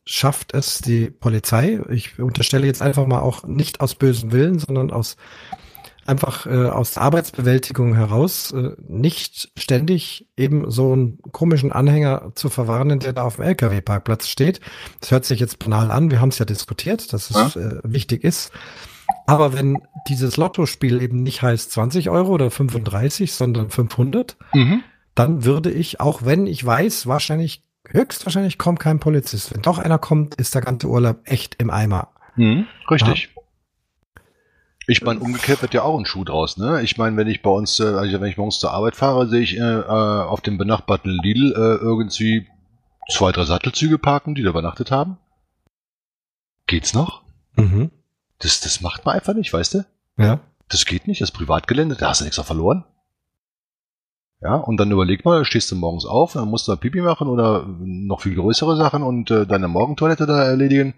schafft 0.06 0.54
es 0.54 0.78
die 0.78 1.10
Polizei, 1.10 1.80
ich 1.90 2.18
unterstelle 2.18 2.66
jetzt 2.66 2.80
einfach 2.80 3.06
mal 3.06 3.20
auch 3.20 3.44
nicht 3.44 3.80
aus 3.80 3.94
bösem 3.94 4.32
Willen, 4.32 4.58
sondern 4.58 4.90
aus 4.90 5.16
einfach 6.06 6.46
äh, 6.46 6.68
aus 6.68 6.94
der 6.94 7.02
Arbeitsbewältigung 7.02 7.94
heraus 7.94 8.52
äh, 8.52 8.70
nicht 8.86 9.50
ständig 9.58 10.28
eben 10.36 10.70
so 10.70 10.92
einen 10.92 11.18
komischen 11.32 11.72
Anhänger 11.72 12.32
zu 12.34 12.48
verwarnen, 12.48 13.00
der 13.00 13.12
da 13.12 13.24
auf 13.24 13.36
dem 13.36 13.44
LKW-Parkplatz 13.44 14.28
steht. 14.28 14.60
Das 15.00 15.10
hört 15.10 15.24
sich 15.24 15.40
jetzt 15.40 15.58
banal 15.58 15.90
an, 15.90 16.10
wir 16.10 16.20
haben 16.20 16.28
es 16.28 16.38
ja 16.38 16.44
diskutiert, 16.44 17.12
dass 17.12 17.30
es 17.30 17.54
ja. 17.54 17.60
äh, 17.60 17.80
wichtig 17.82 18.24
ist. 18.24 18.52
Aber 19.26 19.52
wenn 19.52 19.78
dieses 20.08 20.36
Lottospiel 20.36 21.02
eben 21.02 21.22
nicht 21.22 21.42
heißt 21.42 21.72
20 21.72 22.10
Euro 22.10 22.32
oder 22.32 22.50
35, 22.50 23.32
sondern 23.32 23.70
500, 23.70 24.36
mhm. 24.54 24.82
dann 25.14 25.44
würde 25.44 25.70
ich, 25.70 26.00
auch 26.00 26.24
wenn 26.24 26.46
ich 26.46 26.64
weiß, 26.64 27.06
wahrscheinlich, 27.06 27.62
höchstwahrscheinlich 27.90 28.58
kommt 28.58 28.80
kein 28.80 29.00
Polizist. 29.00 29.54
Wenn 29.54 29.62
doch 29.62 29.78
einer 29.78 29.98
kommt, 29.98 30.34
ist 30.36 30.54
der 30.54 30.62
ganze 30.62 30.88
Urlaub 30.88 31.18
echt 31.24 31.56
im 31.56 31.70
Eimer. 31.70 32.08
Mhm, 32.36 32.66
richtig. 32.90 33.30
Ja? 33.34 33.42
Ich 34.88 35.02
meine, 35.02 35.18
umgekehrt 35.18 35.62
wird 35.62 35.74
ja 35.74 35.82
auch 35.82 35.98
ein 35.98 36.06
Schuh 36.06 36.22
draus, 36.22 36.58
ne? 36.58 36.80
Ich 36.82 36.96
meine, 36.96 37.16
wenn 37.16 37.26
ich 37.26 37.42
bei 37.42 37.50
uns, 37.50 37.80
äh, 37.80 37.84
also 37.84 38.20
wenn 38.20 38.30
ich 38.30 38.36
morgens 38.36 38.60
zur 38.60 38.70
Arbeit 38.70 38.94
fahre, 38.94 39.28
sehe 39.28 39.40
ich 39.40 39.56
äh, 39.56 39.60
äh, 39.60 39.84
auf 39.84 40.42
dem 40.42 40.58
benachbarten 40.58 41.10
Lidl 41.10 41.52
äh, 41.52 41.82
irgendwie 41.82 42.46
zwei, 43.10 43.32
drei 43.32 43.44
Sattelzüge 43.44 43.98
parken, 43.98 44.36
die 44.36 44.42
da 44.42 44.50
übernachtet 44.50 44.92
haben. 44.92 45.18
Geht's 46.66 46.94
noch? 46.94 47.22
Mhm. 47.56 47.90
Das, 48.38 48.60
das 48.60 48.80
macht 48.80 49.04
man 49.04 49.16
einfach 49.16 49.34
nicht, 49.34 49.52
weißt 49.52 49.74
du? 49.74 49.84
Ja. 50.18 50.40
Das 50.68 50.84
geht 50.84 51.08
nicht, 51.08 51.20
das 51.20 51.32
Privatgelände, 51.32 51.96
da 51.96 52.10
hast 52.10 52.20
du 52.20 52.24
nichts 52.24 52.40
verloren. 52.40 52.84
Ja, 54.40 54.56
und 54.56 54.76
dann 54.76 54.90
überleg 54.90 55.24
mal, 55.24 55.44
stehst 55.44 55.70
du 55.70 55.76
morgens 55.76 56.04
auf, 56.04 56.34
dann 56.34 56.48
musst 56.48 56.68
du 56.68 56.76
Pipi 56.76 57.00
machen 57.00 57.28
oder 57.28 57.66
noch 57.66 58.20
viel 58.20 58.34
größere 58.34 58.76
Sachen 58.76 59.02
und 59.02 59.30
äh, 59.30 59.46
deine 59.46 59.68
Morgentoilette 59.68 60.26
da 60.26 60.42
erledigen. 60.42 60.94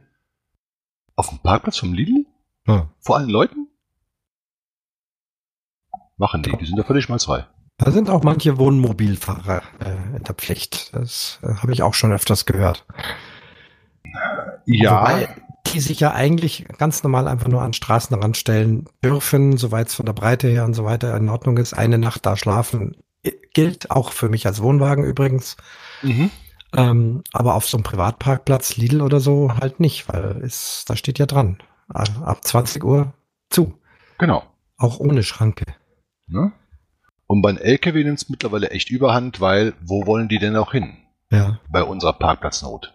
Auf 1.15 1.29
dem 1.29 1.39
Parkplatz 1.39 1.79
vom 1.79 1.95
Lidl? 1.95 2.27
Ja. 2.67 2.89
Vor 2.99 3.17
allen 3.17 3.29
Leuten? 3.29 3.69
Machen 6.17 6.43
die, 6.43 6.57
die 6.57 6.67
sind 6.67 6.77
ja 6.77 6.85
völlig 6.85 7.05
schmalzfrei. 7.05 7.47
Da 7.77 7.93
sind 7.93 8.11
auch 8.11 8.25
manche 8.25 8.59
Wohnmobilfahrer 8.59 9.63
äh, 9.79 10.17
in 10.17 10.25
der 10.25 10.35
Pflicht. 10.35 10.93
Das 10.95 11.39
äh, 11.43 11.55
habe 11.55 11.73
ich 11.73 11.83
auch 11.83 11.95
schon 11.95 12.13
öfters 12.13 12.45
gehört. 12.45 12.85
Ja. 14.67 15.01
Wobei 15.01 15.29
die 15.73 15.81
sich 15.81 16.01
ja 16.01 16.13
eigentlich 16.13 16.67
ganz 16.79 17.03
normal 17.03 17.29
einfach 17.29 17.49
nur 17.49 17.63
an 17.63 17.73
Straßenrand 17.73 18.37
stellen 18.37 18.89
dürfen, 19.05 19.57
soweit 19.59 19.89
es 19.89 19.95
von 19.95 20.07
der 20.07 20.13
Breite 20.13 20.49
her 20.49 20.65
und 20.65 20.75
so 20.75 20.85
weiter 20.85 21.17
in 21.17 21.29
Ordnung 21.29 21.59
ist. 21.59 21.73
Eine 21.75 21.99
Nacht 21.99 22.27
da 22.27 22.37
schlafen 22.37 22.97
gilt 23.53 23.91
auch 23.91 24.13
für 24.13 24.29
mich 24.29 24.47
als 24.47 24.63
Wohnwagen 24.63 25.05
übrigens. 25.05 25.57
Mhm. 26.03 26.31
Ähm, 26.77 27.23
aber 27.33 27.55
auf 27.55 27.67
so 27.67 27.77
einem 27.77 27.85
Privatparkplatz, 27.85 28.77
Lidl 28.77 29.01
oder 29.01 29.21
so, 29.21 29.55
halt 29.55 29.81
nicht, 29.81 30.09
weil 30.09 30.43
es, 30.43 30.85
da 30.87 30.97
steht 30.97 31.19
ja 31.19 31.27
dran. 31.27 31.59
Ab 31.89 32.45
20 32.45 32.85
Uhr 32.85 33.15
zu. 33.49 33.79
Genau. 34.19 34.45
Auch 34.77 35.01
ohne 35.01 35.23
Schranke. 35.23 35.65
Ne? 36.27 36.53
Und 37.27 37.43
beim 37.43 37.57
LKW 37.57 38.05
nimmt 38.05 38.19
es 38.19 38.29
mittlerweile 38.29 38.71
echt 38.71 38.91
überhand, 38.91 39.41
weil 39.41 39.75
wo 39.81 40.07
wollen 40.07 40.29
die 40.29 40.39
denn 40.39 40.57
auch 40.57 40.73
hin? 40.73 40.99
Ja. 41.31 41.61
Bei 41.71 41.83
unserer 41.83 42.13
Parkplatznot. 42.13 42.95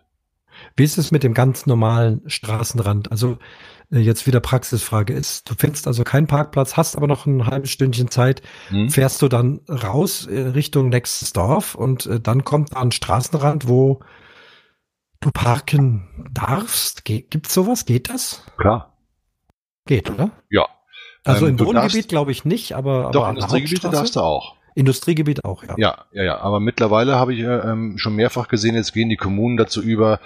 Wie 0.76 0.84
ist 0.84 0.98
es 0.98 1.12
mit 1.12 1.24
dem 1.24 1.34
ganz 1.34 1.66
normalen 1.66 2.22
Straßenrand? 2.28 3.12
Also 3.12 3.38
jetzt 4.02 4.28
wieder 4.28 4.40
Praxisfrage 4.40 5.14
ist, 5.14 5.50
du 5.50 5.56
findest 5.58 5.88
also 5.88 6.04
keinen 6.04 6.28
Parkplatz, 6.28 6.78
hast 6.78 6.96
aber 6.96 7.08
noch 7.08 7.26
ein 7.26 7.46
halbes 7.46 7.72
Stündchen 7.72 8.10
Zeit, 8.10 8.42
hm. 8.70 8.90
fährst 8.90 9.22
du 9.22 9.28
dann 9.28 9.62
raus 9.70 10.26
äh, 10.28 10.40
Richtung 10.40 10.90
nächstes 10.90 11.34
Dorf 11.34 11.76
und 11.76 12.06
äh, 12.06 12.20
dann 12.20 12.44
kommt 12.44 12.76
ein 12.76 12.92
Straßenrand, 12.92 13.68
wo 13.68 14.02
du 15.20 15.32
parken 15.32 16.28
darfst. 16.32 17.06
Ge 17.06 17.22
gibt's 17.22 17.54
sowas? 17.54 17.86
Geht 17.86 18.10
das? 18.10 18.44
Klar. 18.58 18.98
Geht, 19.86 20.10
oder? 20.10 20.32
Ja, 20.50 20.68
also 21.24 21.48
ähm, 21.48 21.58
im 21.58 21.66
Wohngebiet 21.66 22.10
glaube 22.10 22.32
ich 22.32 22.46
nicht, 22.46 22.74
aber, 22.74 23.12
doch, 23.12 23.24
aber 23.24 23.32
Industriegebiete 23.32 23.90
darfst 23.90 24.16
du 24.16 24.22
auch. 24.22 24.56
Industriegebiet 24.76 25.46
auch, 25.46 25.64
ja. 25.64 25.76
Ja, 25.78 26.06
ja, 26.12 26.24
ja. 26.24 26.38
Aber 26.40 26.60
mittlerweile 26.60 27.16
habe 27.16 27.34
ich 27.34 27.42
ähm, 27.42 27.98
schon 27.98 28.16
mehrfach 28.16 28.48
gesehen, 28.48 28.76
jetzt 28.76 28.94
gehen 28.94 29.10
die 29.10 29.18
Kommunen 29.18 29.58
dazu 29.58 29.82
über, 29.82 30.20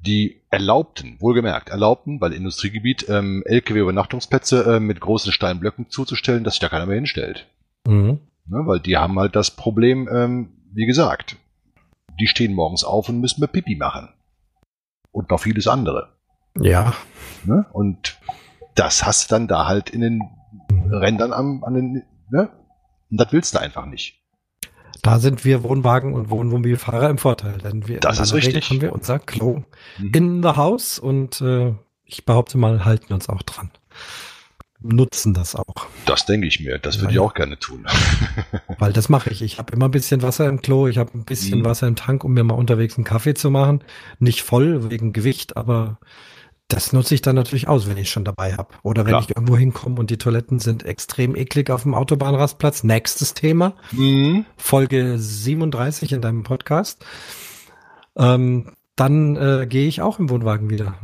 die 0.00 0.40
erlaubten, 0.50 1.16
wohlgemerkt, 1.20 1.68
erlaubten, 1.68 2.20
weil 2.20 2.32
Industriegebiet 2.32 3.08
ähm, 3.08 3.42
LKW-Übernachtungsplätze 3.46 4.76
äh, 4.76 4.80
mit 4.80 5.00
großen 5.00 5.32
Steinblöcken 5.32 5.90
zuzustellen, 5.90 6.44
dass 6.44 6.54
sich 6.54 6.60
da 6.60 6.68
keiner 6.68 6.86
mehr 6.86 6.96
hinstellt. 6.96 7.46
Mhm. 7.86 8.20
Ne, 8.46 8.62
weil 8.66 8.80
die 8.80 8.96
haben 8.96 9.18
halt 9.18 9.36
das 9.36 9.50
Problem, 9.50 10.08
ähm, 10.12 10.50
wie 10.72 10.86
gesagt, 10.86 11.36
die 12.18 12.26
stehen 12.26 12.54
morgens 12.54 12.84
auf 12.84 13.08
und 13.08 13.20
müssen 13.20 13.40
mir 13.40 13.48
Pipi 13.48 13.76
machen. 13.76 14.08
Und 15.12 15.30
noch 15.30 15.40
vieles 15.40 15.66
andere. 15.66 16.12
Ja. 16.58 16.94
Ne? 17.44 17.66
Und 17.72 18.18
das 18.74 19.04
hast 19.04 19.30
du 19.30 19.34
dann 19.34 19.48
da 19.48 19.66
halt 19.66 19.90
in 19.90 20.00
den 20.00 20.22
Rändern 20.90 21.32
am, 21.32 21.64
an 21.64 21.74
den, 21.74 22.02
ne? 22.30 22.48
Und 23.10 23.20
das 23.20 23.32
willst 23.32 23.54
du 23.54 23.60
einfach 23.60 23.86
nicht. 23.86 24.20
Da 25.02 25.18
sind 25.18 25.44
wir 25.44 25.62
Wohnwagen- 25.62 26.12
und 26.12 26.30
Wohnmobilfahrer 26.30 27.08
im 27.08 27.18
Vorteil, 27.18 27.58
denn 27.58 27.88
wir 27.88 28.00
das 28.00 28.20
ist 28.20 28.34
richtig. 28.34 28.68
haben 28.68 28.80
wir 28.80 28.92
unser 28.92 29.18
Klo 29.18 29.62
mhm. 29.98 30.12
in 30.14 30.42
the 30.42 30.50
house 30.50 30.98
und 30.98 31.40
äh, 31.40 31.72
ich 32.04 32.24
behaupte 32.26 32.58
mal, 32.58 32.84
halten 32.84 33.12
uns 33.12 33.28
auch 33.28 33.42
dran. 33.42 33.70
nutzen 34.82 35.32
das 35.32 35.54
auch. 35.54 35.86
Das 36.06 36.26
denke 36.26 36.46
ich 36.46 36.60
mir. 36.60 36.78
Das 36.78 37.00
würde 37.00 37.12
ich 37.12 37.18
auch 37.18 37.34
gerne 37.34 37.58
tun. 37.58 37.86
Weil 38.78 38.92
das 38.92 39.08
mache 39.08 39.30
ich. 39.30 39.42
Ich 39.42 39.58
habe 39.58 39.72
immer 39.72 39.86
ein 39.86 39.90
bisschen 39.90 40.22
Wasser 40.22 40.48
im 40.48 40.60
Klo, 40.60 40.88
ich 40.88 40.98
habe 40.98 41.12
ein 41.14 41.24
bisschen 41.24 41.60
mhm. 41.60 41.64
Wasser 41.64 41.86
im 41.86 41.96
Tank, 41.96 42.24
um 42.24 42.32
mir 42.32 42.44
mal 42.44 42.54
unterwegs 42.54 42.96
einen 42.96 43.04
Kaffee 43.04 43.34
zu 43.34 43.50
machen. 43.50 43.82
Nicht 44.18 44.42
voll 44.42 44.90
wegen 44.90 45.12
Gewicht, 45.12 45.56
aber 45.56 45.98
das 46.72 46.92
nutze 46.92 47.14
ich 47.14 47.22
dann 47.22 47.36
natürlich 47.36 47.68
aus, 47.68 47.88
wenn 47.88 47.96
ich 47.96 48.10
schon 48.10 48.24
dabei 48.24 48.54
habe. 48.54 48.68
Oder 48.82 49.04
wenn 49.04 49.10
Klar. 49.10 49.22
ich 49.22 49.30
irgendwo 49.30 49.56
hinkomme 49.56 49.98
und 49.98 50.10
die 50.10 50.18
Toiletten 50.18 50.58
sind 50.58 50.84
extrem 50.84 51.36
eklig 51.36 51.70
auf 51.70 51.82
dem 51.82 51.94
Autobahnrastplatz. 51.94 52.84
Nächstes 52.84 53.34
Thema. 53.34 53.74
Mhm. 53.92 54.46
Folge 54.56 55.18
37 55.18 56.12
in 56.12 56.20
deinem 56.20 56.44
Podcast. 56.44 57.04
Ähm, 58.16 58.72
dann 58.96 59.36
äh, 59.36 59.66
gehe 59.66 59.88
ich 59.88 60.00
auch 60.00 60.18
im 60.18 60.30
Wohnwagen 60.30 60.70
wieder. 60.70 60.94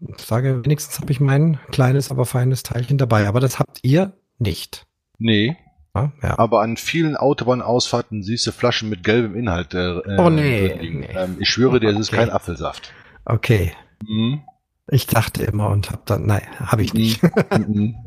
Ich 0.00 0.24
sage, 0.24 0.64
wenigstens 0.64 1.00
habe 1.00 1.10
ich 1.10 1.20
mein 1.20 1.58
kleines, 1.70 2.10
aber 2.10 2.26
feines 2.26 2.62
Teilchen 2.62 2.98
dabei. 2.98 3.26
Aber 3.26 3.40
das 3.40 3.58
habt 3.58 3.78
ihr 3.82 4.12
nicht. 4.38 4.86
Nee. 5.18 5.56
Ja, 5.94 6.12
ja. 6.22 6.38
Aber 6.38 6.60
an 6.60 6.76
vielen 6.76 7.16
Autobahnausfahrten 7.16 8.22
siehst 8.22 8.46
du 8.46 8.52
Flaschen 8.52 8.90
mit 8.90 9.04
gelbem 9.04 9.34
Inhalt. 9.36 9.72
Äh, 9.74 10.00
oh 10.18 10.28
nee. 10.28 10.74
nee. 10.78 11.08
Ähm, 11.14 11.36
ich 11.38 11.48
schwöre 11.48 11.80
dir, 11.80 11.90
es 11.90 11.98
ist 11.98 12.12
kein 12.12 12.30
Apfelsaft. 12.30 12.92
Okay. 13.24 13.72
Mhm. 14.06 14.42
Ich 14.88 15.06
dachte 15.06 15.44
immer 15.44 15.70
und 15.70 15.90
habe 15.90 16.02
dann, 16.04 16.26
nein, 16.26 16.42
habe 16.58 16.82
ich 16.82 16.94
nicht. 16.94 17.22
Mhm. 17.22 17.96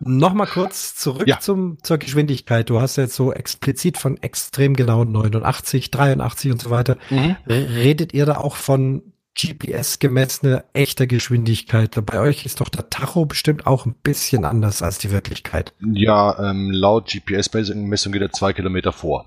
Mhm. 0.00 0.18
Nochmal 0.18 0.46
kurz 0.46 0.94
zurück 0.94 1.28
ja. 1.28 1.38
zum, 1.38 1.78
zur 1.82 1.98
Geschwindigkeit. 1.98 2.68
Du 2.68 2.80
hast 2.80 2.96
jetzt 2.96 3.14
so 3.14 3.32
explizit 3.32 3.98
von 3.98 4.20
extrem 4.20 4.74
genau 4.74 5.04
89, 5.04 5.90
83 5.90 6.52
und 6.52 6.60
so 6.60 6.70
weiter. 6.70 6.96
Mhm. 7.10 7.36
Redet 7.46 8.12
ihr 8.12 8.26
da 8.26 8.36
auch 8.38 8.56
von 8.56 9.12
GPS 9.40 9.98
gemessene 9.98 10.64
echter 10.72 11.06
Geschwindigkeit? 11.06 12.04
Bei 12.04 12.20
euch 12.20 12.44
ist 12.44 12.60
doch 12.60 12.68
der 12.68 12.90
Tacho 12.90 13.26
bestimmt 13.26 13.66
auch 13.66 13.86
ein 13.86 13.94
bisschen 13.94 14.44
anders 14.44 14.82
als 14.82 14.98
die 14.98 15.10
Wirklichkeit. 15.10 15.72
Ja, 15.80 16.50
ähm, 16.50 16.70
laut 16.70 17.08
GPS-Messung 17.08 18.12
geht 18.12 18.22
er 18.22 18.32
zwei 18.32 18.52
Kilometer 18.52 18.92
vor. 18.92 19.26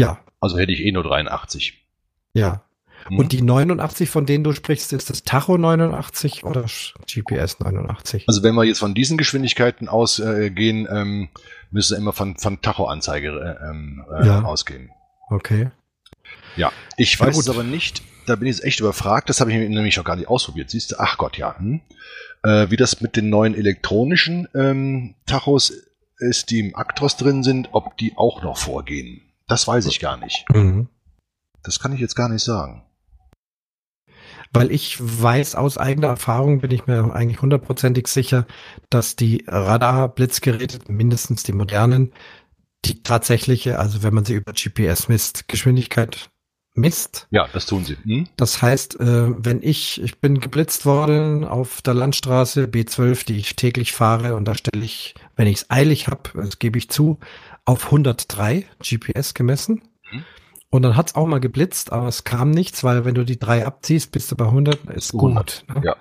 Ja. 0.00 0.18
Also 0.40 0.58
hätte 0.58 0.72
ich 0.72 0.80
eh 0.80 0.92
nur 0.92 1.04
83. 1.04 1.86
Ja. 2.34 2.64
Mhm. 3.10 3.18
Und 3.18 3.32
die 3.32 3.42
89, 3.42 4.08
von 4.08 4.26
denen 4.26 4.44
du 4.44 4.52
sprichst, 4.52 4.92
ist 4.92 5.10
das 5.10 5.22
Tacho 5.22 5.58
89 5.58 6.44
oder 6.44 6.64
GPS 7.06 7.60
89? 7.60 8.24
Also 8.26 8.42
wenn 8.42 8.54
wir 8.54 8.64
jetzt 8.64 8.78
von 8.78 8.94
diesen 8.94 9.16
Geschwindigkeiten 9.16 9.88
ausgehen, 9.88 10.86
äh, 10.86 11.00
ähm, 11.00 11.28
müsste 11.70 11.96
immer 11.96 12.12
von, 12.12 12.36
von 12.36 12.60
Tacho-Anzeige 12.60 13.28
äh, 13.60 13.70
ähm, 13.70 14.04
äh, 14.10 14.26
ja. 14.26 14.42
ausgehen. 14.42 14.90
Okay. 15.28 15.70
Ja, 16.56 16.72
ich 16.96 17.18
weiß 17.18 17.36
es 17.36 17.48
aber 17.48 17.64
nicht, 17.64 18.02
da 18.26 18.36
bin 18.36 18.48
ich 18.48 18.56
jetzt 18.56 18.64
echt 18.64 18.80
überfragt, 18.80 19.28
das 19.28 19.40
habe 19.40 19.52
ich 19.52 19.56
nämlich 19.68 19.96
noch 19.96 20.04
gar 20.04 20.16
nicht 20.16 20.28
ausprobiert. 20.28 20.70
Siehst 20.70 20.92
du, 20.92 20.96
ach 20.98 21.18
Gott, 21.18 21.36
ja. 21.36 21.58
Hm. 21.58 21.80
Äh, 22.42 22.70
wie 22.70 22.76
das 22.76 23.00
mit 23.00 23.16
den 23.16 23.28
neuen 23.28 23.54
elektronischen 23.54 24.48
ähm, 24.54 25.14
Tachos 25.26 25.72
ist, 26.18 26.50
die 26.50 26.60
im 26.60 26.76
Actros 26.76 27.16
drin 27.16 27.42
sind, 27.42 27.70
ob 27.72 27.96
die 27.96 28.16
auch 28.16 28.42
noch 28.42 28.56
vorgehen. 28.56 29.22
Das 29.48 29.66
weiß 29.66 29.86
ich 29.86 30.00
gar 30.00 30.16
nicht. 30.16 30.44
Mhm. 30.50 30.88
Das 31.62 31.80
kann 31.80 31.92
ich 31.92 32.00
jetzt 32.00 32.14
gar 32.14 32.28
nicht 32.28 32.44
sagen. 32.44 32.84
Weil 34.54 34.70
ich 34.70 34.96
weiß 35.00 35.56
aus 35.56 35.78
eigener 35.78 36.06
Erfahrung, 36.06 36.60
bin 36.60 36.70
ich 36.70 36.86
mir 36.86 37.12
eigentlich 37.12 37.42
hundertprozentig 37.42 38.06
sicher, 38.06 38.46
dass 38.88 39.16
die 39.16 39.44
Radar-Blitzgeräte, 39.48 40.78
mindestens 40.90 41.42
die 41.42 41.52
modernen, 41.52 42.12
die 42.84 43.02
tatsächliche, 43.02 43.78
also 43.78 44.02
wenn 44.02 44.14
man 44.14 44.24
sie 44.24 44.34
über 44.34 44.52
GPS 44.52 45.08
misst, 45.08 45.48
Geschwindigkeit 45.48 46.30
misst. 46.74 47.26
Ja, 47.30 47.48
das 47.52 47.66
tun 47.66 47.84
sie. 47.84 47.96
Hm? 48.04 48.28
Das 48.36 48.62
heißt, 48.62 49.00
äh, 49.00 49.44
wenn 49.44 49.62
ich, 49.62 50.00
ich 50.02 50.20
bin 50.20 50.40
geblitzt 50.40 50.86
worden 50.86 51.44
auf 51.44 51.82
der 51.82 51.94
Landstraße 51.94 52.64
B12, 52.64 53.26
die 53.26 53.38
ich 53.38 53.56
täglich 53.56 53.92
fahre 53.92 54.34
und 54.36 54.44
da 54.44 54.54
stelle 54.54 54.84
ich, 54.84 55.14
wenn 55.36 55.46
ich 55.46 55.58
es 55.58 55.70
eilig 55.70 56.08
habe, 56.08 56.30
das 56.34 56.58
gebe 56.58 56.78
ich 56.78 56.90
zu, 56.90 57.18
auf 57.64 57.86
103 57.86 58.66
GPS 58.80 59.34
gemessen. 59.34 59.82
Und 60.74 60.82
dann 60.82 60.96
hat's 60.96 61.14
auch 61.14 61.28
mal 61.28 61.38
geblitzt, 61.38 61.92
aber 61.92 62.08
es 62.08 62.24
kam 62.24 62.50
nichts, 62.50 62.82
weil 62.82 63.04
wenn 63.04 63.14
du 63.14 63.24
die 63.24 63.38
drei 63.38 63.64
abziehst, 63.64 64.10
bist 64.10 64.32
du 64.32 64.34
bei 64.34 64.46
100, 64.46 64.86
ist 64.86 65.12
gut. 65.12 65.62
Ne? 65.68 65.82
Ja. 65.84 65.96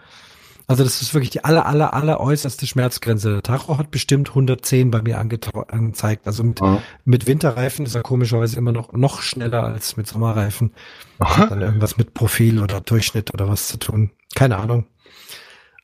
Also 0.65 0.83
das 0.83 1.03
ist 1.03 1.13
wirklich 1.13 1.29
die 1.29 1.43
aller, 1.43 1.67
aller, 1.67 1.93
aller 1.93 2.19
äußerste 2.19 2.65
Schmerzgrenze. 2.65 3.33
Der 3.33 3.43
Tacho 3.43 3.77
hat 3.77 3.91
bestimmt 3.91 4.29
110 4.29 4.89
bei 4.89 5.03
mir 5.03 5.19
angezeigt. 5.19 6.25
Also 6.25 6.43
mit, 6.43 6.59
ja. 6.59 6.81
mit 7.05 7.27
Winterreifen 7.27 7.85
ist 7.85 7.93
er 7.93 8.01
komischerweise 8.01 8.57
immer 8.57 8.71
noch, 8.71 8.93
noch 8.93 9.21
schneller 9.21 9.63
als 9.63 9.95
mit 9.95 10.07
Sommerreifen. 10.07 10.73
Hat 11.19 11.51
dann 11.51 11.61
irgendwas 11.61 11.97
mit 11.97 12.15
Profil 12.15 12.59
oder 12.59 12.81
Durchschnitt 12.81 13.31
oder 13.31 13.47
was 13.47 13.67
zu 13.67 13.77
tun. 13.77 14.09
Keine 14.33 14.57
Ahnung. 14.57 14.87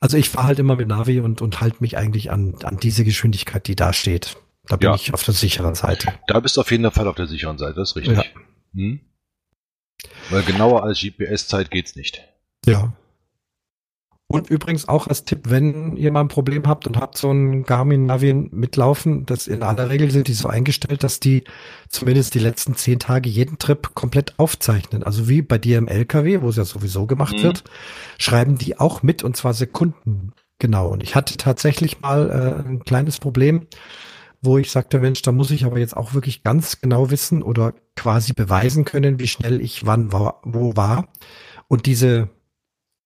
Also 0.00 0.16
ich 0.16 0.30
fahre 0.30 0.48
halt 0.48 0.58
immer 0.58 0.74
mit 0.74 0.88
Navi 0.88 1.20
und, 1.20 1.40
und 1.42 1.60
halte 1.60 1.76
mich 1.78 1.96
eigentlich 1.96 2.32
an, 2.32 2.56
an 2.64 2.78
diese 2.78 3.04
Geschwindigkeit, 3.04 3.68
die 3.68 3.76
da 3.76 3.92
steht. 3.92 4.36
Da 4.66 4.74
bin 4.74 4.88
ja. 4.88 4.96
ich 4.96 5.14
auf 5.14 5.22
der 5.22 5.34
sicheren 5.34 5.76
Seite. 5.76 6.12
Da 6.26 6.40
bist 6.40 6.56
du 6.56 6.62
auf 6.62 6.72
jeden 6.72 6.90
Fall 6.90 7.06
auf 7.06 7.14
der 7.14 7.28
sicheren 7.28 7.56
Seite, 7.56 7.74
das 7.74 7.90
ist 7.90 7.96
richtig. 7.96 8.16
Ja. 8.16 8.24
Hm? 8.74 9.00
Weil 10.30 10.42
genauer 10.42 10.82
als 10.82 11.00
GPS-Zeit 11.00 11.70
geht's 11.70 11.96
nicht. 11.96 12.22
Ja. 12.66 12.92
Und 14.32 14.48
übrigens 14.48 14.86
auch 14.88 15.08
als 15.08 15.24
Tipp, 15.24 15.40
wenn 15.48 15.96
ihr 15.96 16.12
mal 16.12 16.20
ein 16.20 16.28
Problem 16.28 16.68
habt 16.68 16.86
und 16.86 16.96
habt 16.96 17.18
so 17.18 17.32
ein 17.32 17.64
Garmin 17.64 18.06
Navi 18.06 18.32
mitlaufen, 18.32 19.26
das 19.26 19.48
in 19.48 19.64
aller 19.64 19.90
Regel 19.90 20.12
sind 20.12 20.28
die 20.28 20.34
so 20.34 20.46
eingestellt, 20.48 21.02
dass 21.02 21.18
die 21.18 21.42
zumindest 21.88 22.34
die 22.34 22.38
letzten 22.38 22.76
zehn 22.76 23.00
Tage 23.00 23.28
jeden 23.28 23.58
Trip 23.58 23.92
komplett 23.94 24.38
aufzeichnen. 24.38 25.02
Also 25.02 25.28
wie 25.28 25.42
bei 25.42 25.58
dir 25.58 25.78
im 25.78 25.88
LKW, 25.88 26.42
wo 26.42 26.48
es 26.48 26.56
ja 26.56 26.64
sowieso 26.64 27.06
gemacht 27.06 27.38
mhm. 27.38 27.42
wird, 27.42 27.64
schreiben 28.18 28.56
die 28.56 28.78
auch 28.78 29.02
mit 29.02 29.24
und 29.24 29.36
zwar 29.36 29.52
Sekunden 29.52 30.32
genau. 30.60 30.86
Und 30.86 31.02
ich 31.02 31.16
hatte 31.16 31.36
tatsächlich 31.36 32.00
mal 32.00 32.30
äh, 32.30 32.68
ein 32.68 32.84
kleines 32.84 33.18
Problem 33.18 33.66
wo 34.42 34.58
ich 34.58 34.70
sagte, 34.70 35.00
Mensch, 35.00 35.22
da 35.22 35.32
muss 35.32 35.50
ich 35.50 35.64
aber 35.64 35.78
jetzt 35.78 35.96
auch 35.96 36.14
wirklich 36.14 36.42
ganz 36.42 36.80
genau 36.80 37.10
wissen 37.10 37.42
oder 37.42 37.74
quasi 37.96 38.32
beweisen 38.32 38.84
können, 38.84 39.18
wie 39.18 39.28
schnell 39.28 39.60
ich 39.60 39.86
wann 39.86 40.12
war, 40.12 40.40
wo 40.44 40.76
war. 40.76 41.08
Und 41.68 41.86
diese 41.86 42.30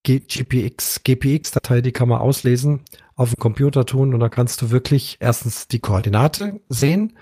GPX, 0.04 1.02
GPX-Datei, 1.02 1.80
die 1.80 1.92
kann 1.92 2.08
man 2.08 2.20
auslesen, 2.20 2.82
auf 3.16 3.30
dem 3.30 3.38
Computer 3.38 3.86
tun 3.86 4.14
und 4.14 4.20
da 4.20 4.28
kannst 4.28 4.60
du 4.62 4.70
wirklich 4.70 5.16
erstens 5.20 5.66
die 5.66 5.80
Koordinate 5.80 6.60
sehen. 6.68 7.16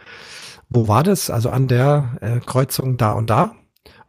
Wo 0.68 0.88
war 0.88 1.02
das? 1.02 1.30
Also 1.30 1.50
an 1.50 1.68
der 1.68 2.18
äh, 2.20 2.40
Kreuzung 2.40 2.96
da 2.96 3.12
und 3.12 3.30
da. 3.30 3.54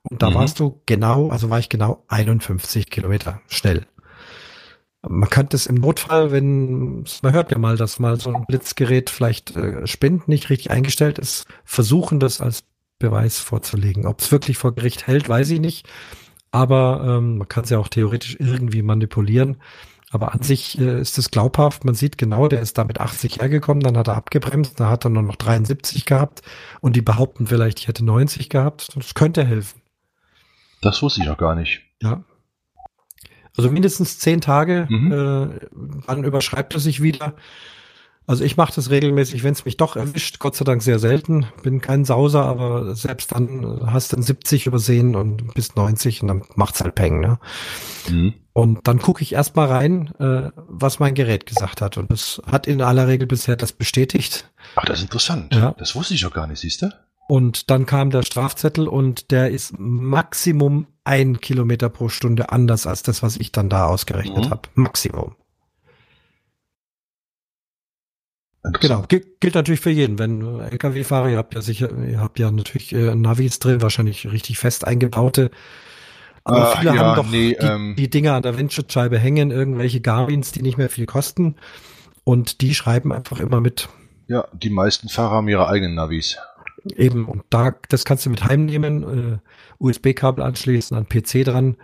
Und 0.09 0.21
da 0.21 0.29
mhm. 0.29 0.35
warst 0.35 0.59
du 0.59 0.81
genau, 0.85 1.29
also 1.29 1.49
war 1.49 1.59
ich 1.59 1.69
genau 1.69 2.03
51 2.07 2.89
Kilometer 2.89 3.41
schnell. 3.47 3.85
Man 5.07 5.29
könnte 5.29 5.57
es 5.57 5.67
im 5.67 5.75
Notfall, 5.75 6.31
wenn, 6.31 7.03
man 7.21 7.33
hört 7.33 7.51
ja 7.51 7.57
mal, 7.57 7.75
dass 7.75 7.99
mal 7.99 8.19
so 8.19 8.33
ein 8.33 8.45
Blitzgerät 8.45 9.09
vielleicht 9.09 9.55
äh, 9.55 9.85
spinnt, 9.85 10.29
nicht 10.29 10.49
richtig 10.49 10.71
eingestellt 10.71 11.19
ist, 11.19 11.45
versuchen 11.65 12.19
das 12.21 12.39
als 12.39 12.63
Beweis 12.99 13.39
vorzulegen. 13.39 14.05
Ob 14.05 14.21
es 14.21 14.31
wirklich 14.31 14.57
vor 14.57 14.73
Gericht 14.73 15.07
hält, 15.07 15.27
weiß 15.27 15.49
ich 15.49 15.59
nicht. 15.59 15.87
Aber 16.51 17.03
ähm, 17.05 17.39
man 17.39 17.49
kann 17.49 17.65
es 17.65 17.69
ja 17.69 17.79
auch 17.79 17.89
theoretisch 17.89 18.37
irgendwie 18.39 18.81
manipulieren. 18.81 19.57
Aber 20.11 20.33
an 20.33 20.43
sich 20.43 20.79
äh, 20.79 21.01
ist 21.01 21.17
es 21.17 21.31
glaubhaft. 21.31 21.83
Man 21.83 21.95
sieht 21.95 22.17
genau, 22.17 22.47
der 22.47 22.61
ist 22.61 22.77
da 22.77 22.83
mit 22.83 23.01
80 23.01 23.41
hergekommen, 23.41 23.83
dann 23.83 23.97
hat 23.97 24.07
er 24.07 24.15
abgebremst, 24.15 24.79
dann 24.79 24.87
hat 24.87 25.05
er 25.05 25.09
nur 25.09 25.23
noch 25.23 25.35
73 25.35 26.05
gehabt 26.05 26.43
und 26.81 26.95
die 26.95 27.01
behaupten 27.01 27.47
vielleicht, 27.47 27.79
ich 27.79 27.87
hätte 27.87 28.05
90 28.05 28.47
gehabt. 28.47 28.95
Das 28.95 29.15
könnte 29.15 29.43
helfen. 29.43 29.81
Das 30.81 31.01
wusste 31.01 31.21
ich 31.21 31.27
noch 31.27 31.37
gar 31.37 31.55
nicht. 31.55 31.81
Ja, 32.01 32.23
also 33.57 33.69
mindestens 33.69 34.19
zehn 34.19 34.41
Tage, 34.41 34.87
mhm. 34.89 35.11
äh, 35.11 35.59
dann 36.07 36.23
überschreibt 36.23 36.73
er 36.73 36.79
sich 36.79 37.01
wieder. 37.01 37.35
Also 38.25 38.45
ich 38.45 38.55
mache 38.55 38.73
das 38.73 38.89
regelmäßig, 38.89 39.43
wenn 39.43 39.51
es 39.51 39.65
mich 39.65 39.75
doch 39.75 39.97
erwischt, 39.97 40.39
Gott 40.39 40.55
sei 40.55 40.63
Dank 40.63 40.81
sehr 40.81 40.97
selten. 40.97 41.45
Bin 41.61 41.81
kein 41.81 42.05
Sauser, 42.05 42.45
aber 42.45 42.95
selbst 42.95 43.33
dann 43.33 43.81
hast 43.85 44.11
du 44.11 44.15
dann 44.15 44.23
70 44.23 44.65
übersehen 44.65 45.15
und 45.15 45.53
bis 45.53 45.75
90 45.75 46.21
und 46.21 46.27
dann 46.29 46.43
macht's 46.55 46.81
halt 46.81 46.95
Peng, 46.95 47.19
ne? 47.19 47.37
Mhm. 48.09 48.33
Und 48.53 48.87
dann 48.87 48.99
gucke 48.99 49.23
ich 49.23 49.33
erstmal 49.33 49.67
rein, 49.67 50.13
äh, 50.19 50.51
was 50.55 50.99
mein 50.99 51.15
Gerät 51.15 51.47
gesagt 51.47 51.81
hat. 51.81 51.97
Und 51.97 52.11
das 52.11 52.41
hat 52.49 52.67
in 52.67 52.81
aller 52.81 53.07
Regel 53.07 53.27
bisher 53.27 53.55
das 53.55 53.73
bestätigt. 53.73 54.49
Ach, 54.75 54.85
das 54.85 54.99
ist 54.99 55.05
interessant. 55.05 55.53
Ja. 55.53 55.75
Das 55.77 55.95
wusste 55.95 56.13
ich 56.13 56.25
auch 56.25 56.33
gar 56.33 56.47
nicht, 56.47 56.59
siehst 56.59 56.83
du? 56.83 56.89
Und 57.27 57.71
dann 57.71 57.85
kam 57.85 58.11
der 58.11 58.21
Strafzettel 58.21 58.87
und 58.87 59.31
der 59.31 59.49
ist 59.49 59.73
Maximum 59.77 60.87
ein 61.03 61.41
Kilometer 61.41 61.89
pro 61.89 62.09
Stunde 62.09 62.49
anders 62.49 62.87
als 62.87 63.03
das, 63.03 63.23
was 63.23 63.37
ich 63.37 63.51
dann 63.51 63.69
da 63.69 63.85
ausgerechnet 63.85 64.45
mhm. 64.45 64.49
habe. 64.49 64.69
Maximum. 64.75 65.35
Genau, 68.79 69.03
gilt 69.09 69.55
natürlich 69.55 69.81
für 69.81 69.89
jeden. 69.89 70.17
Wenn 70.19 70.59
LKW-Fahrer, 70.59 71.29
ihr 71.29 71.37
habt 71.37 71.53
ja 71.53 71.61
sicher, 71.61 71.89
ihr 71.97 72.21
habt 72.21 72.39
ja 72.39 72.49
natürlich 72.49 72.93
äh, 72.93 73.13
Navis 73.13 73.59
drin, 73.59 73.81
wahrscheinlich 73.81 74.31
richtig 74.31 74.57
fest 74.57 74.87
eingebaute. 74.87 75.51
Aber 76.45 76.71
äh, 76.71 76.77
viele 76.77 76.95
ja, 76.95 77.01
haben 77.01 77.15
doch 77.15 77.29
nee, 77.29 77.57
die, 77.59 77.65
ähm, 77.65 77.95
die 77.97 78.09
Dinger 78.09 78.35
an 78.35 78.43
der 78.43 78.57
Windschutzscheibe 78.57 79.19
hängen, 79.19 79.51
irgendwelche 79.51 79.99
Garmins, 79.99 80.53
die 80.53 80.61
nicht 80.61 80.77
mehr 80.77 80.89
viel 80.89 81.05
kosten. 81.05 81.55
Und 82.23 82.61
die 82.61 82.73
schreiben 82.73 83.11
einfach 83.11 83.41
immer 83.41 83.59
mit. 83.59 83.89
Ja, 84.27 84.47
die 84.53 84.69
meisten 84.69 85.09
Fahrer 85.09 85.35
haben 85.35 85.49
ihre 85.49 85.67
eigenen 85.67 85.95
Navis. 85.95 86.37
Eben, 86.95 87.25
und 87.25 87.43
da, 87.49 87.75
das 87.89 88.05
kannst 88.05 88.25
du 88.25 88.29
mit 88.29 88.43
heimnehmen, 88.43 89.03
äh, 89.33 89.37
USB-Kabel 89.79 90.43
anschließen, 90.43 90.97
an 90.97 91.07
PC 91.07 91.45
dran, 91.45 91.77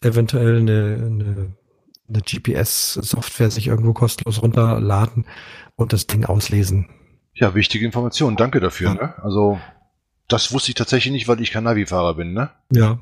eventuell 0.00 0.58
eine, 0.58 0.94
eine 1.04 1.52
eine 2.08 2.22
GPS-Software 2.22 3.50
sich 3.50 3.66
irgendwo 3.66 3.92
kostenlos 3.92 4.42
runterladen 4.42 5.26
und 5.76 5.92
das 5.92 6.06
Ding 6.06 6.24
auslesen. 6.24 6.88
Ja, 7.34 7.54
wichtige 7.54 7.84
Information. 7.84 8.36
Danke 8.36 8.60
dafür. 8.60 8.88
Ja. 8.88 8.94
Ne? 8.94 9.14
Also 9.22 9.60
das 10.26 10.52
wusste 10.52 10.70
ich 10.70 10.74
tatsächlich 10.74 11.12
nicht, 11.12 11.28
weil 11.28 11.40
ich 11.40 11.50
kein 11.50 11.64
Navi-Fahrer 11.64 12.14
bin. 12.14 12.32
Ne? 12.32 12.50
Ja. 12.72 12.98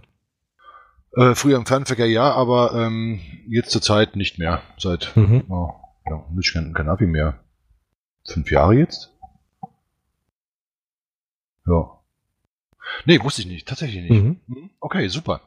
Äh, 1.16 1.34
früher 1.34 1.56
im 1.56 1.66
Fernverkehr 1.66 2.08
ja, 2.08 2.32
aber 2.32 2.74
ähm, 2.74 3.20
jetzt 3.48 3.70
zur 3.70 3.80
Zeit 3.80 4.16
nicht 4.16 4.38
mehr. 4.38 4.62
Seit 4.78 5.16
mhm. 5.16 5.44
oh, 5.48 5.70
ja, 6.08 6.24
nicht 6.34 6.52
kein, 6.52 6.74
kein 6.74 6.86
Navi 6.86 7.06
mehr. 7.06 7.40
Fünf 8.28 8.50
Jahre 8.50 8.74
jetzt? 8.74 9.15
Ja. 11.66 11.90
Nee, 13.04 13.22
wusste 13.22 13.42
ich 13.42 13.48
nicht, 13.48 13.68
tatsächlich 13.68 14.08
nicht. 14.08 14.22
Mhm. 14.22 14.40
mhm. 14.46 14.70
Okay, 14.80 15.08
super. 15.08 15.40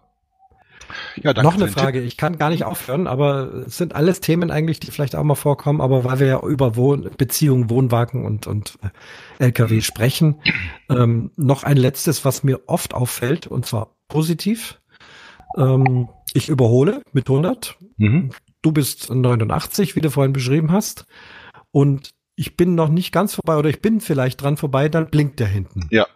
Ja, 1.16 1.34
danke 1.34 1.42
Noch 1.44 1.56
eine 1.56 1.68
Frage, 1.68 2.00
Tipp. 2.00 2.08
ich 2.08 2.18
kann 2.18 2.38
gar 2.38 2.50
nicht 2.50 2.64
aufhören, 2.64 3.08
aber 3.08 3.66
es 3.68 3.78
sind 3.78 3.94
alles 3.94 4.22
Themen 4.22 4.50
eigentlich, 4.50 4.80
die 4.80 4.92
vielleicht 4.92 5.16
auch 5.16 5.24
mal 5.24 5.36
vorkommen, 5.36 5.82
aber 5.82 6.04
weil 6.04 6.20
wir 6.20 6.28
ja 6.28 6.40
über 6.42 6.76
Wohn 6.76 7.10
Beziehungen, 7.18 7.70
Wohnwagen 7.70 8.26
und, 8.26 8.48
und 8.48 8.80
äh, 8.82 9.44
LKW 9.44 9.82
sprechen, 9.82 10.42
ähm, 10.90 11.32
noch 11.36 11.64
ein 11.64 11.78
letztes, 11.78 12.26
was 12.26 12.44
mir 12.44 12.62
oft 12.68 12.94
auffällt, 12.94 13.48
und 13.48 13.66
zwar 13.66 13.96
positiv. 14.08 14.82
Ähm, 15.58 16.10
ich 16.34 16.50
überhole 16.50 17.02
mit 17.12 17.30
100. 17.30 17.78
Mhm. 17.98 18.32
Du 18.62 18.72
bist 18.72 19.10
89, 19.14 19.96
wie 19.96 20.02
du 20.02 20.10
vorhin 20.10 20.34
beschrieben 20.34 20.72
hast. 20.72 21.06
Und 21.72 22.12
ich 22.40 22.56
bin 22.56 22.74
noch 22.74 22.88
nicht 22.88 23.12
ganz 23.12 23.36
vorbei 23.36 23.58
oder 23.58 23.70
ich 23.70 23.82
bin 23.82 24.00
vielleicht 24.00 24.42
dran 24.42 24.56
vorbei, 24.56 24.88
dann 24.88 25.10
blinkt 25.10 25.42
der 25.42 25.48
hinten. 25.48 25.88
Ja 25.92 26.08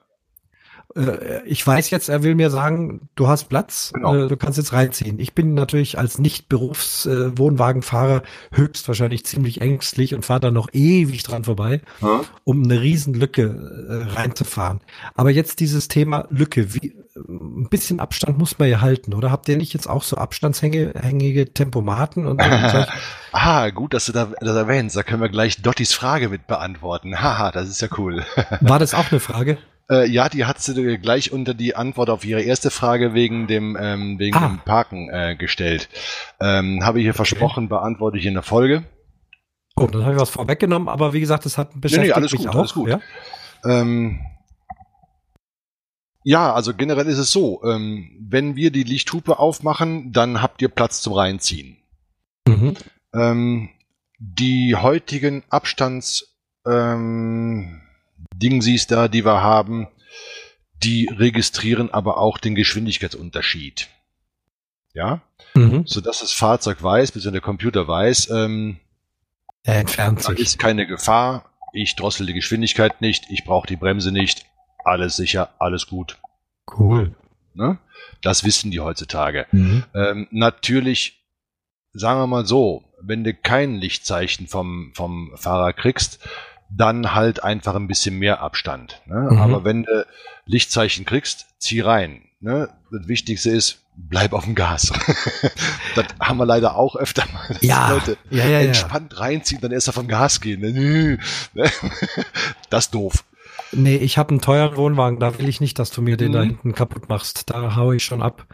äh, 0.95 1.45
ich 1.45 1.65
weiß 1.65 1.89
jetzt, 1.89 2.07
er 2.07 2.24
will 2.24 2.36
mir 2.36 2.49
sagen, 2.49 3.09
du 3.15 3.28
hast 3.28 3.49
Platz, 3.49 3.91
genau. 3.93 4.15
äh, 4.15 4.28
du 4.28 4.38
kannst 4.38 4.57
jetzt 4.57 4.74
reinziehen. 4.74 5.19
Ich 5.19 5.34
bin 5.34 5.53
natürlich 5.53 5.97
als 5.97 6.19
Nicht-Berufs-Wohnwagenfahrer 6.19 8.17
äh, 8.17 8.55
höchstwahrscheinlich 8.55 9.26
ziemlich 9.26 9.59
ängstlich 9.59 10.15
und 10.15 10.24
fahre 10.24 10.39
da 10.39 10.51
noch 10.51 10.69
ewig 10.71 11.24
dran 11.24 11.43
vorbei, 11.43 11.82
ja. 12.01 12.21
um 12.43 12.63
eine 12.63 12.80
Riesenlücke 12.80 14.07
reinzufahren. 14.15 14.82
Aber 15.15 15.32
jetzt 15.32 15.59
dieses 15.59 15.88
Thema 15.88 16.28
Lücke, 16.30 16.74
wie, 16.74 16.93
ein 17.16 17.70
bisschen 17.70 17.99
Abstand 17.99 18.38
muss 18.38 18.57
man 18.57 18.70
ja 18.70 18.82
halten, 18.82 19.14
oder? 19.14 19.32
Habt 19.32 19.47
ihr 19.47 19.57
nicht 19.57 19.74
jetzt 19.74 19.88
auch 19.88 20.03
so 20.03 20.18
abstandshängige 20.18 21.53
Tempomaten 21.53 22.26
und, 22.26 22.41
und 22.41 22.88
Ah, 23.32 23.70
gut, 23.70 23.93
dass 23.93 24.05
du 24.05 24.11
da, 24.11 24.30
das 24.39 24.55
erwähnst. 24.55 24.95
Da 24.95 25.03
können 25.03 25.22
wir 25.22 25.30
gleich 25.30 25.61
Dottis 25.61 25.93
Frage 25.93 26.30
mit 26.30 26.47
beantworten. 26.47 27.22
Haha, 27.22 27.51
das 27.51 27.70
ist 27.70 27.82
ja 27.82 27.88
cool. 27.97 28.26
War 28.61 28.80
das 28.80 28.93
auch 28.93 29.11
eine 29.11 29.20
Frage? 29.20 29.57
Äh, 29.89 30.09
ja, 30.09 30.30
die 30.30 30.45
hat 30.45 30.59
sie 30.59 30.97
gleich 30.97 31.32
unter 31.32 31.53
die 31.53 31.76
Antwort 31.76 32.09
auf 32.09 32.26
ihre 32.26 32.41
erste 32.41 32.72
Frage 32.72 33.14
wegen 33.14 33.47
dem, 33.47 33.78
ähm, 33.80 34.18
wegen 34.18 34.38
ah. 34.38 34.47
dem 34.47 34.59
Parken 34.59 35.09
äh, 35.09 35.36
gestellt. 35.36 35.89
Ähm, 36.39 36.84
habe 36.84 36.99
ich 36.99 37.03
hier 37.03 37.14
versprochen, 37.14 37.70
beantworte 37.70 38.18
ich 38.18 38.26
in 38.26 38.34
der 38.34 38.43
Folge. 38.43 38.84
Oh, 39.76 39.88
dann 39.88 40.03
habe 40.03 40.16
ich 40.16 40.22
was 40.22 40.30
vorweggenommen, 40.30 40.88
aber 40.88 41.14
wie 41.14 41.20
gesagt, 41.20 41.45
das 41.45 41.57
hat 41.57 41.70
beschäftigt 41.76 42.01
nee, 42.01 42.07
nee, 42.07 42.14
alles 42.14 42.32
mich 42.32 42.41
gut, 42.41 42.49
auch. 42.49 42.55
Alles 42.55 42.74
gut. 42.74 42.89
Ja? 42.89 43.01
Ähm, 43.66 44.20
ja, 46.24 46.53
also 46.53 46.74
generell 46.74 47.07
ist 47.07 47.17
es 47.17 47.32
so, 47.32 47.63
ähm, 47.63 48.17
wenn 48.19 48.55
wir 48.55 48.71
die 48.71 48.84
Lichthupe 48.84 49.39
aufmachen, 49.39 50.11
dann 50.11 50.41
habt 50.41 50.61
ihr 50.61 50.69
Platz 50.69 51.01
zum 51.01 51.13
Reinziehen. 51.13 51.78
Mhm. 52.47 52.76
Ähm, 53.13 53.69
die 54.19 54.76
heutigen 54.76 55.43
Abstands, 55.49 56.36
ähm, 56.65 57.82
Dingsies 58.36 58.88
da, 58.88 59.07
die 59.07 59.26
wir 59.26 59.41
haben, 59.41 59.88
die 60.84 61.09
registrieren 61.11 61.91
aber 61.93 62.17
auch 62.17 62.38
den 62.38 62.55
Geschwindigkeitsunterschied. 62.55 63.89
Ja, 64.93 65.21
mhm. 65.55 65.84
so 65.86 66.01
dass 66.01 66.19
das 66.19 66.32
Fahrzeug 66.34 66.82
weiß, 66.82 67.11
bis 67.11 67.24
der 67.24 67.41
Computer 67.41 67.88
weiß, 67.88 68.30
ähm, 68.30 68.78
er 69.63 69.80
entfernt 69.80 70.21
sich. 70.21 70.39
ist 70.39 70.59
keine 70.59 70.86
Gefahr, 70.86 71.49
ich 71.74 71.95
drossel 71.95 72.28
die 72.28 72.34
Geschwindigkeit 72.34 73.01
nicht, 73.01 73.26
ich 73.30 73.43
brauche 73.43 73.67
die 73.67 73.76
Bremse 73.76 74.11
nicht, 74.11 74.45
alles 74.86 75.16
sicher, 75.16 75.50
alles 75.60 75.88
gut. 75.88 76.18
Cool. 76.78 77.16
Ne? 77.54 77.78
Das 78.22 78.44
wissen 78.44 78.72
die 78.72 78.80
heutzutage. 78.80 79.46
Mhm. 79.52 79.84
Ähm, 79.94 80.28
natürlich, 80.32 81.24
sagen 81.94 82.20
wir 82.20 82.28
mal 82.28 82.46
so, 82.46 82.84
wenn 83.02 83.24
du 83.24 83.34
kein 83.34 83.76
Lichtzeichen 83.76 84.48
vom, 84.48 84.92
vom 84.96 85.32
Fahrer 85.36 85.74
kriegst, 85.74 86.20
dann 86.70 87.14
halt 87.14 87.44
einfach 87.44 87.76
ein 87.76 87.88
bisschen 87.88 88.18
mehr 88.18 88.42
Abstand. 88.42 89.02
Ne? 89.06 89.30
Mhm. 89.32 89.38
Aber 89.38 89.64
wenn 89.64 89.84
du 89.84 90.06
Lichtzeichen 90.46 91.06
kriegst, 91.06 91.48
zieh 91.60 91.82
rein. 91.82 92.24
Ne? 92.40 92.70
Das 92.92 93.08
Wichtigste 93.08 93.52
ist, 93.52 93.80
bleib 93.96 94.34
auf 94.34 94.46
dem 94.46 94.56
Gas. 94.56 94.92
das 95.96 96.06
haben 96.20 96.38
wir 96.38 96.46
leider 96.46 96.76
auch 96.76 96.96
öfter 96.96 97.26
mal, 97.32 97.58
ja. 97.62 97.92
Leute 97.92 98.18
ja, 98.30 98.46
ja, 98.46 98.60
entspannt 98.62 99.20
reinziehen, 99.20 99.62
dann 99.62 99.72
erst 99.72 99.92
vom 99.92 100.08
Gas 100.08 100.42
gehen. 100.42 100.62
Ne? 100.62 101.20
das 102.70 102.86
ist 102.86 102.94
doof. 102.96 103.24
Nee, 103.76 103.97
ich 103.97 104.17
habe 104.17 104.30
einen 104.30 104.41
teuren 104.41 104.76
Wohnwagen, 104.76 105.19
da 105.19 105.38
will 105.39 105.49
ich 105.49 105.61
nicht, 105.61 105.80
dass 105.80 105.91
du 105.91 106.01
mir 106.01 106.17
den 106.17 106.30
mhm. 106.30 106.34
da 106.34 106.41
hinten 106.43 106.74
kaputt 106.74 107.09
machst. 107.09 107.49
Da 107.49 107.76
hau 107.76 107.91
ich 107.91 108.03
schon 108.03 108.21
ab. 108.21 108.45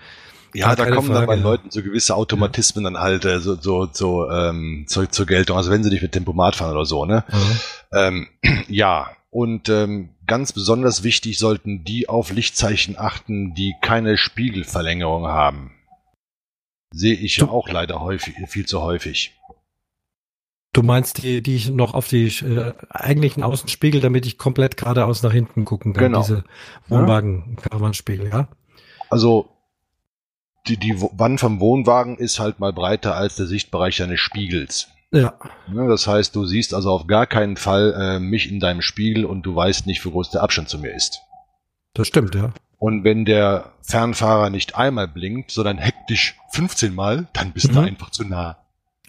Ja, 0.54 0.76
da 0.76 0.86
kommen 0.90 1.08
Frage. 1.08 1.20
dann 1.20 1.28
bei 1.28 1.36
Leuten 1.36 1.70
so 1.70 1.84
gewisse 1.84 2.16
Automatismen 2.16 2.84
dann 2.84 2.98
halt 2.98 3.26
äh, 3.26 3.40
so, 3.40 3.56
so, 3.56 3.88
so 3.92 4.30
ähm, 4.32 4.86
zur, 4.88 5.10
zur 5.10 5.26
Geltung. 5.26 5.58
Also 5.58 5.70
wenn 5.72 5.84
sie 5.84 5.90
dich 5.90 6.02
mit 6.02 6.12
Tempomat 6.12 6.56
fahren 6.56 6.72
oder 6.72 6.86
so, 6.86 7.06
ne? 7.06 7.24
Mhm. 7.32 7.60
Ähm, 7.94 8.28
ja, 8.68 9.12
und 9.30 9.70
ähm, 9.70 10.16
ganz 10.26 10.54
besonders 10.54 11.04
wichtig 11.04 11.38
sollten 11.38 11.84
die 11.84 12.10
auf 12.10 12.32
Lichtzeichen 12.32 12.98
achten, 12.98 13.54
die 13.54 13.76
keine 13.82 14.18
Spiegelverlängerung 14.18 15.28
haben. 15.28 15.72
Sehe 16.92 17.14
ich 17.14 17.38
ja 17.38 17.48
auch 17.48 17.70
leider 17.70 18.02
häufig, 18.02 18.34
viel 18.48 18.66
zu 18.66 18.82
häufig. 18.82 19.39
Du 20.80 20.86
meinst 20.86 21.22
die, 21.22 21.44
die 21.44 21.58
ich 21.58 21.70
noch 21.72 21.94
auf 21.94 22.08
die 22.08 22.28
äh, 22.28 22.72
eigentlichen 22.90 23.44
Außenspiegel, 23.44 24.00
damit 24.00 24.26
ich 24.26 24.38
komplett 24.38 24.78
geradeaus 24.78 25.22
nach 25.24 25.34
hinten 25.34 25.66
gucken 25.66 25.92
kann, 25.92 26.06
genau. 26.06 26.22
diese 26.22 26.46
Wohnwagen-Karawanspiegel, 26.88 28.30
ja? 28.30 28.48
Also 29.10 29.50
die, 30.70 30.78
die 30.78 30.96
Wand 31.02 31.42
vom 31.42 31.60
Wohnwagen 31.60 32.18
ist 32.18 32.40
halt 32.40 32.62
mal 32.62 32.72
breiter 32.72 33.18
als 33.18 33.36
der 33.36 33.46
Sichtbereich 33.48 34.02
eines 34.02 34.22
Spiegels. 34.22 34.88
Ja. 35.12 35.34
ja. 35.74 35.88
Das 35.90 36.08
heißt, 36.08 36.34
du 36.34 36.46
siehst 36.46 36.74
also 36.74 36.92
auf 36.92 37.08
gar 37.08 37.28
keinen 37.28 37.58
Fall 37.58 37.94
äh, 38.00 38.20
mich 38.22 38.50
in 38.50 38.62
deinem 38.62 38.82
Spiegel 38.82 39.26
und 39.26 39.42
du 39.42 39.54
weißt 39.54 39.86
nicht, 39.86 40.06
wie 40.06 40.12
groß 40.12 40.30
der 40.30 40.44
Abstand 40.44 40.70
zu 40.70 40.80
mir 40.80 40.96
ist. 40.96 41.20
Das 41.94 42.08
stimmt, 42.08 42.36
ja. 42.36 42.54
Und 42.78 43.04
wenn 43.04 43.26
der 43.26 43.74
Fernfahrer 43.82 44.50
nicht 44.50 44.78
einmal 44.78 45.10
blinkt, 45.10 45.52
sondern 45.52 45.78
hektisch 45.78 46.38
15 46.52 46.96
Mal, 46.96 47.28
dann 47.34 47.52
bist 47.52 47.68
mhm. 47.68 47.74
du 47.74 47.80
einfach 47.82 48.12
zu 48.12 48.24
nah. 48.24 48.60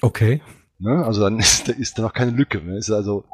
Okay. 0.01 0.41
Ne? 0.81 1.05
Also 1.05 1.23
dann 1.23 1.39
ist, 1.41 1.69
ist 1.69 1.99
da 1.99 2.03
noch 2.03 2.13
keine 2.13 2.33
Lücke. 2.33 2.61
Ne? 2.61 2.77
Ist 2.77 2.91
also 2.91 3.25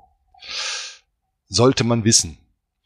sollte 1.48 1.84
man 1.84 2.04
wissen. 2.04 2.38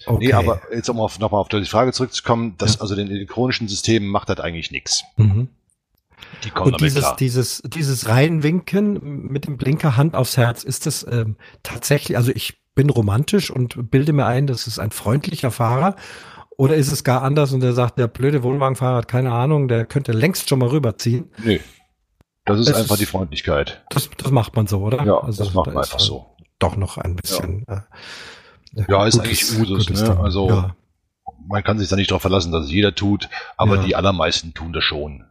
Okay. 0.07 0.27
Nee, 0.27 0.33
aber 0.33 0.63
jetzt 0.73 0.89
um 0.89 0.99
auf, 0.99 1.19
nochmal 1.19 1.41
auf 1.41 1.49
die 1.49 1.65
Frage 1.65 1.93
zurückzukommen, 1.93 2.55
dass 2.57 2.77
ja. 2.77 2.81
also 2.81 2.95
den 2.95 3.11
elektronischen 3.11 3.69
Systemen 3.69 4.09
macht 4.09 4.29
das 4.31 4.41
eigentlich 4.41 4.71
nichts. 4.71 5.05
Mhm. 5.17 5.49
Die 6.45 6.51
kommen 6.51 6.73
Und 6.73 6.81
dieses, 6.81 7.01
klar. 7.01 7.17
dieses, 7.17 7.63
dieses 7.67 8.09
Reinwinken 8.09 9.27
mit 9.29 9.47
dem 9.47 9.57
Blinker 9.57 9.97
Hand 9.97 10.15
aufs 10.15 10.37
Herz, 10.37 10.65
ist 10.65 10.87
das 10.87 11.07
ähm, 11.11 11.37
tatsächlich, 11.63 12.17
also 12.17 12.31
ich 12.35 12.59
bin 12.75 12.91
romantisch 12.91 13.51
und 13.51 13.91
bilde 13.91 14.13
mir 14.13 14.27
ein, 14.27 14.47
das 14.47 14.67
ist 14.67 14.79
ein 14.79 14.91
freundlicher 14.91 15.51
Fahrer. 15.51 15.97
Oder 16.57 16.77
ist 16.77 16.93
es 16.93 17.05
gar 17.05 17.23
anders 17.23 17.53
und 17.53 17.61
der 17.61 17.73
sagt, 17.73 17.99
der 17.99 18.07
blöde 18.07 18.43
Wohnwagenfahrer 18.43 18.99
hat 18.99 19.09
keine 19.09 19.33
Ahnung, 19.33 19.67
der 19.67 19.87
könnte 19.87 20.13
längst 20.13 20.49
schon 20.49 20.59
mal 20.59 20.69
rüberziehen? 20.69 21.31
Nee. 21.43 21.61
Das 22.45 22.59
ist 22.59 22.68
es 22.68 22.74
einfach 22.74 22.95
ist, 22.95 23.01
die 23.01 23.07
Freundlichkeit. 23.07 23.84
Das, 23.91 24.09
das 24.16 24.30
macht 24.30 24.57
man 24.57 24.66
so, 24.66 24.80
oder? 24.80 25.05
Ja, 25.05 25.18
also, 25.18 25.45
das 25.45 25.55
macht 25.55 25.66
man 25.66 25.74
da 25.74 25.80
einfach 25.82 26.01
so. 26.01 26.36
Doch 26.59 26.76
noch 26.76 26.99
ein 26.99 27.16
bisschen. 27.16 27.64
Ja. 27.68 27.84
Äh, 28.76 28.84
ja, 28.88 29.07
ist 29.07 29.18
eigentlich 29.18 29.59
Usus, 29.59 29.91
ne? 29.91 30.18
Also 30.20 30.49
ja. 30.49 30.76
man 31.47 31.64
kann 31.64 31.78
sich 31.78 31.88
da 31.88 31.97
nicht 31.97 32.11
darauf 32.11 32.22
verlassen, 32.22 32.53
dass 32.53 32.66
es 32.66 32.70
jeder 32.70 32.95
tut, 32.95 33.28
aber 33.57 33.76
ja. 33.76 33.82
die 33.82 33.97
allermeisten 33.97 34.55
tun 34.55 34.72
das 34.72 34.84
schon. 34.84 35.24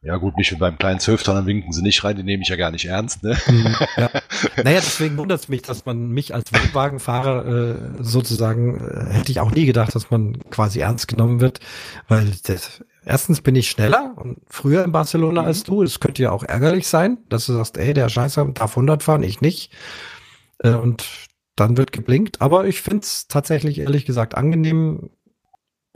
Ja 0.00 0.16
gut, 0.16 0.36
nicht 0.36 0.52
wie 0.52 0.56
beim 0.56 0.78
kleinen 0.78 1.00
Zwölftonner 1.00 1.44
winken 1.44 1.72
sie 1.72 1.82
nicht 1.82 2.04
rein, 2.04 2.16
die 2.16 2.22
nehme 2.22 2.44
ich 2.44 2.48
ja 2.48 2.54
gar 2.54 2.70
nicht 2.70 2.84
ernst. 2.84 3.24
Ne? 3.24 3.36
Mhm, 3.48 3.74
ja. 3.96 4.10
Naja, 4.62 4.78
deswegen 4.80 5.16
wundert 5.16 5.40
es 5.40 5.48
mich, 5.48 5.62
dass 5.62 5.86
man 5.86 6.10
mich 6.10 6.34
als 6.34 6.52
Wohnwagenfahrer 6.52 7.46
äh, 7.46 7.74
sozusagen, 7.98 8.78
äh, 8.78 9.12
hätte 9.12 9.32
ich 9.32 9.40
auch 9.40 9.50
nie 9.50 9.66
gedacht, 9.66 9.94
dass 9.96 10.10
man 10.10 10.38
quasi 10.50 10.78
ernst 10.78 11.08
genommen 11.08 11.40
wird, 11.40 11.58
weil 12.06 12.30
das, 12.44 12.84
erstens 13.08 13.40
bin 13.40 13.56
ich 13.56 13.70
schneller 13.70 14.12
und 14.16 14.38
früher 14.48 14.84
in 14.84 14.92
Barcelona 14.92 15.42
als 15.42 15.64
du. 15.64 15.82
Es 15.82 15.98
könnte 15.98 16.22
ja 16.22 16.30
auch 16.30 16.44
ärgerlich 16.44 16.86
sein, 16.86 17.18
dass 17.30 17.46
du 17.46 17.54
sagst, 17.54 17.78
ey, 17.78 17.94
der 17.94 18.08
Scheißer 18.08 18.44
darf 18.52 18.72
100 18.72 19.02
fahren, 19.02 19.22
ich 19.22 19.40
nicht. 19.40 19.72
Äh, 20.58 20.74
und 20.74 21.06
dann 21.56 21.76
wird 21.76 21.92
geblinkt. 21.92 22.40
Aber 22.40 22.66
ich 22.66 22.82
finde 22.82 23.00
es 23.00 23.26
tatsächlich 23.26 23.78
ehrlich 23.78 24.04
gesagt 24.04 24.36
angenehm, 24.36 25.10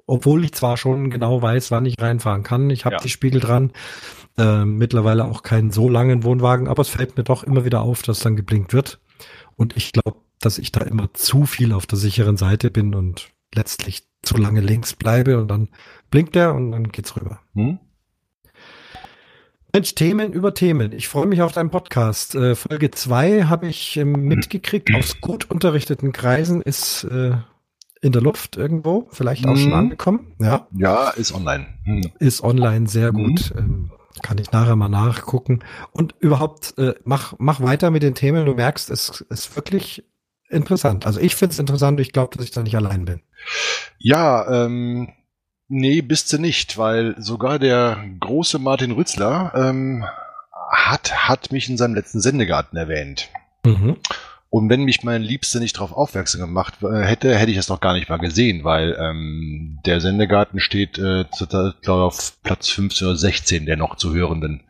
obwohl 0.07 0.45
ich 0.45 0.55
zwar 0.55 0.77
schon 0.77 1.11
genau 1.11 1.43
weiß, 1.43 1.71
wann 1.71 1.87
ich 1.87 2.01
reinfahren 2.01 2.43
kann. 2.43 2.71
Ich 2.71 2.85
habe 2.85 2.97
ja. 2.97 3.03
die 3.03 3.11
Spiegel 3.11 3.41
dran. 3.41 3.73
Äh, 4.39 4.65
mittlerweile 4.65 5.27
auch 5.27 5.43
keinen 5.43 5.71
so 5.71 5.91
langen 5.91 6.25
Wohnwagen, 6.25 6.67
aber 6.67 6.81
es 6.81 6.89
fällt 6.89 7.19
mir 7.19 7.25
doch 7.25 7.45
immer 7.45 7.67
wieder 7.67 7.83
auf, 7.83 8.03
dass 8.03 8.21
dann 8.21 8.37
geblinkt 8.37 8.73
wird. 8.73 8.99
Und 9.57 9.77
ich 9.77 9.93
glaube, 9.93 10.19
dass 10.41 10.59
ich 10.59 10.73
da 10.73 10.81
immer 10.81 11.13
zu 11.13 11.45
viel 11.45 11.73
auf 11.73 11.87
der 11.87 11.99
sicheren 11.99 12.39
Seite 12.39 12.71
bin 12.71 12.95
und 12.95 13.31
letztlich 13.55 14.05
zu 14.23 14.37
lange 14.39 14.61
links 14.61 14.95
bleibe 14.95 15.39
und 15.39 15.49
dann 15.49 15.69
blinkt 16.13 16.37
er 16.37 16.55
und 16.55 16.71
dann 16.71 16.93
geht's 16.93 17.17
rüber. 17.17 17.41
Hm? 17.55 17.81
Mensch, 19.73 19.95
Themen 19.95 20.35
über 20.35 20.53
Themen. 20.53 20.93
Ich 20.93 21.09
freue 21.09 21.27
mich 21.27 21.41
auf 21.41 21.53
deinen 21.53 21.71
Podcast. 21.71 22.35
Äh, 22.35 22.55
Folge 22.55 22.91
2 22.91 23.45
habe 23.45 23.67
ich 23.67 23.97
äh, 23.97 24.05
mitgekriegt. 24.05 24.95
Aus 24.95 25.21
gut 25.23 25.51
unterrichteten 25.51 26.13
Kreisen 26.13 26.61
ist 26.61 27.05
äh, 27.05 27.39
in 28.03 28.13
der 28.13 28.21
Luft 28.21 28.59
irgendwo, 28.59 29.09
vielleicht 29.11 29.47
auch 29.47 29.55
mhm. 29.55 29.59
schon 29.59 29.73
angekommen. 29.73 30.35
Ja, 30.39 30.69
ja 30.77 31.09
ist 31.11 31.35
online. 31.35 31.67
Mhm. 31.87 32.13
Ist 32.19 32.43
online 32.43 32.87
sehr 32.87 33.13
gut. 33.13 33.55
Mhm. 33.55 33.59
Ähm, 33.59 33.91
kann 34.23 34.37
ich 34.37 34.53
nachher 34.53 34.77
mal 34.77 34.91
nachgucken. 34.91 35.61
Und 35.93 36.15
überhaupt, 36.21 36.77
äh, 36.77 36.95
mach, 37.05 37.33
mach 37.39 37.63
weiter 37.63 37.91
mit 37.91 38.03
den 38.03 38.15
Themen. 38.15 38.45
Du 38.45 38.53
merkst, 38.53 38.91
es 38.91 39.25
ist 39.31 39.57
wirklich 39.57 40.05
interessant. 40.51 41.07
Also 41.07 41.19
ich 41.19 41.35
finde 41.35 41.55
es 41.55 41.59
interessant. 41.59 41.99
Ich 41.99 42.13
glaube, 42.13 42.37
dass 42.37 42.45
ich 42.45 42.51
da 42.51 42.63
nicht 42.63 42.77
allein 42.77 43.07
bin. 43.07 43.23
Ja, 43.99 44.67
ähm, 44.67 45.09
Nee, 45.75 46.03
bist 46.03 46.31
du 46.31 46.39
nicht, 46.39 46.77
weil 46.77 47.15
sogar 47.17 47.59
der 47.59 48.05
große 48.21 48.59
Martin 48.59 48.91
Rützler 48.91 49.53
ähm, 49.57 50.05
hat, 50.71 51.27
hat 51.27 51.51
mich 51.51 51.71
in 51.71 51.79
seinem 51.79 51.95
letzten 51.95 52.21
Sendegarten 52.21 52.77
erwähnt. 52.77 53.31
Mhm. 53.65 53.97
Und 54.51 54.69
wenn 54.69 54.85
mich 54.85 55.03
mein 55.03 55.23
Liebster 55.23 55.61
nicht 55.61 55.77
darauf 55.77 55.93
aufmerksam 55.93 56.43
gemacht 56.43 56.75
äh, 56.83 57.01
hätte, 57.01 57.35
hätte 57.35 57.53
ich 57.53 57.57
es 57.57 57.71
noch 57.71 57.81
gar 57.81 57.95
nicht 57.95 58.11
mal 58.11 58.19
gesehen, 58.19 58.65
weil 58.65 58.99
ähm, 59.01 59.79
der 59.87 60.03
Sendegarten 60.03 60.61
steht 60.61 60.99
äh, 60.99 61.25
auf 61.87 62.35
Platz 62.43 62.69
15 62.69 63.09
oder 63.09 63.17
16 63.17 63.65
der 63.65 63.79
noch 63.79 63.97
zu 63.97 64.13
hörenden. 64.13 64.65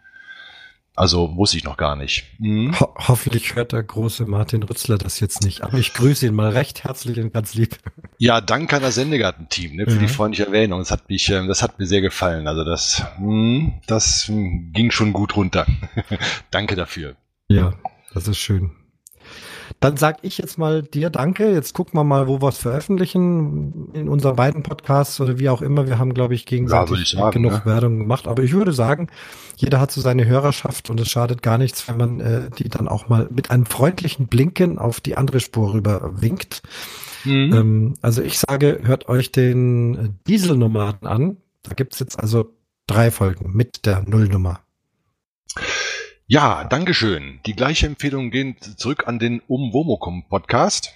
Also 0.95 1.37
wusste 1.37 1.57
ich 1.57 1.65
noch 1.65 1.79
gar 1.79 1.97
nicht. 1.97 2.25
Mhm. 2.39 2.79
Ho 2.79 2.95
hoffentlich 2.97 3.55
hört 3.55 3.73
der 3.73 3.83
große 3.83 4.27
Martin 4.27 4.63
Rützler 4.63 4.99
das 4.99 5.21
jetzt 5.21 5.43
nicht. 5.43 5.63
Aber 5.63 5.79
ich 5.79 5.95
grüße 5.95 6.27
ihn 6.27 6.35
mal 6.35 6.51
recht 6.51 6.85
herzlich 6.85 7.19
und 7.19 7.33
ganz 7.33 7.55
lieb. 7.55 7.79
Ja, 8.19 8.41
danke 8.41 8.77
an 8.77 8.83
das 8.83 8.97
Sendegarten-Team 8.97 9.77
ne, 9.77 9.87
für 9.87 9.95
ja. 9.95 9.99
die 9.99 10.09
freundliche 10.09 10.47
Erwähnung. 10.47 10.81
Das 10.81 10.91
hat 10.91 11.09
mich, 11.09 11.29
ähm, 11.31 11.49
das 11.49 11.63
hat 11.63 11.79
mir 11.79 11.87
sehr 11.87 12.03
gefallen. 12.03 12.47
Also 12.47 12.63
das, 12.63 13.05
hm, 13.17 13.81
das 13.87 14.27
ging 14.29 14.91
schon 14.91 15.13
gut 15.13 15.35
runter. 15.35 15.67
danke 16.51 16.77
dafür. 16.77 17.17
Ja, 17.49 17.73
das 18.13 18.29
ist 18.29 18.39
schön. 18.39 18.73
Dann 19.81 19.97
sag 19.97 20.19
ich 20.23 20.39
jetzt 20.39 20.59
mal 20.59 20.83
dir 20.83 21.11
Danke. 21.11 21.53
Jetzt 21.53 21.75
gucken 21.75 21.99
wir 21.99 22.05
mal, 22.05 22.29
wo 22.29 22.41
wir 22.41 22.49
es 22.49 22.59
veröffentlichen 22.59 23.91
in 23.93 24.09
unseren 24.09 24.37
beiden 24.37 24.63
Podcasts 24.63 25.21
oder 25.21 25.39
wie 25.39 25.49
auch 25.49 25.63
immer. 25.63 25.87
Wir 25.87 25.99
haben, 25.99 26.15
glaube 26.15 26.35
ich, 26.35 26.47
gegenseitig 26.47 27.13
ja, 27.13 27.21
sagen, 27.21 27.43
genug 27.43 27.53
ne? 27.53 27.63
Werbung 27.65 27.99
gemacht. 27.99 28.27
Aber 28.27 28.43
ich 28.43 28.53
würde 28.53 28.73
sagen, 28.73 29.09
jeder 29.57 29.81
hat 29.81 29.91
so 29.91 30.01
seine 30.01 30.27
Hörerschaft 30.27 30.91
und 30.91 31.01
es 31.01 31.09
schadet 31.09 31.43
gar 31.43 31.59
nichts, 31.59 31.89
wenn 31.89 31.97
man 31.97 32.21
äh, 32.21 32.51
die 32.59 32.69
dann 32.69 32.89
auch 32.89 33.09
mal 33.09 33.29
mit 33.31 33.51
einem 33.51 33.67
freundlichen 33.67 34.27
Blinken 34.27 34.79
auf 34.79 35.01
die 35.01 35.17
andere 35.17 35.41
Spur 35.41 35.75
rüber 35.75 36.21
winkt. 36.21 36.63
Mhm. 37.25 37.53
Ähm, 37.53 37.95
also 38.03 38.23
ich 38.23 38.39
sage, 38.39 38.81
hört 38.83 39.09
euch 39.09 39.33
den 39.33 40.19
Dieselnomaden 40.27 41.07
an. 41.07 41.37
Da 41.63 41.75
gibt's 41.75 41.99
jetzt 41.99 42.19
also 42.19 42.53
drei 42.87 43.11
Folgen 43.11 43.53
mit 43.55 43.87
der 43.87 44.03
Nullnummer. 44.03 44.61
Ja, 46.33 46.65
Dankeschön. 46.65 47.41
Die 47.45 47.55
gleiche 47.55 47.85
Empfehlung 47.85 48.31
gehen 48.31 48.57
zurück 48.79 49.07
an 49.07 49.19
den 49.19 49.43
Umwomokum 49.49 50.25
Podcast. 50.31 50.95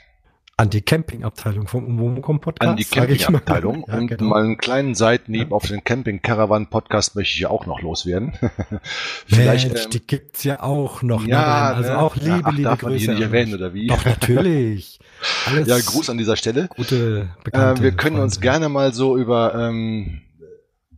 An 0.56 0.70
die 0.70 0.80
Campingabteilung 0.80 1.68
vom 1.68 1.84
Umwomokum 1.84 2.40
Podcast. 2.40 2.70
An 2.70 2.76
die 2.78 2.86
Campingabteilung. 2.86 3.84
ja, 3.88 3.98
und 3.98 4.06
genau. 4.06 4.30
mal 4.30 4.42
einen 4.42 4.56
kleinen 4.56 4.94
Seitenhieb 4.94 5.50
ja. 5.50 5.54
auf 5.54 5.66
den 5.66 5.84
Camping 5.84 6.22
Caravan 6.22 6.68
Podcast 6.68 7.16
möchte 7.16 7.34
ich 7.34 7.40
ja 7.40 7.50
auch 7.50 7.66
noch 7.66 7.82
loswerden. 7.82 8.32
Vielleicht, 9.26 9.68
Mensch, 9.68 9.84
ähm, 9.84 9.90
die 9.90 10.06
gibt's 10.06 10.42
ja 10.42 10.62
auch 10.62 11.02
noch. 11.02 11.26
Ja, 11.26 11.68
ne? 11.68 11.76
also 11.76 11.90
ne? 11.90 11.98
auch 11.98 12.16
liebe, 12.16 12.28
ja, 12.28 12.40
ach, 12.42 12.52
liebe 12.52 12.62
darf 12.62 12.80
Grüße. 12.80 12.88
Man 12.88 13.00
die 13.00 13.10
nicht 13.10 13.20
erwähnen, 13.20 13.52
oder 13.52 13.74
wie? 13.74 13.88
Doch, 13.88 14.06
natürlich. 14.06 15.00
Alles 15.46 15.68
ja, 15.68 15.78
Gruß 15.78 16.08
an 16.08 16.16
dieser 16.16 16.38
Stelle. 16.38 16.70
Gute, 16.74 17.28
bekannte 17.44 17.82
äh, 17.82 17.84
Wir 17.84 17.92
können 17.92 18.20
uns 18.20 18.40
gerne 18.40 18.70
mal 18.70 18.94
so 18.94 19.18
über, 19.18 19.54
ähm, 19.54 20.22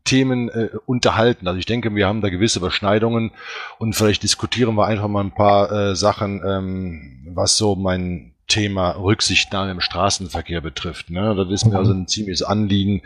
Themen 0.08 0.48
äh, 0.48 0.70
unterhalten. 0.86 1.46
Also 1.46 1.58
ich 1.58 1.66
denke, 1.66 1.94
wir 1.94 2.08
haben 2.08 2.22
da 2.22 2.30
gewisse 2.30 2.60
Überschneidungen 2.60 3.32
und 3.78 3.94
vielleicht 3.94 4.22
diskutieren 4.22 4.74
wir 4.74 4.86
einfach 4.86 5.06
mal 5.06 5.22
ein 5.22 5.34
paar 5.34 5.70
äh, 5.70 5.94
Sachen, 5.94 6.42
ähm, 6.46 7.28
was 7.34 7.58
so 7.58 7.76
mein 7.76 8.32
Thema 8.46 8.92
Rücksichtnahme 8.92 9.72
im 9.72 9.82
Straßenverkehr 9.82 10.62
betrifft. 10.62 11.10
Ne? 11.10 11.34
Das 11.36 11.50
ist 11.50 11.66
mir 11.66 11.76
also 11.76 11.92
ein 11.92 12.08
ziemliches 12.08 12.42
Anliegen, 12.42 13.02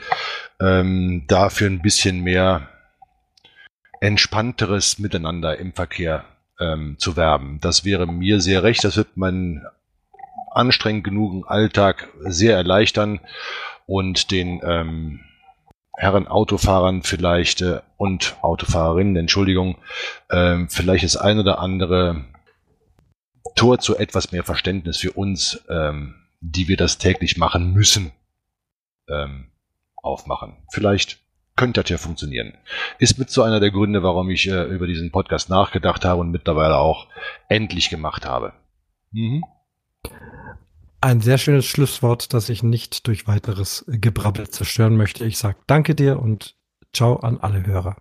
ähm, 0.61 1.25
dafür 1.27 1.69
ein 1.69 1.83
bisschen 1.83 2.21
mehr 2.21 2.69
entspannteres 4.01 5.01
Miteinander 5.01 5.59
im 5.59 5.73
Verkehr 5.73 6.25
ähm, 6.61 6.95
zu 6.99 7.17
werben. 7.17 7.59
Das 7.61 7.85
wäre 7.85 8.07
mir 8.07 8.41
sehr 8.41 8.63
recht. 8.63 8.85
Das 8.85 8.97
wird 8.97 9.17
meinen 9.17 9.67
anstrengend 10.53 11.03
genugen 11.03 11.43
Alltag 11.49 12.09
sehr 12.21 12.57
erleichtern 12.57 13.19
und 13.87 14.31
den 14.31 14.61
ähm, 14.65 15.21
Herren 15.97 16.27
Autofahrern 16.27 17.03
vielleicht 17.03 17.63
äh, 17.63 17.81
und 17.97 18.37
Autofahrerinnen, 18.43 19.17
Entschuldigung, 19.17 19.79
äh, 20.29 20.65
vielleicht 20.69 21.05
das 21.05 21.17
ein 21.17 21.39
oder 21.39 21.59
andere 21.59 22.25
Tor 23.55 23.79
zu 23.79 23.97
etwas 23.97 24.33
mehr 24.33 24.45
Verständnis 24.45 24.99
für 24.99 25.13
uns, 25.13 25.63
ähm, 25.69 26.15
die 26.41 26.69
wir 26.69 26.77
das 26.77 26.99
täglich 26.99 27.37
machen 27.37 27.73
müssen, 27.73 28.13
ähm, 29.09 29.53
aufmachen. 29.97 30.57
Vielleicht 30.73 31.21
könnte 31.57 31.83
das 31.83 31.91
ja 31.91 31.99
funktionieren. 31.99 32.55
Ist 32.99 33.19
mit 33.19 33.31
so 33.31 33.43
einer 33.43 33.61
der 33.61 33.71
Gründe, 33.71 34.03
warum 34.03 34.31
ich 34.31 34.49
äh, 34.49 34.65
über 34.65 34.87
diesen 34.87 35.13
Podcast 35.13 35.51
nachgedacht 35.51 36.05
habe 36.05 36.21
und 36.21 36.31
mittlerweile 36.31 36.77
auch 36.77 37.09
endlich 37.49 37.91
gemacht 37.91 38.25
habe. 38.25 38.55
Mhm. 39.13 39.45
Ein 41.03 41.21
sehr 41.21 41.37
schönes 41.37 41.67
Schlusswort, 41.67 42.33
das 42.33 42.49
ich 42.49 42.63
nicht 42.63 43.09
durch 43.09 43.27
weiteres 43.27 43.85
Gebrabbel 43.89 44.49
zerstören 44.49 44.97
möchte. 44.97 45.25
Ich 45.25 45.37
sage 45.37 45.59
danke 45.67 45.97
dir 45.97 46.21
und 46.21 46.55
ciao 46.93 47.17
an 47.17 47.39
alle 47.41 47.67
Hörer. 47.67 47.97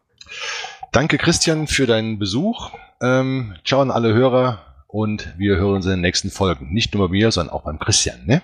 Danke 0.91 1.17
Christian 1.17 1.65
für 1.65 1.87
deinen 1.87 2.19
Besuch. 2.19 2.69
Ähm, 3.01 3.55
ciao 3.65 3.81
an 3.81 3.89
alle 3.89 4.13
Hörer 4.13 4.83
und 4.85 5.33
wir 5.39 5.55
hören 5.55 5.77
uns 5.77 5.85
in 5.85 5.93
den 5.93 6.01
nächsten 6.01 6.29
Folgen. 6.29 6.71
Nicht 6.71 6.93
nur 6.93 7.07
bei 7.07 7.11
mir, 7.11 7.31
sondern 7.31 7.55
auch 7.55 7.63
beim 7.63 7.79
Christian. 7.79 8.23
Ne? 8.27 8.43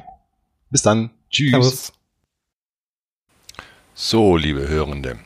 Bis 0.71 0.81
dann. 0.81 1.11
Tschüss. 1.29 1.51
Servus. 1.51 1.93
So, 3.93 4.37
liebe 4.37 4.67
Hörende, 4.67 5.19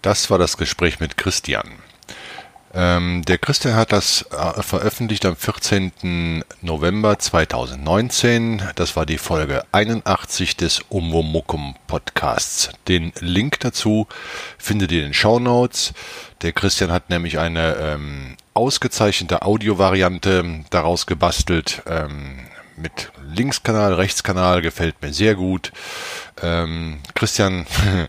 das 0.00 0.30
war 0.30 0.38
das 0.38 0.56
Gespräch 0.56 0.98
mit 0.98 1.18
Christian. 1.18 1.72
Ähm, 2.80 3.24
der 3.24 3.38
Christian 3.38 3.74
hat 3.74 3.90
das 3.90 4.24
äh, 4.30 4.62
veröffentlicht 4.62 5.26
am 5.26 5.34
14. 5.34 6.44
November 6.62 7.18
2019. 7.18 8.62
Das 8.76 8.94
war 8.94 9.04
die 9.04 9.18
Folge 9.18 9.64
81 9.72 10.56
des 10.56 10.82
Umwomukum 10.88 11.74
Podcasts. 11.88 12.70
Den 12.86 13.12
Link 13.18 13.58
dazu 13.58 14.06
findet 14.58 14.92
ihr 14.92 15.00
in 15.00 15.06
den 15.06 15.14
Show 15.14 15.40
Notes. 15.40 15.92
Der 16.42 16.52
Christian 16.52 16.92
hat 16.92 17.10
nämlich 17.10 17.40
eine 17.40 17.74
ähm, 17.78 18.36
ausgezeichnete 18.54 19.42
Audiovariante 19.42 20.62
daraus 20.70 21.06
gebastelt. 21.06 21.82
Ähm, 21.88 22.46
mit 22.76 23.10
Linkskanal, 23.28 23.94
Rechtskanal 23.94 24.62
gefällt 24.62 25.02
mir 25.02 25.12
sehr 25.12 25.34
gut. 25.34 25.72
Ähm, 26.40 27.00
Christian, 27.16 27.66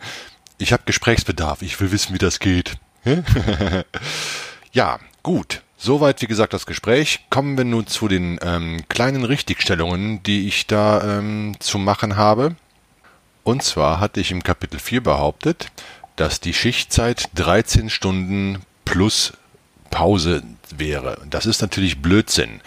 ich 0.59 0.73
habe 0.73 0.83
Gesprächsbedarf. 0.85 1.63
Ich 1.63 1.81
will 1.81 1.91
wissen, 1.91 2.13
wie 2.13 2.19
das 2.19 2.37
geht. 2.37 2.77
Ja, 4.71 4.99
gut. 5.23 5.61
Soweit, 5.77 6.21
wie 6.21 6.27
gesagt, 6.27 6.53
das 6.53 6.65
Gespräch. 6.65 7.21
Kommen 7.29 7.57
wir 7.57 7.63
nun 7.65 7.87
zu 7.87 8.07
den 8.07 8.37
ähm, 8.41 8.83
kleinen 8.89 9.23
Richtigstellungen, 9.23 10.21
die 10.23 10.47
ich 10.47 10.67
da 10.67 11.17
ähm, 11.17 11.55
zu 11.59 11.79
machen 11.79 12.17
habe. 12.17 12.55
Und 13.43 13.63
zwar 13.63 13.99
hatte 13.99 14.19
ich 14.19 14.31
im 14.31 14.43
Kapitel 14.43 14.79
4 14.79 15.01
behauptet, 15.01 15.71
dass 16.17 16.41
die 16.41 16.53
Schichtzeit 16.53 17.29
13 17.35 17.89
Stunden 17.89 18.61
plus 18.83 19.33
Pause 19.89 20.43
wäre. 20.69 21.21
Das 21.29 21.45
ist 21.45 21.61
natürlich 21.61 22.01
Blödsinn. 22.01 22.61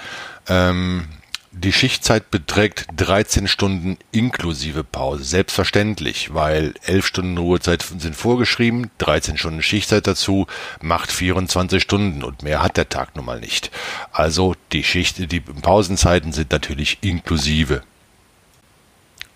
Ähm, 0.48 1.06
die 1.54 1.72
Schichtzeit 1.72 2.30
beträgt 2.30 2.86
13 2.96 3.46
Stunden 3.46 3.98
inklusive 4.10 4.84
Pause. 4.84 5.22
Selbstverständlich, 5.24 6.32
weil 6.32 6.72
11 6.84 7.06
Stunden 7.06 7.36
Ruhezeit 7.36 7.82
sind 7.82 8.16
vorgeschrieben, 8.16 8.90
13 8.98 9.36
Stunden 9.36 9.62
Schichtzeit 9.62 10.06
dazu 10.06 10.46
macht 10.80 11.12
24 11.12 11.82
Stunden 11.82 12.24
und 12.24 12.42
mehr 12.42 12.62
hat 12.62 12.78
der 12.78 12.88
Tag 12.88 13.14
nun 13.16 13.26
mal 13.26 13.38
nicht. 13.38 13.70
Also 14.12 14.56
die 14.72 14.82
Schicht, 14.82 15.30
die 15.30 15.40
Pausenzeiten 15.40 16.32
sind 16.32 16.50
natürlich 16.52 16.98
inklusive. 17.02 17.82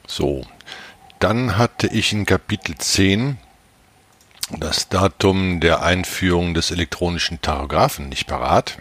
So. 0.07 0.47
Dann 1.19 1.59
hatte 1.59 1.87
ich 1.87 2.12
in 2.12 2.25
Kapitel 2.25 2.77
10 2.77 3.39
das 4.59 4.89
Datum 4.89 5.61
der 5.61 5.83
Einführung 5.83 6.55
des 6.55 6.71
elektronischen 6.71 7.43
Tachographen 7.43 8.09
nicht 8.09 8.27
parat. 8.27 8.79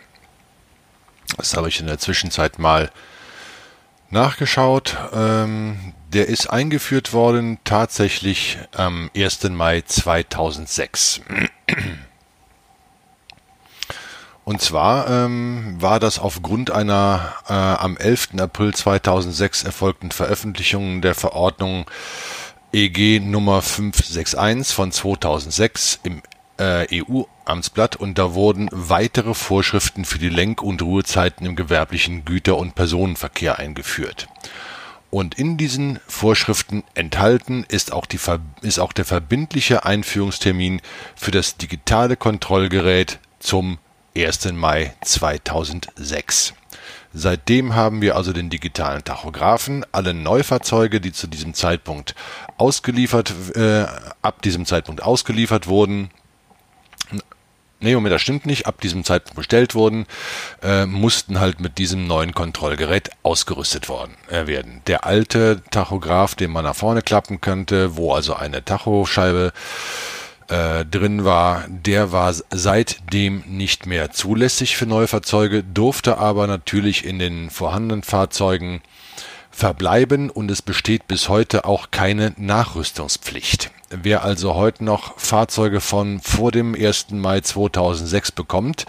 Das 1.38 1.58
habe 1.58 1.68
ich 1.68 1.80
in 1.80 1.88
der 1.88 1.98
Zwischenzeit 1.98 2.60
mal 2.60 2.92
nachgeschaut. 4.10 4.98
Ähm, 5.14 5.94
der 6.14 6.28
ist 6.28 6.50
eingeführt 6.50 7.14
worden 7.14 7.58
tatsächlich 7.64 8.58
am 8.76 9.10
1. 9.16 9.50
Mai 9.50 9.82
2006. 9.82 11.22
Und 14.46 14.62
zwar 14.62 15.10
ähm, 15.10 15.76
war 15.80 16.00
das 16.00 16.20
aufgrund 16.20 16.70
einer 16.70 17.34
äh, 17.50 17.54
am 17.54 17.98
11. 17.98 18.40
April 18.40 18.74
2006 18.74 19.64
erfolgten 19.64 20.12
Veröffentlichung 20.12 21.02
der 21.02 21.16
Verordnung 21.16 21.90
EG 22.72 23.20
Nummer 23.20 23.64
561 23.64 24.76
von 24.76 24.92
2006 24.92 26.00
im 26.04 26.22
EU-Amtsblatt 26.60 27.96
und 27.96 28.18
da 28.18 28.34
wurden 28.34 28.70
weitere 28.72 29.34
Vorschriften 29.34 30.06
für 30.06 30.20
die 30.20 30.30
Lenk- 30.30 30.62
und 30.62 30.82
Ruhezeiten 30.82 31.46
im 31.46 31.56
gewerblichen 31.56 32.26
Güter- 32.26 32.58
und 32.58 32.76
Personenverkehr 32.76 33.60
eingeführt. 33.60 34.28
Und 35.12 35.36
in 35.36 35.58
diesen 35.58 36.00
Vorschriften 36.08 36.84
enthalten 36.94 37.66
ist 37.70 37.94
auch, 37.94 38.06
die, 38.06 38.20
ist 38.62 38.80
auch 38.80 38.92
der 38.92 39.06
verbindliche 39.06 39.86
Einführungstermin 39.86 40.82
für 41.16 41.32
das 41.32 41.58
digitale 41.58 42.18
Kontrollgerät 42.18 43.20
zum 43.40 43.78
1. 44.18 44.52
Mai 44.54 44.94
2006. 45.04 46.54
Seitdem 47.14 47.76
haben 47.76 48.02
wir 48.02 48.18
also 48.18 48.34
den 48.34 48.50
digitalen 48.50 49.06
Tachografen. 49.06 49.86
Alle 49.94 50.14
Neufahrzeuge, 50.14 51.00
die 51.00 51.14
zu 51.14 51.28
diesem 51.28 51.54
Zeitpunkt 51.54 52.14
ausgeliefert, 52.58 53.34
äh, 53.56 53.86
ab 54.22 54.42
diesem 54.42 54.66
Zeitpunkt 54.66 55.02
ausgeliefert 55.02 55.68
wurden, 55.68 56.10
Nee, 57.82 57.94
Moment, 57.94 58.14
das 58.14 58.22
stimmt 58.22 58.46
nicht. 58.46 58.68
Ab 58.68 58.80
diesem 58.82 59.04
Zeitpunkt 59.04 59.36
bestellt 59.36 59.76
wurden, 59.76 60.06
äh, 60.64 60.86
mussten 60.86 61.40
halt 61.40 61.60
mit 61.60 61.78
diesem 61.78 62.08
neuen 62.08 62.34
Kontrollgerät 62.34 63.12
ausgerüstet 63.22 63.90
worden, 63.90 64.16
äh, 64.30 64.48
werden. 64.48 64.82
Der 64.88 65.06
alte 65.06 65.62
Tachograph, 65.72 66.36
den 66.36 66.52
man 66.52 66.64
nach 66.64 66.76
vorne 66.76 67.02
klappen 67.02 67.42
könnte, 67.42 67.98
wo 67.98 68.14
also 68.14 68.34
eine 68.34 68.64
Tachoscheibe 68.64 69.52
äh, 70.48 70.86
drin 70.86 71.26
war, 71.26 71.66
der 71.68 72.12
war 72.12 72.34
seitdem 72.50 73.44
nicht 73.48 73.86
mehr 73.86 74.12
zulässig 74.12 74.78
für 74.78 74.86
neue 74.86 75.08
Fahrzeuge, 75.08 75.64
durfte 75.64 76.18
aber 76.18 76.48
natürlich 76.48 77.04
in 77.04 77.20
den 77.20 77.50
vorhandenen 77.50 78.04
Fahrzeugen 78.04 78.82
verbleiben 79.56 80.30
und 80.30 80.52
es 80.52 80.62
besteht 80.62 81.08
bis 81.08 81.30
heute 81.30 81.64
auch 81.64 81.90
keine 81.90 82.34
Nachrüstungspflicht. 82.36 83.72
Wer 83.90 84.24
also 84.24 84.56
heute 84.56 84.84
noch 84.84 85.18
Fahrzeuge 85.18 85.80
von 85.80 86.20
vor 86.20 86.52
dem 86.52 86.76
1. 86.76 87.12
Mai 87.12 87.40
2006 87.40 88.34
bekommt, 88.34 88.86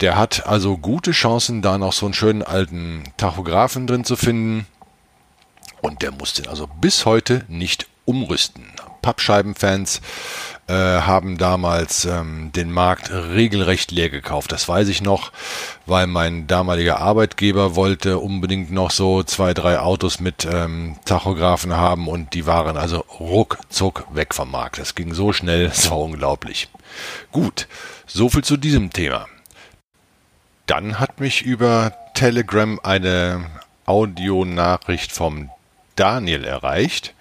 der 0.00 0.18
hat 0.18 0.46
also 0.46 0.76
gute 0.76 1.12
Chancen, 1.12 1.62
da 1.62 1.78
noch 1.78 1.94
so 1.94 2.04
einen 2.06 2.14
schönen 2.14 2.42
alten 2.42 3.04
Tachografen 3.16 3.86
drin 3.86 4.04
zu 4.04 4.16
finden. 4.16 4.66
Und 5.80 6.02
der 6.02 6.12
muss 6.12 6.34
den 6.34 6.48
also 6.48 6.66
bis 6.66 7.06
heute 7.06 7.44
nicht 7.48 7.86
umrüsten. 8.04 8.64
Pappscheibenfans 9.06 10.00
äh, 10.66 10.72
haben 10.72 11.38
damals 11.38 12.06
ähm, 12.06 12.50
den 12.50 12.72
Markt 12.72 13.12
regelrecht 13.12 13.92
leer 13.92 14.10
gekauft. 14.10 14.50
Das 14.50 14.68
weiß 14.68 14.88
ich 14.88 15.00
noch, 15.00 15.30
weil 15.86 16.08
mein 16.08 16.48
damaliger 16.48 16.98
Arbeitgeber 16.98 17.76
wollte 17.76 18.18
unbedingt 18.18 18.72
noch 18.72 18.90
so 18.90 19.22
zwei, 19.22 19.54
drei 19.54 19.78
Autos 19.78 20.18
mit 20.18 20.44
ähm, 20.44 20.96
Tachografen 21.04 21.76
haben 21.76 22.08
und 22.08 22.34
die 22.34 22.46
waren 22.46 22.76
also 22.76 23.04
ruckzuck 23.20 24.08
weg 24.12 24.34
vom 24.34 24.50
Markt. 24.50 24.78
Das 24.78 24.96
ging 24.96 25.14
so 25.14 25.32
schnell, 25.32 25.66
es 25.72 25.88
war 25.88 26.00
unglaublich. 26.00 26.68
Gut, 27.30 27.68
so 28.08 28.28
viel 28.28 28.42
zu 28.42 28.56
diesem 28.56 28.90
Thema. 28.92 29.28
Dann 30.66 30.98
hat 30.98 31.20
mich 31.20 31.42
über 31.42 31.92
Telegram 32.14 32.80
eine 32.82 33.46
Audionachricht 33.84 35.12
vom 35.12 35.50
Daniel 35.94 36.42
erreicht. 36.42 37.14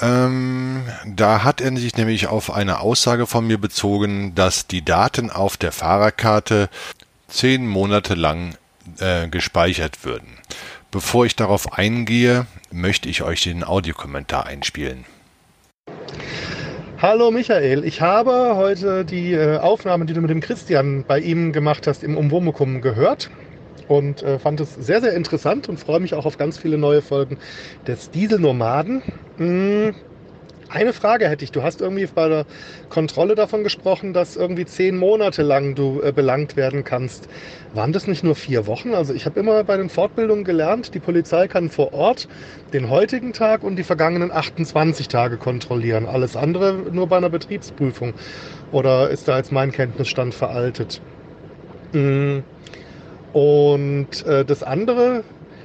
Ähm, 0.00 0.82
da 1.06 1.44
hat 1.44 1.60
er 1.60 1.76
sich 1.76 1.96
nämlich 1.96 2.26
auf 2.26 2.52
eine 2.52 2.80
Aussage 2.80 3.26
von 3.26 3.46
mir 3.46 3.58
bezogen, 3.58 4.34
dass 4.34 4.66
die 4.66 4.84
Daten 4.84 5.30
auf 5.30 5.56
der 5.56 5.72
Fahrerkarte 5.72 6.68
zehn 7.28 7.66
Monate 7.66 8.14
lang 8.14 8.56
äh, 8.98 9.28
gespeichert 9.28 10.04
würden. 10.04 10.38
Bevor 10.90 11.26
ich 11.26 11.36
darauf 11.36 11.72
eingehe, 11.72 12.46
möchte 12.70 13.08
ich 13.08 13.22
euch 13.22 13.42
den 13.42 13.64
Audiokommentar 13.64 14.46
einspielen. 14.46 15.04
Hallo 17.00 17.30
Michael, 17.30 17.84
ich 17.84 18.00
habe 18.00 18.56
heute 18.56 19.04
die 19.04 19.32
äh, 19.32 19.58
Aufnahme, 19.58 20.06
die 20.06 20.14
du 20.14 20.20
mit 20.20 20.30
dem 20.30 20.40
Christian 20.40 21.04
bei 21.06 21.18
ihm 21.18 21.52
gemacht 21.52 21.86
hast, 21.86 22.02
im 22.02 22.16
Umwomukum 22.16 22.80
gehört 22.80 23.30
und 23.88 24.22
äh, 24.22 24.38
fand 24.38 24.60
es 24.60 24.74
sehr, 24.74 25.00
sehr 25.00 25.12
interessant 25.12 25.68
und 25.68 25.78
freue 25.78 26.00
mich 26.00 26.14
auch 26.14 26.26
auf 26.26 26.38
ganz 26.38 26.58
viele 26.58 26.78
neue 26.78 27.02
Folgen 27.02 27.38
des 27.86 28.10
Dieselnomaden. 28.10 29.02
Hm. 29.38 29.94
Eine 30.74 30.92
Frage 30.92 31.28
hätte 31.28 31.44
ich. 31.44 31.52
Du 31.52 31.62
hast 31.62 31.80
irgendwie 31.80 32.06
bei 32.06 32.28
der 32.28 32.46
Kontrolle 32.88 33.34
davon 33.34 33.62
gesprochen, 33.62 34.12
dass 34.12 34.34
irgendwie 34.34 34.64
zehn 34.64 34.96
Monate 34.96 35.42
lang 35.42 35.74
du 35.74 36.00
äh, 36.02 36.10
belangt 36.10 36.56
werden 36.56 36.82
kannst. 36.82 37.28
Waren 37.74 37.92
das 37.92 38.08
nicht 38.08 38.24
nur 38.24 38.34
vier 38.34 38.66
Wochen? 38.66 38.94
Also 38.94 39.14
ich 39.14 39.24
habe 39.24 39.38
immer 39.38 39.62
bei 39.62 39.76
den 39.76 39.88
Fortbildungen 39.88 40.42
gelernt, 40.42 40.94
die 40.94 40.98
Polizei 40.98 41.46
kann 41.48 41.70
vor 41.70 41.92
Ort 41.92 42.28
den 42.72 42.90
heutigen 42.90 43.32
Tag 43.32 43.62
und 43.62 43.76
die 43.76 43.84
vergangenen 43.84 44.32
28 44.32 45.06
Tage 45.06 45.36
kontrollieren. 45.36 46.06
Alles 46.06 46.34
andere 46.34 46.74
nur 46.90 47.06
bei 47.08 47.18
einer 47.18 47.30
Betriebsprüfung. 47.30 48.14
Oder 48.72 49.10
ist 49.10 49.28
da 49.28 49.36
jetzt 49.36 49.52
mein 49.52 49.70
Kenntnisstand 49.70 50.34
veraltet? 50.34 51.00
Hm. 51.92 52.42
Und 53.32 54.24
äh, 54.26 54.44
das 54.44 54.62
andere, 54.62 55.24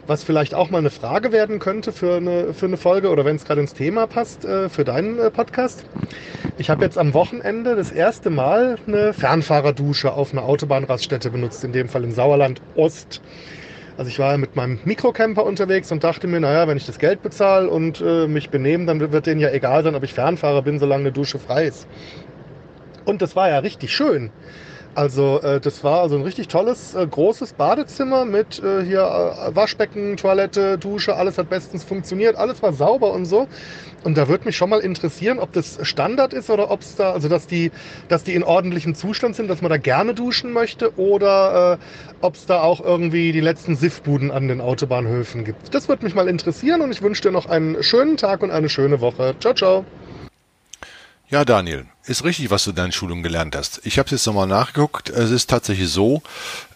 was 0.09 0.23
vielleicht 0.23 0.55
auch 0.55 0.71
mal 0.71 0.79
eine 0.79 0.89
Frage 0.89 1.31
werden 1.31 1.59
könnte 1.59 1.91
für 1.91 2.15
eine, 2.17 2.53
für 2.55 2.65
eine 2.65 2.77
Folge 2.77 3.09
oder 3.09 3.25
wenn 3.25 3.35
es 3.35 3.45
gerade 3.45 3.61
ins 3.61 3.75
Thema 3.75 4.07
passt, 4.07 4.43
äh, 4.43 4.67
für 4.67 4.83
deinen 4.83 5.19
äh, 5.19 5.29
Podcast. 5.29 5.85
Ich 6.57 6.71
habe 6.71 6.83
jetzt 6.83 6.97
am 6.97 7.13
Wochenende 7.13 7.75
das 7.75 7.91
erste 7.91 8.31
Mal 8.31 8.77
eine 8.87 9.13
Fernfahrerdusche 9.13 10.11
auf 10.11 10.33
einer 10.33 10.43
Autobahnraststätte 10.43 11.29
benutzt, 11.29 11.63
in 11.63 11.73
dem 11.73 11.87
Fall 11.87 12.03
in 12.03 12.11
Sauerland 12.11 12.59
Ost. 12.75 13.21
Also 13.97 14.09
ich 14.09 14.17
war 14.17 14.35
mit 14.37 14.55
meinem 14.55 14.79
Mikrocamper 14.83 15.45
unterwegs 15.45 15.91
und 15.91 16.03
dachte 16.03 16.25
mir, 16.25 16.39
naja, 16.39 16.67
wenn 16.67 16.77
ich 16.77 16.87
das 16.87 16.97
Geld 16.97 17.21
bezahle 17.21 17.69
und 17.69 18.01
äh, 18.01 18.27
mich 18.27 18.49
benehme, 18.49 18.85
dann 18.85 18.99
wird 18.99 19.25
denen 19.27 19.39
ja 19.39 19.51
egal 19.51 19.83
sein, 19.83 19.93
ob 19.93 20.03
ich 20.03 20.13
Fernfahrer 20.13 20.63
bin, 20.63 20.79
solange 20.79 21.01
eine 21.01 21.11
Dusche 21.11 21.37
frei 21.37 21.65
ist. 21.65 21.87
Und 23.05 23.21
das 23.21 23.35
war 23.35 23.49
ja 23.49 23.59
richtig 23.59 23.93
schön. 23.93 24.31
Also 24.95 25.39
äh, 25.41 25.61
das 25.61 25.83
war 25.83 26.01
also 26.01 26.15
ein 26.17 26.23
richtig 26.23 26.47
tolles, 26.49 26.93
äh, 26.93 27.07
großes 27.07 27.53
Badezimmer 27.53 28.25
mit 28.25 28.59
äh, 28.59 28.83
hier 28.83 29.01
äh, 29.01 29.55
Waschbecken, 29.55 30.17
Toilette, 30.17 30.77
Dusche, 30.77 31.15
alles 31.15 31.37
hat 31.37 31.47
bestens 31.47 31.85
funktioniert, 31.85 32.35
alles 32.35 32.61
war 32.61 32.73
sauber 32.73 33.13
und 33.13 33.25
so. 33.25 33.47
Und 34.03 34.17
da 34.17 34.27
würde 34.29 34.45
mich 34.47 34.57
schon 34.57 34.69
mal 34.69 34.79
interessieren, 34.81 35.39
ob 35.39 35.53
das 35.53 35.79
Standard 35.87 36.33
ist 36.33 36.49
oder 36.49 36.71
ob 36.71 36.81
es 36.81 36.95
da, 36.95 37.13
also 37.13 37.29
dass 37.29 37.47
die, 37.47 37.71
dass 38.09 38.23
die 38.23 38.35
in 38.35 38.43
ordentlichem 38.43 38.95
Zustand 38.95 39.35
sind, 39.35 39.49
dass 39.49 39.61
man 39.61 39.69
da 39.71 39.77
gerne 39.77 40.15
duschen 40.15 40.53
möchte 40.53 40.97
oder 40.97 41.79
äh, 41.81 41.85
ob 42.21 42.35
es 42.35 42.45
da 42.45 42.61
auch 42.61 42.81
irgendwie 42.81 43.31
die 43.31 43.41
letzten 43.41 43.75
Siffbuden 43.77 44.31
an 44.31 44.47
den 44.47 44.61
Autobahnhöfen 44.61 45.45
gibt. 45.45 45.73
Das 45.73 45.87
würde 45.89 46.05
mich 46.05 46.15
mal 46.15 46.27
interessieren 46.29 46.81
und 46.81 46.91
ich 46.91 47.01
wünsche 47.01 47.21
dir 47.23 47.31
noch 47.31 47.45
einen 47.47 47.83
schönen 47.83 48.17
Tag 48.17 48.43
und 48.43 48.51
eine 48.51 48.69
schöne 48.69 49.01
Woche. 49.01 49.35
Ciao, 49.39 49.53
ciao. 49.53 50.08
Ja, 51.31 51.45
Daniel, 51.45 51.85
ist 52.05 52.23
richtig, 52.23 52.49
was 52.49 52.63
du 52.63 52.71
in 52.71 52.75
deiner 52.75 52.91
Schulung 52.91 53.21
gelernt 53.21 53.55
hast. 53.55 53.81
Ich 53.83 53.99
habe 53.99 54.07
es 54.07 54.11
jetzt 54.13 54.25
nochmal 54.25 54.47
nachgeguckt. 54.47 55.11
Es 55.11 55.29
ist 55.29 55.47
tatsächlich 55.47 55.91
so, 55.91 56.23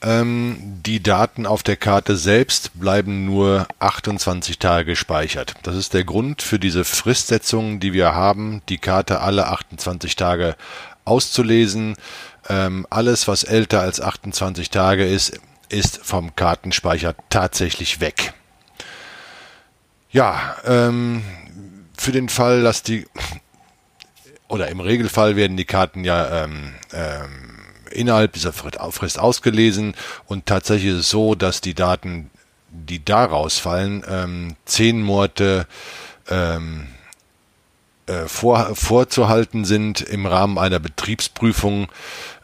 ähm, 0.04 0.80
die 0.86 1.01
Daten 1.01 1.47
auf 1.47 1.64
der 1.64 1.76
Karte 1.76 2.16
selbst 2.18 2.70
bleiben 2.80 3.26
nur 3.26 3.68
28 3.80 4.60
Tage 4.60 4.91
gespeichert. 4.91 5.56
Das 5.64 5.76
ist 5.76 5.95
der 5.95 6.04
Grund 6.04 6.43
für 6.43 6.60
diese 6.60 6.86
Fristsetzung, 6.86 7.80
die 7.80 7.93
wir 7.93 8.14
haben, 8.14 8.62
die 8.70 8.78
Karte 8.78 9.22
alle 9.22 9.47
28 9.47 10.16
Tage 10.16 10.56
auszulesen. 11.04 11.95
Ähm, 12.47 12.86
alles, 12.91 13.28
was 13.28 13.43
älter 13.43 13.82
als 13.82 14.01
28 14.01 14.70
Tage 14.70 15.04
ist, 15.04 15.39
ist 15.70 15.97
vom 16.04 16.36
Kartenspeicher 16.36 17.16
tatsächlich 17.30 18.01
weg. 18.01 18.34
Ja, 20.12 20.58
ähm, 20.64 21.24
für 21.97 22.12
den 22.12 22.30
Fall, 22.30 22.62
dass 22.62 22.84
die 22.84 23.08
oder 24.54 24.68
im 24.70 24.80
Regelfall 24.80 25.36
werden 25.36 25.58
die 25.58 25.66
Karten 25.66 26.04
ja 26.04 26.43
ähm, 26.43 26.76
ähm, 26.93 27.58
innerhalb 27.89 28.34
dieser 28.34 28.54
Frist 28.54 29.20
ausgelesen 29.20 29.95
und 30.28 30.45
tatsächlich 30.45 30.93
ist 30.93 30.99
es 30.99 31.10
so, 31.10 31.34
dass 31.34 31.60
die 31.60 31.74
Daten, 31.74 32.30
die 32.70 33.04
daraus 33.04 33.58
fallen, 33.58 34.04
ähm, 34.08 34.56
zehn 34.66 35.01
Monate 35.01 35.66
ähm, 36.30 36.88
äh, 38.06 38.28
vor, 38.28 38.76
vorzuhalten 38.76 39.66
sind 39.66 40.01
im 40.01 40.28
Rahmen 40.28 40.60
einer 40.60 40.80
Betriebsprüfung, 40.80 41.88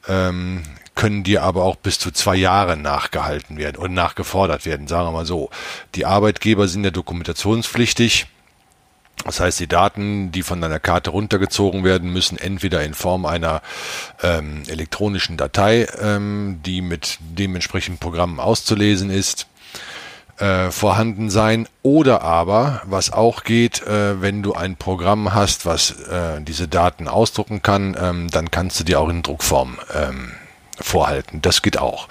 ähm, 0.08 0.64
können 0.96 1.24
die 1.24 1.38
aber 1.38 1.64
auch 1.64 1.76
bis 1.76 2.00
zu 2.00 2.10
zwei 2.10 2.36
Jahre 2.36 2.76
nachgehalten 2.76 3.58
werden 3.58 3.78
und 3.78 3.94
nachgefordert 3.94 4.66
werden, 4.66 4.88
sagen 4.88 5.08
wir 5.10 5.12
mal 5.12 5.26
so. 5.28 5.52
Die 5.94 6.08
Arbeitgeber 6.08 6.68
sind 6.68 6.84
ja 6.84 6.92
dokumentationspflichtig 6.92 8.26
das 9.26 9.40
heißt, 9.40 9.60
die 9.60 9.68
Daten, 9.68 10.32
die 10.32 10.44
von 10.44 10.62
deiner 10.62 10.80
Karte 10.80 11.10
runtergezogen 11.10 11.84
werden, 11.84 12.12
müssen 12.12 12.38
entweder 12.38 12.84
in 12.84 12.94
Form 12.94 13.26
einer 13.26 13.62
ähm, 14.24 14.64
elektronischen 14.68 15.38
Datei, 15.38 15.88
ähm, 16.02 16.62
die 16.66 16.82
mit 16.82 17.18
dementsprechenden 17.20 18.00
Programmen 18.00 18.40
auszulesen 18.40 19.10
ist, 19.10 19.48
äh, 20.38 20.72
vorhanden 20.72 21.30
sein 21.30 21.68
oder 21.84 22.22
aber, 22.22 22.82
was 22.86 23.12
auch 23.12 23.44
geht, 23.44 23.86
äh, 23.86 24.22
wenn 24.22 24.42
du 24.42 24.54
ein 24.54 24.78
Programm 24.78 25.34
hast, 25.34 25.66
was 25.66 25.92
äh, 25.92 26.42
diese 26.42 26.70
Daten 26.70 27.10
ausdrucken 27.10 27.62
kann, 27.62 27.98
ähm, 28.00 28.30
dann 28.30 28.50
kannst 28.50 28.80
du 28.80 28.86
die 28.86 28.96
auch 28.96 29.10
in 29.10 29.22
Druckform 29.22 29.80
ähm, 29.94 30.32
vorhalten. 30.80 31.42
Das 31.42 31.62
geht 31.62 31.78
auch. 31.78 32.08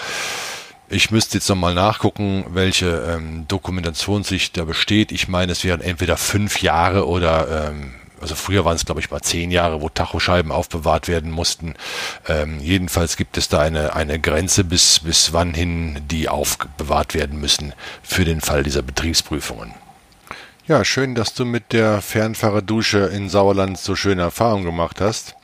Ich 0.90 1.10
müsste 1.10 1.36
jetzt 1.36 1.48
nochmal 1.48 1.74
nachgucken, 1.74 2.46
welche 2.48 2.86
ähm, 3.14 3.46
Dokumentationssicht 3.46 4.56
da 4.56 4.64
besteht. 4.64 5.12
Ich 5.12 5.28
meine, 5.28 5.52
es 5.52 5.62
wären 5.62 5.82
entweder 5.82 6.16
fünf 6.16 6.62
Jahre 6.62 7.06
oder 7.06 7.68
ähm, 7.68 7.94
also 8.20 8.34
früher 8.34 8.64
waren 8.64 8.74
es 8.74 8.86
glaube 8.86 9.00
ich 9.00 9.10
mal 9.10 9.20
zehn 9.20 9.50
Jahre, 9.50 9.82
wo 9.82 9.90
Tachoscheiben 9.90 10.50
aufbewahrt 10.50 11.06
werden 11.06 11.30
mussten. 11.30 11.74
Ähm, 12.26 12.58
jedenfalls 12.60 13.18
gibt 13.18 13.36
es 13.36 13.48
da 13.48 13.60
eine, 13.60 13.94
eine 13.94 14.18
Grenze, 14.18 14.64
bis, 14.64 15.00
bis 15.00 15.34
wann 15.34 15.52
hin 15.52 16.00
die 16.10 16.30
aufbewahrt 16.30 17.12
werden 17.12 17.38
müssen 17.38 17.74
für 18.02 18.24
den 18.24 18.40
Fall 18.40 18.62
dieser 18.62 18.82
Betriebsprüfungen. 18.82 19.74
Ja, 20.66 20.84
schön, 20.84 21.14
dass 21.14 21.34
du 21.34 21.44
mit 21.44 21.72
der 21.72 22.00
Fernfahrerdusche 22.00 22.98
in 22.98 23.28
Sauerland 23.28 23.78
so 23.78 23.94
schöne 23.94 24.22
Erfahrungen 24.22 24.64
gemacht 24.64 25.00
hast. 25.00 25.34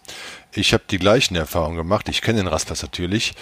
Ich 0.56 0.72
habe 0.72 0.84
die 0.90 0.98
gleichen 0.98 1.36
Erfahrungen 1.36 1.76
gemacht. 1.76 2.08
Ich 2.08 2.22
kenne 2.22 2.38
den 2.38 2.46
Rastlers 2.46 2.82
natürlich. 2.82 3.34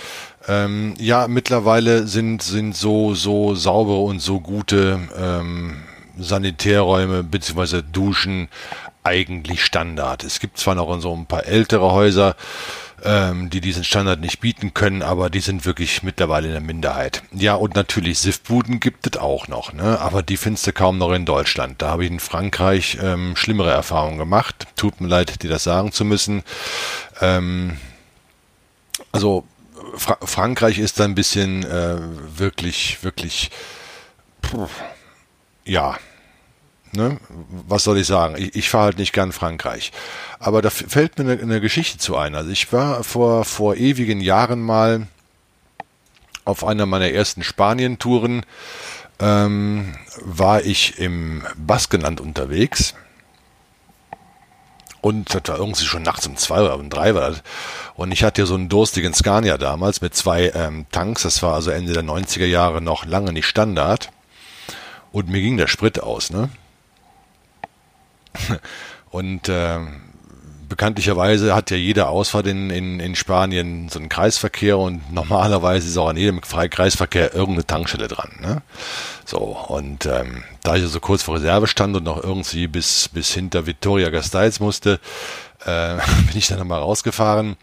Ähm, 0.49 0.95
ja, 0.99 1.29
mittlerweile 1.29 2.07
sind, 2.07 2.43
sind 2.43 2.77
so, 2.77 3.15
so 3.15 3.55
saubere 3.55 4.01
und 4.01 4.21
so 4.21 4.41
gute 4.41 4.99
ähm, 5.17 5.83
Sanitärräume 6.19 7.23
bzw. 7.23 7.83
Duschen 7.83 8.49
eigentlich 9.05 9.65
Standard. 9.65 10.25
Es 10.25 10.41
gibt 10.41 10.59
zwar 10.59 10.75
noch 10.75 11.01
so 11.01 11.15
ein 11.15 11.27
paar 11.27 11.47
ältere 11.47 11.93
Häuser, 11.93 12.37
ähm, 13.05 13.51
die 13.51 13.61
diesen 13.61 13.85
Standard 13.85 14.21
nicht 14.21 14.41
bieten 14.41 14.75
können, 14.75 15.03
aber 15.03 15.31
die 15.31 15.41
sind 15.41 15.65
wirklich 15.65 16.03
mittlerweile 16.03 16.47
in 16.47 16.53
der 16.53 16.63
Minderheit. 16.63 17.23
Ja, 17.33 17.55
und 17.55 17.75
natürlich 17.75 18.19
SIF-Buden 18.21 18.81
gibt 18.81 19.07
es 19.07 19.21
auch 19.21 19.49
noch, 19.49 19.73
ne? 19.73 20.01
aber 20.01 20.23
die 20.23 20.37
findest 20.37 20.67
du 20.67 20.73
kaum 20.73 20.99
noch 20.99 21.13
in 21.13 21.25
Deutschland. 21.25 21.83
Da 21.83 21.91
habe 21.91 22.05
ich 22.05 22.11
in 22.11 22.21
Frankreich 22.21 22.99
ähm, 23.03 23.37
schlimmere 23.37 23.71
Erfahrungen 23.71 24.19
gemacht. 24.19 24.67
Tut 24.77 25.01
mir 25.01 25.09
leid, 25.09 25.43
dir 25.43 25.51
das 25.51 25.65
sagen 25.65 25.93
zu 25.93 26.05
müssen. 26.05 26.43
Ähm, 27.21 27.77
also 29.11 29.45
Fra 29.97 30.19
Frankreich 30.23 30.79
ist 30.79 31.01
da 31.01 31.05
ein 31.05 31.15
bisschen 31.15 31.65
äh, 31.65 31.99
wirklich, 32.37 33.03
wirklich, 33.03 33.51
puh, 34.41 34.69
ja, 35.65 35.97
Ne? 36.93 37.19
Was 37.69 37.85
soll 37.85 37.99
ich 37.99 38.07
sagen? 38.07 38.37
Ich, 38.37 38.55
ich 38.55 38.71
fahre 38.71 38.85
halt 38.87 38.99
nicht 38.99 39.15
gern 39.15 39.33
Frankreich. 39.33 39.93
Aber 40.39 40.61
da 40.61 40.69
fällt 40.69 41.19
mir 41.19 41.25
eine, 41.25 41.43
eine, 41.43 41.61
Geschichte 41.61 41.99
zu 41.99 42.17
ein. 42.17 42.35
Also 42.35 42.51
ich 42.51 42.71
war 42.73 43.03
vor, 43.03 43.45
vor 43.45 43.77
ewigen 43.77 44.21
Jahren 44.21 44.61
mal 44.61 45.07
auf 46.45 46.65
einer 46.65 46.85
meiner 46.87 47.09
ersten 47.09 47.43
Spanien-Touren, 47.43 48.45
ähm, 49.21 49.95
war 50.21 50.65
ich 50.65 50.99
im 50.99 51.43
Baskenland 51.57 52.21
unterwegs. 52.21 52.95
Und 55.01 55.35
das 55.35 55.43
war 55.49 55.59
irgendwie 55.59 55.85
schon 55.85 56.03
nachts 56.03 56.27
um 56.27 56.37
zwei 56.37 56.61
oder 56.61 56.77
um 56.77 56.91
drei 56.91 57.15
war 57.15 57.31
das. 57.31 57.43
Und 57.95 58.13
ich 58.13 58.23
hatte 58.23 58.43
ja 58.43 58.47
so 58.47 58.55
einen 58.55 58.69
durstigen 58.69 59.15
Scania 59.15 59.59
damals 59.59 60.01
mit 60.01 60.15
zwei 60.15 60.53
ähm, 60.55 60.87
Tanks. 60.93 61.23
Das 61.23 61.43
war 61.43 61.55
also 61.55 61.71
Ende 61.71 61.93
der 61.93 62.05
90er 62.05 62.47
Jahre 62.47 62.81
noch 62.81 63.05
lange 63.05 63.33
nicht 63.33 63.47
Standard. 63.47 64.11
Und 65.11 65.29
mir 65.29 65.41
ging 65.41 65.57
der 65.57 65.67
Sprit 65.67 66.01
aus, 66.01 66.31
ne? 66.31 66.51
Und 69.11 69.49
äh, 69.49 69.79
bekanntlicherweise 70.73 71.55
hat 71.55 71.71
ja 71.71 71.77
jede 71.77 72.07
Ausfahrt 72.07 72.47
in, 72.47 72.71
in, 72.71 72.99
in 72.99 73.15
Spanien 73.15 73.91
so 73.91 73.99
einen 73.99 74.09
Kreisverkehr 74.09 74.79
und 74.79 75.13
normalerweise 75.13 75.87
ist 75.87 75.99
auch 75.99 76.09
an 76.09 76.17
jedem 76.17 76.41
Kreisverkehr 76.41 77.35
irgendeine 77.35 77.67
Tankstelle 77.67 78.09
dran. 78.09 78.31
Ne? 78.41 78.63
So, 79.27 79.39
und 79.39 80.07
ähm, 80.07 80.45
da 80.63 80.77
ich 80.77 80.85
so 80.87 80.99
kurz 80.99 81.23
vor 81.23 81.35
Reserve 81.35 81.67
stand 81.67 81.95
und 81.95 82.05
noch 82.05 82.23
irgendwie 82.23 82.69
bis, 82.69 83.11
bis 83.11 83.35
hinter 83.35 83.67
Vitoria 83.67 84.09
Gasteiz 84.09 84.61
musste, 84.61 84.99
äh, 85.67 85.97
bin 86.27 86.37
ich 86.37 86.47
dann 86.47 86.59
nochmal 86.59 86.81
rausgefahren 86.81 87.57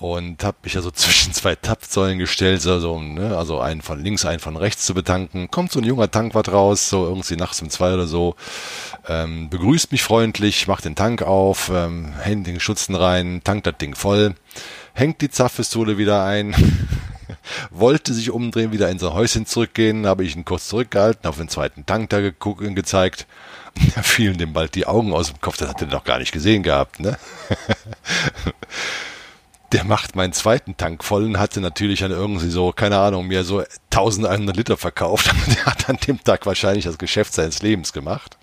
und 0.00 0.42
habe 0.44 0.56
mich 0.62 0.76
also 0.76 0.90
zwischen 0.90 1.32
zwei 1.32 1.54
Tapfsäulen 1.54 2.18
gestellt, 2.18 2.66
also, 2.66 3.00
ne, 3.00 3.36
also 3.36 3.60
einen 3.60 3.82
von 3.82 4.02
links, 4.02 4.24
einen 4.24 4.40
von 4.40 4.56
rechts 4.56 4.86
zu 4.86 4.94
betanken. 4.94 5.50
Kommt 5.50 5.72
so 5.72 5.80
ein 5.80 5.84
junger 5.84 6.10
Tankwart 6.10 6.50
raus, 6.50 6.88
so 6.88 7.04
irgendwie 7.06 7.36
nachts 7.36 7.60
um 7.62 7.70
zwei 7.70 7.94
oder 7.94 8.06
so, 8.06 8.34
ähm, 9.08 9.50
begrüßt 9.50 9.92
mich 9.92 10.02
freundlich, 10.02 10.66
macht 10.66 10.84
den 10.84 10.96
Tank 10.96 11.22
auf, 11.22 11.70
ähm, 11.72 12.12
hängt 12.18 12.46
den 12.46 12.60
Schutzen 12.60 12.94
rein, 12.94 13.42
tankt 13.44 13.66
das 13.66 13.76
Ding 13.78 13.94
voll, 13.94 14.34
hängt 14.94 15.20
die 15.20 15.30
Zapfpistole 15.30 15.98
wieder 15.98 16.24
ein, 16.24 16.54
wollte 17.70 18.14
sich 18.14 18.30
umdrehen, 18.30 18.72
wieder 18.72 18.88
in 18.88 18.98
sein 18.98 19.12
Häuschen 19.12 19.46
zurückgehen, 19.46 20.06
habe 20.06 20.24
ich 20.24 20.34
ihn 20.34 20.44
kurz 20.44 20.68
zurückgehalten, 20.68 21.28
auf 21.28 21.36
den 21.36 21.48
zweiten 21.48 21.84
Tank 21.84 22.10
da 22.10 22.20
geguckt, 22.20 22.62
gezeigt. 22.74 23.26
Da 23.94 24.02
fielen 24.02 24.36
dem 24.36 24.52
bald 24.52 24.74
die 24.74 24.86
Augen 24.86 25.12
aus 25.12 25.28
dem 25.28 25.40
Kopf, 25.40 25.56
das 25.56 25.68
hat 25.68 25.80
er 25.80 25.86
doch 25.86 26.02
gar 26.02 26.18
nicht 26.18 26.32
gesehen 26.32 26.64
gehabt, 26.64 26.98
ne? 26.98 27.16
Der 29.72 29.84
macht 29.84 30.16
meinen 30.16 30.32
zweiten 30.32 30.76
Tank 30.76 31.04
voll 31.04 31.24
und 31.24 31.38
hatte 31.38 31.60
natürlich 31.60 32.00
dann 32.00 32.10
irgendwie 32.10 32.50
so, 32.50 32.72
keine 32.72 32.98
Ahnung, 32.98 33.28
mir 33.28 33.44
so 33.44 33.62
1100 33.90 34.56
Liter 34.56 34.76
verkauft. 34.76 35.30
der 35.46 35.66
hat 35.66 35.88
an 35.88 35.98
dem 36.06 36.22
Tag 36.22 36.44
wahrscheinlich 36.46 36.84
das 36.84 36.98
Geschäft 36.98 37.34
seines 37.34 37.62
Lebens 37.62 37.92
gemacht. 37.92 38.36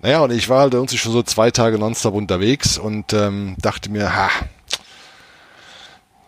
Naja, 0.00 0.20
und 0.20 0.30
ich 0.30 0.48
war 0.48 0.60
halt 0.60 0.74
irgendwie 0.74 0.96
schon 0.96 1.12
so 1.12 1.22
zwei 1.22 1.50
Tage 1.50 1.78
nonstop 1.78 2.14
unterwegs 2.14 2.78
und 2.78 3.12
ähm, 3.12 3.56
dachte 3.58 3.90
mir, 3.90 4.14
ha, 4.14 4.30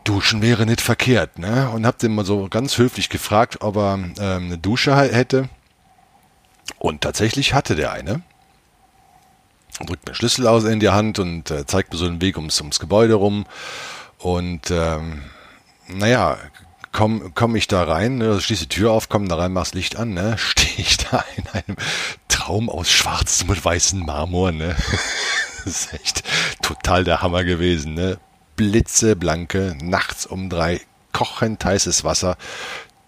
duschen 0.05 0.43
wäre 0.43 0.67
nicht 0.67 0.81
verkehrt, 0.81 1.39
ne? 1.39 1.71
Und 1.71 1.87
hab 1.87 1.99
den 1.99 2.15
mal 2.15 2.25
so 2.25 2.49
ganz 2.49 2.77
höflich 2.79 3.09
gefragt, 3.09 3.59
ob 3.61 3.77
er 3.77 3.95
ähm, 3.95 4.15
eine 4.19 4.59
Dusche 4.59 4.97
hätte. 4.97 5.49
Und 6.79 7.03
tatsächlich 7.03 7.55
hatte 7.55 7.77
der 7.77 7.93
eine 7.93 8.23
drückt 9.79 10.07
mir 10.07 10.15
Schlüssel 10.15 10.47
aus 10.47 10.65
in 10.65 10.81
die 10.81 10.91
Hand 10.91 11.19
und 11.19 11.51
äh, 11.51 11.67
zeigt 11.67 11.93
mir 11.93 11.99
so 11.99 12.07
einen 12.07 12.21
Weg 12.21 12.37
ums, 12.37 12.61
ums 12.61 12.81
Gebäude 12.81 13.15
rum. 13.15 13.47
Und 14.19 14.71
ähm, 14.71 15.23
naja, 15.89 16.39
komm, 16.93 17.33
komm 17.35 17.57
ich 17.57 17.69
da 17.69 17.85
rein, 17.85 18.19
ne, 18.19 18.41
schließe 18.41 18.67
die 18.67 18.77
Tür 18.77 18.93
auf, 18.93 19.09
komm 19.09 19.29
da 19.29 19.37
rein, 19.37 19.53
mach's 19.53 19.75
Licht 19.75 19.97
an, 19.97 20.15
ne, 20.15 20.37
stehe 20.39 20.79
ich 20.79 20.97
da 20.97 21.25
in 21.37 21.47
einem 21.49 21.77
Traum 22.29 22.69
aus 22.69 22.91
schwarzem 22.91 23.51
und 23.51 23.65
weißem 23.65 24.01
Marmor, 24.01 24.53
ne. 24.53 24.77
das 25.65 25.67
ist 25.67 25.95
echt 25.95 26.23
total 26.63 27.05
der 27.05 27.23
Hammer 27.23 27.45
gewesen, 27.45 27.95
ne. 27.95 28.19
Blitzeblanke, 28.57 29.77
nachts 29.83 30.27
um 30.27 30.51
drei, 30.51 30.81
kochend 31.13 31.65
heißes 31.65 32.05
Wasser, 32.05 32.37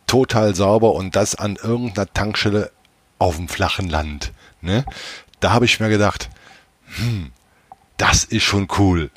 total 0.06 0.54
sauber 0.54 0.94
und 0.94 1.14
das 1.16 1.34
an 1.34 1.56
irgendeiner 1.56 2.12
Tankstelle 2.12 2.70
auf 3.18 3.36
dem 3.36 3.48
flachen 3.48 3.88
Land, 3.88 4.32
ne. 4.60 4.84
Da 5.40 5.52
habe 5.52 5.64
ich 5.64 5.80
mir 5.80 5.88
gedacht, 5.88 6.30
hm, 6.96 7.30
das 7.96 8.24
ist 8.24 8.42
schon 8.42 8.68
cool. 8.78 9.10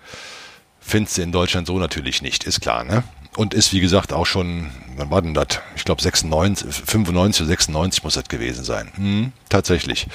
Findest 0.79 1.17
du 1.17 1.23
in 1.23 1.31
Deutschland 1.31 1.67
so 1.67 1.79
natürlich 1.79 2.21
nicht, 2.21 2.43
ist 2.43 2.61
klar, 2.61 2.83
ne? 2.83 3.03
Und 3.35 3.53
ist, 3.53 3.73
wie 3.73 3.81
gesagt, 3.81 4.13
auch 4.13 4.25
schon, 4.25 4.69
wann 4.95 5.11
war 5.11 5.21
denn 5.21 5.33
das? 5.33 5.59
Ich 5.75 5.83
glaube 5.83 6.01
96, 6.01 6.73
95 6.73 7.41
oder 7.41 7.49
96 7.49 8.03
muss 8.03 8.13
das 8.13 8.29
gewesen 8.29 8.63
sein. 8.63 8.91
Hm, 8.95 9.31
tatsächlich. 9.49 10.07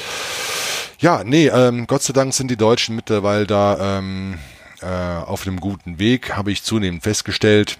Ja, 1.00 1.22
nee, 1.24 1.48
ähm, 1.48 1.86
Gott 1.86 2.02
sei 2.02 2.12
Dank 2.12 2.32
sind 2.32 2.50
die 2.50 2.56
Deutschen 2.56 2.96
mittlerweile 2.96 3.46
da 3.46 3.98
ähm, 3.98 4.38
äh, 4.80 4.86
auf 4.86 5.46
einem 5.46 5.60
guten 5.60 5.98
Weg, 5.98 6.36
habe 6.36 6.52
ich 6.52 6.62
zunehmend 6.62 7.02
festgestellt 7.02 7.78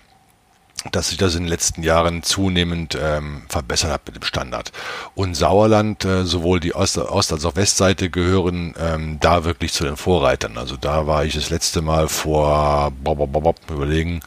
dass 0.93 1.09
sich 1.09 1.19
das 1.19 1.35
in 1.35 1.43
den 1.43 1.49
letzten 1.49 1.83
Jahren 1.83 2.23
zunehmend 2.23 2.97
ähm, 3.01 3.43
verbessert 3.49 3.91
hat 3.91 4.07
mit 4.07 4.17
dem 4.17 4.23
Standard. 4.23 4.73
Und 5.15 5.35
Sauerland, 5.35 6.05
äh, 6.05 6.25
sowohl 6.25 6.61
die 6.61 6.75
Ost-, 6.75 6.99
Ost 6.99 7.33
als 7.33 7.45
auch 7.45 7.57
Westseite 7.57 8.09
gehören 8.11 8.75
ähm, 8.79 9.19
da 9.21 9.45
wirklich 9.45 9.73
zu 9.73 9.85
den 9.85 9.97
Vorreitern. 9.97 10.57
Also 10.57 10.77
da 10.77 11.07
war 11.07 11.25
ich 11.25 11.35
das 11.35 11.51
letzte 11.51 11.83
Mal 11.83 12.09
vor, 12.09 12.93
bob, 13.03 13.19
bob, 13.19 13.33
bob, 13.33 13.57
überlegen, 13.71 14.21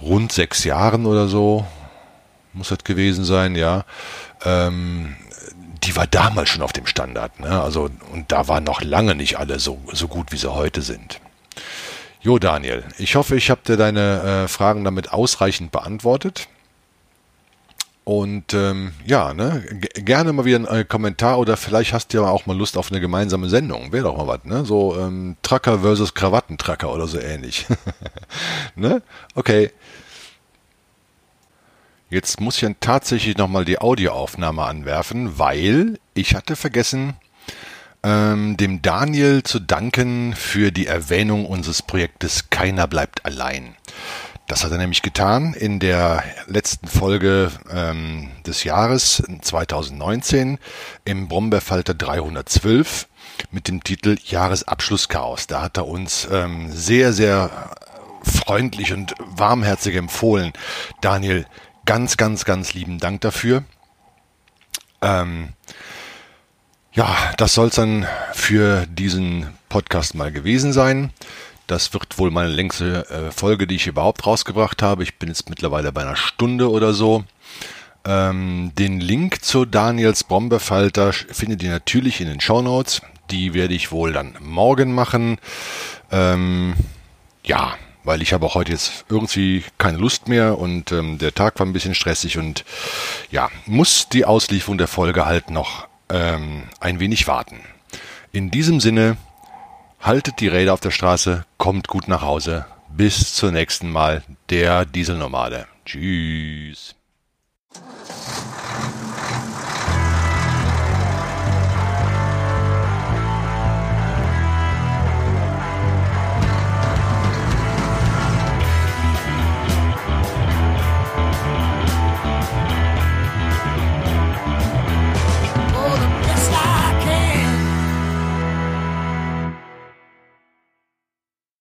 rund 0.00 0.32
sechs 0.32 0.64
Jahren 0.64 1.06
oder 1.06 1.26
so, 1.28 1.66
muss 2.52 2.68
das 2.68 2.84
gewesen 2.84 3.24
sein, 3.24 3.54
ja. 3.54 3.84
Ähm, 4.44 5.16
die 5.84 5.96
war 5.96 6.06
damals 6.06 6.48
schon 6.48 6.62
auf 6.62 6.72
dem 6.72 6.86
Standard, 6.86 7.38
ne? 7.40 7.62
Also, 7.62 7.88
und 8.12 8.32
da 8.32 8.48
waren 8.48 8.64
noch 8.64 8.82
lange 8.82 9.14
nicht 9.14 9.38
alle 9.38 9.58
so, 9.58 9.80
so 9.92 10.08
gut, 10.08 10.32
wie 10.32 10.36
sie 10.36 10.52
heute 10.52 10.82
sind. 10.82 11.20
Jo, 12.26 12.40
Daniel, 12.40 12.82
ich 12.98 13.14
hoffe, 13.14 13.36
ich 13.36 13.50
habe 13.50 13.60
dir 13.64 13.76
deine 13.76 14.46
äh, 14.46 14.48
Fragen 14.48 14.82
damit 14.82 15.12
ausreichend 15.12 15.70
beantwortet. 15.70 16.48
Und 18.02 18.52
ähm, 18.52 18.94
ja, 19.04 19.32
ne, 19.32 19.64
gerne 19.94 20.32
mal 20.32 20.44
wieder 20.44 20.58
ein 20.58 20.66
äh, 20.66 20.84
Kommentar 20.84 21.38
oder 21.38 21.56
vielleicht 21.56 21.92
hast 21.92 22.12
du 22.12 22.18
ja 22.18 22.24
auch 22.24 22.46
mal 22.46 22.56
Lust 22.56 22.76
auf 22.76 22.90
eine 22.90 23.00
gemeinsame 23.00 23.48
Sendung. 23.48 23.92
Wäre 23.92 24.08
doch 24.08 24.16
mal 24.16 24.26
was, 24.26 24.44
ne? 24.44 24.64
So 24.64 24.98
ähm, 24.98 25.36
Trucker 25.42 25.78
versus 25.78 26.14
Krawattentracker 26.14 26.92
oder 26.92 27.06
so 27.06 27.20
ähnlich. 27.20 27.64
ne? 28.74 29.02
Okay. 29.36 29.70
Jetzt 32.10 32.40
muss 32.40 32.56
ich 32.56 32.62
dann 32.62 32.74
tatsächlich 32.80 33.36
nochmal 33.36 33.64
die 33.64 33.80
Audioaufnahme 33.80 34.64
anwerfen, 34.64 35.38
weil 35.38 36.00
ich 36.14 36.34
hatte 36.34 36.56
vergessen, 36.56 37.14
ähm, 38.02 38.56
dem 38.56 38.82
Daniel 38.82 39.42
zu 39.42 39.58
danken 39.58 40.34
für 40.34 40.70
die 40.70 40.86
Erwähnung 40.86 41.46
unseres 41.46 41.82
Projektes 41.82 42.50
Keiner 42.50 42.86
bleibt 42.86 43.24
allein. 43.24 43.76
Das 44.46 44.62
hat 44.62 44.70
er 44.70 44.78
nämlich 44.78 45.02
getan 45.02 45.54
in 45.54 45.80
der 45.80 46.22
letzten 46.46 46.86
Folge 46.86 47.50
ähm, 47.68 48.30
des 48.46 48.62
Jahres 48.62 49.22
2019 49.42 50.58
im 51.04 51.26
Brombeerfalter 51.26 51.94
312 51.94 53.08
mit 53.50 53.66
dem 53.66 53.82
Titel 53.82 54.16
Jahresabschlusschaos. 54.24 55.48
Da 55.48 55.62
hat 55.62 55.76
er 55.76 55.88
uns 55.88 56.28
ähm, 56.30 56.70
sehr, 56.70 57.12
sehr 57.12 57.70
freundlich 58.22 58.92
und 58.92 59.14
warmherzig 59.18 59.96
empfohlen. 59.96 60.52
Daniel, 61.00 61.46
ganz, 61.84 62.16
ganz, 62.16 62.44
ganz 62.44 62.72
lieben 62.72 62.98
Dank 62.98 63.22
dafür. 63.22 63.64
Ähm, 65.02 65.54
Ja, 66.96 67.14
das 67.36 67.52
soll 67.52 67.68
es 67.68 67.74
dann 67.74 68.06
für 68.32 68.86
diesen 68.86 69.48
Podcast 69.68 70.14
mal 70.14 70.32
gewesen 70.32 70.72
sein. 70.72 71.10
Das 71.66 71.92
wird 71.92 72.18
wohl 72.18 72.30
meine 72.30 72.48
längste 72.48 73.04
äh, 73.10 73.30
Folge, 73.30 73.66
die 73.66 73.76
ich 73.76 73.86
überhaupt 73.86 74.26
rausgebracht 74.26 74.82
habe. 74.82 75.02
Ich 75.02 75.18
bin 75.18 75.28
jetzt 75.28 75.50
mittlerweile 75.50 75.92
bei 75.92 76.00
einer 76.00 76.16
Stunde 76.16 76.70
oder 76.70 76.94
so. 76.94 77.24
Ähm, 78.06 78.72
den 78.78 78.98
Link 78.98 79.44
zu 79.44 79.66
Daniels 79.66 80.24
Brombeerfalter 80.24 81.12
findet 81.12 81.62
ihr 81.62 81.68
natürlich 81.68 82.22
in 82.22 82.28
den 82.28 82.40
Show 82.40 82.62
Notes. 82.62 83.02
Die 83.30 83.52
werde 83.52 83.74
ich 83.74 83.92
wohl 83.92 84.14
dann 84.14 84.34
morgen 84.40 84.94
machen. 84.94 85.36
Ähm, 86.10 86.76
ja, 87.44 87.74
weil 88.04 88.22
ich 88.22 88.32
habe 88.32 88.46
auch 88.46 88.54
heute 88.54 88.72
jetzt 88.72 89.04
irgendwie 89.10 89.64
keine 89.76 89.98
Lust 89.98 90.28
mehr 90.28 90.56
und 90.56 90.92
ähm, 90.92 91.18
der 91.18 91.34
Tag 91.34 91.58
war 91.58 91.66
ein 91.66 91.74
bisschen 91.74 91.94
stressig 91.94 92.38
und 92.38 92.64
ja, 93.30 93.50
muss 93.66 94.08
die 94.08 94.24
Auslieferung 94.24 94.78
der 94.78 94.88
Folge 94.88 95.26
halt 95.26 95.50
noch 95.50 95.88
ähm, 96.08 96.64
ein 96.80 97.00
wenig 97.00 97.26
warten. 97.26 97.60
In 98.32 98.50
diesem 98.50 98.80
Sinne, 98.80 99.16
haltet 100.00 100.40
die 100.40 100.48
Räder 100.48 100.74
auf 100.74 100.80
der 100.80 100.90
Straße, 100.90 101.44
kommt 101.58 101.88
gut 101.88 102.08
nach 102.08 102.22
Hause. 102.22 102.66
Bis 102.88 103.34
zum 103.34 103.52
nächsten 103.52 103.90
Mal, 103.90 104.22
der 104.48 104.84
Dieselnomade. 104.84 105.66
Tschüss. 105.84 106.94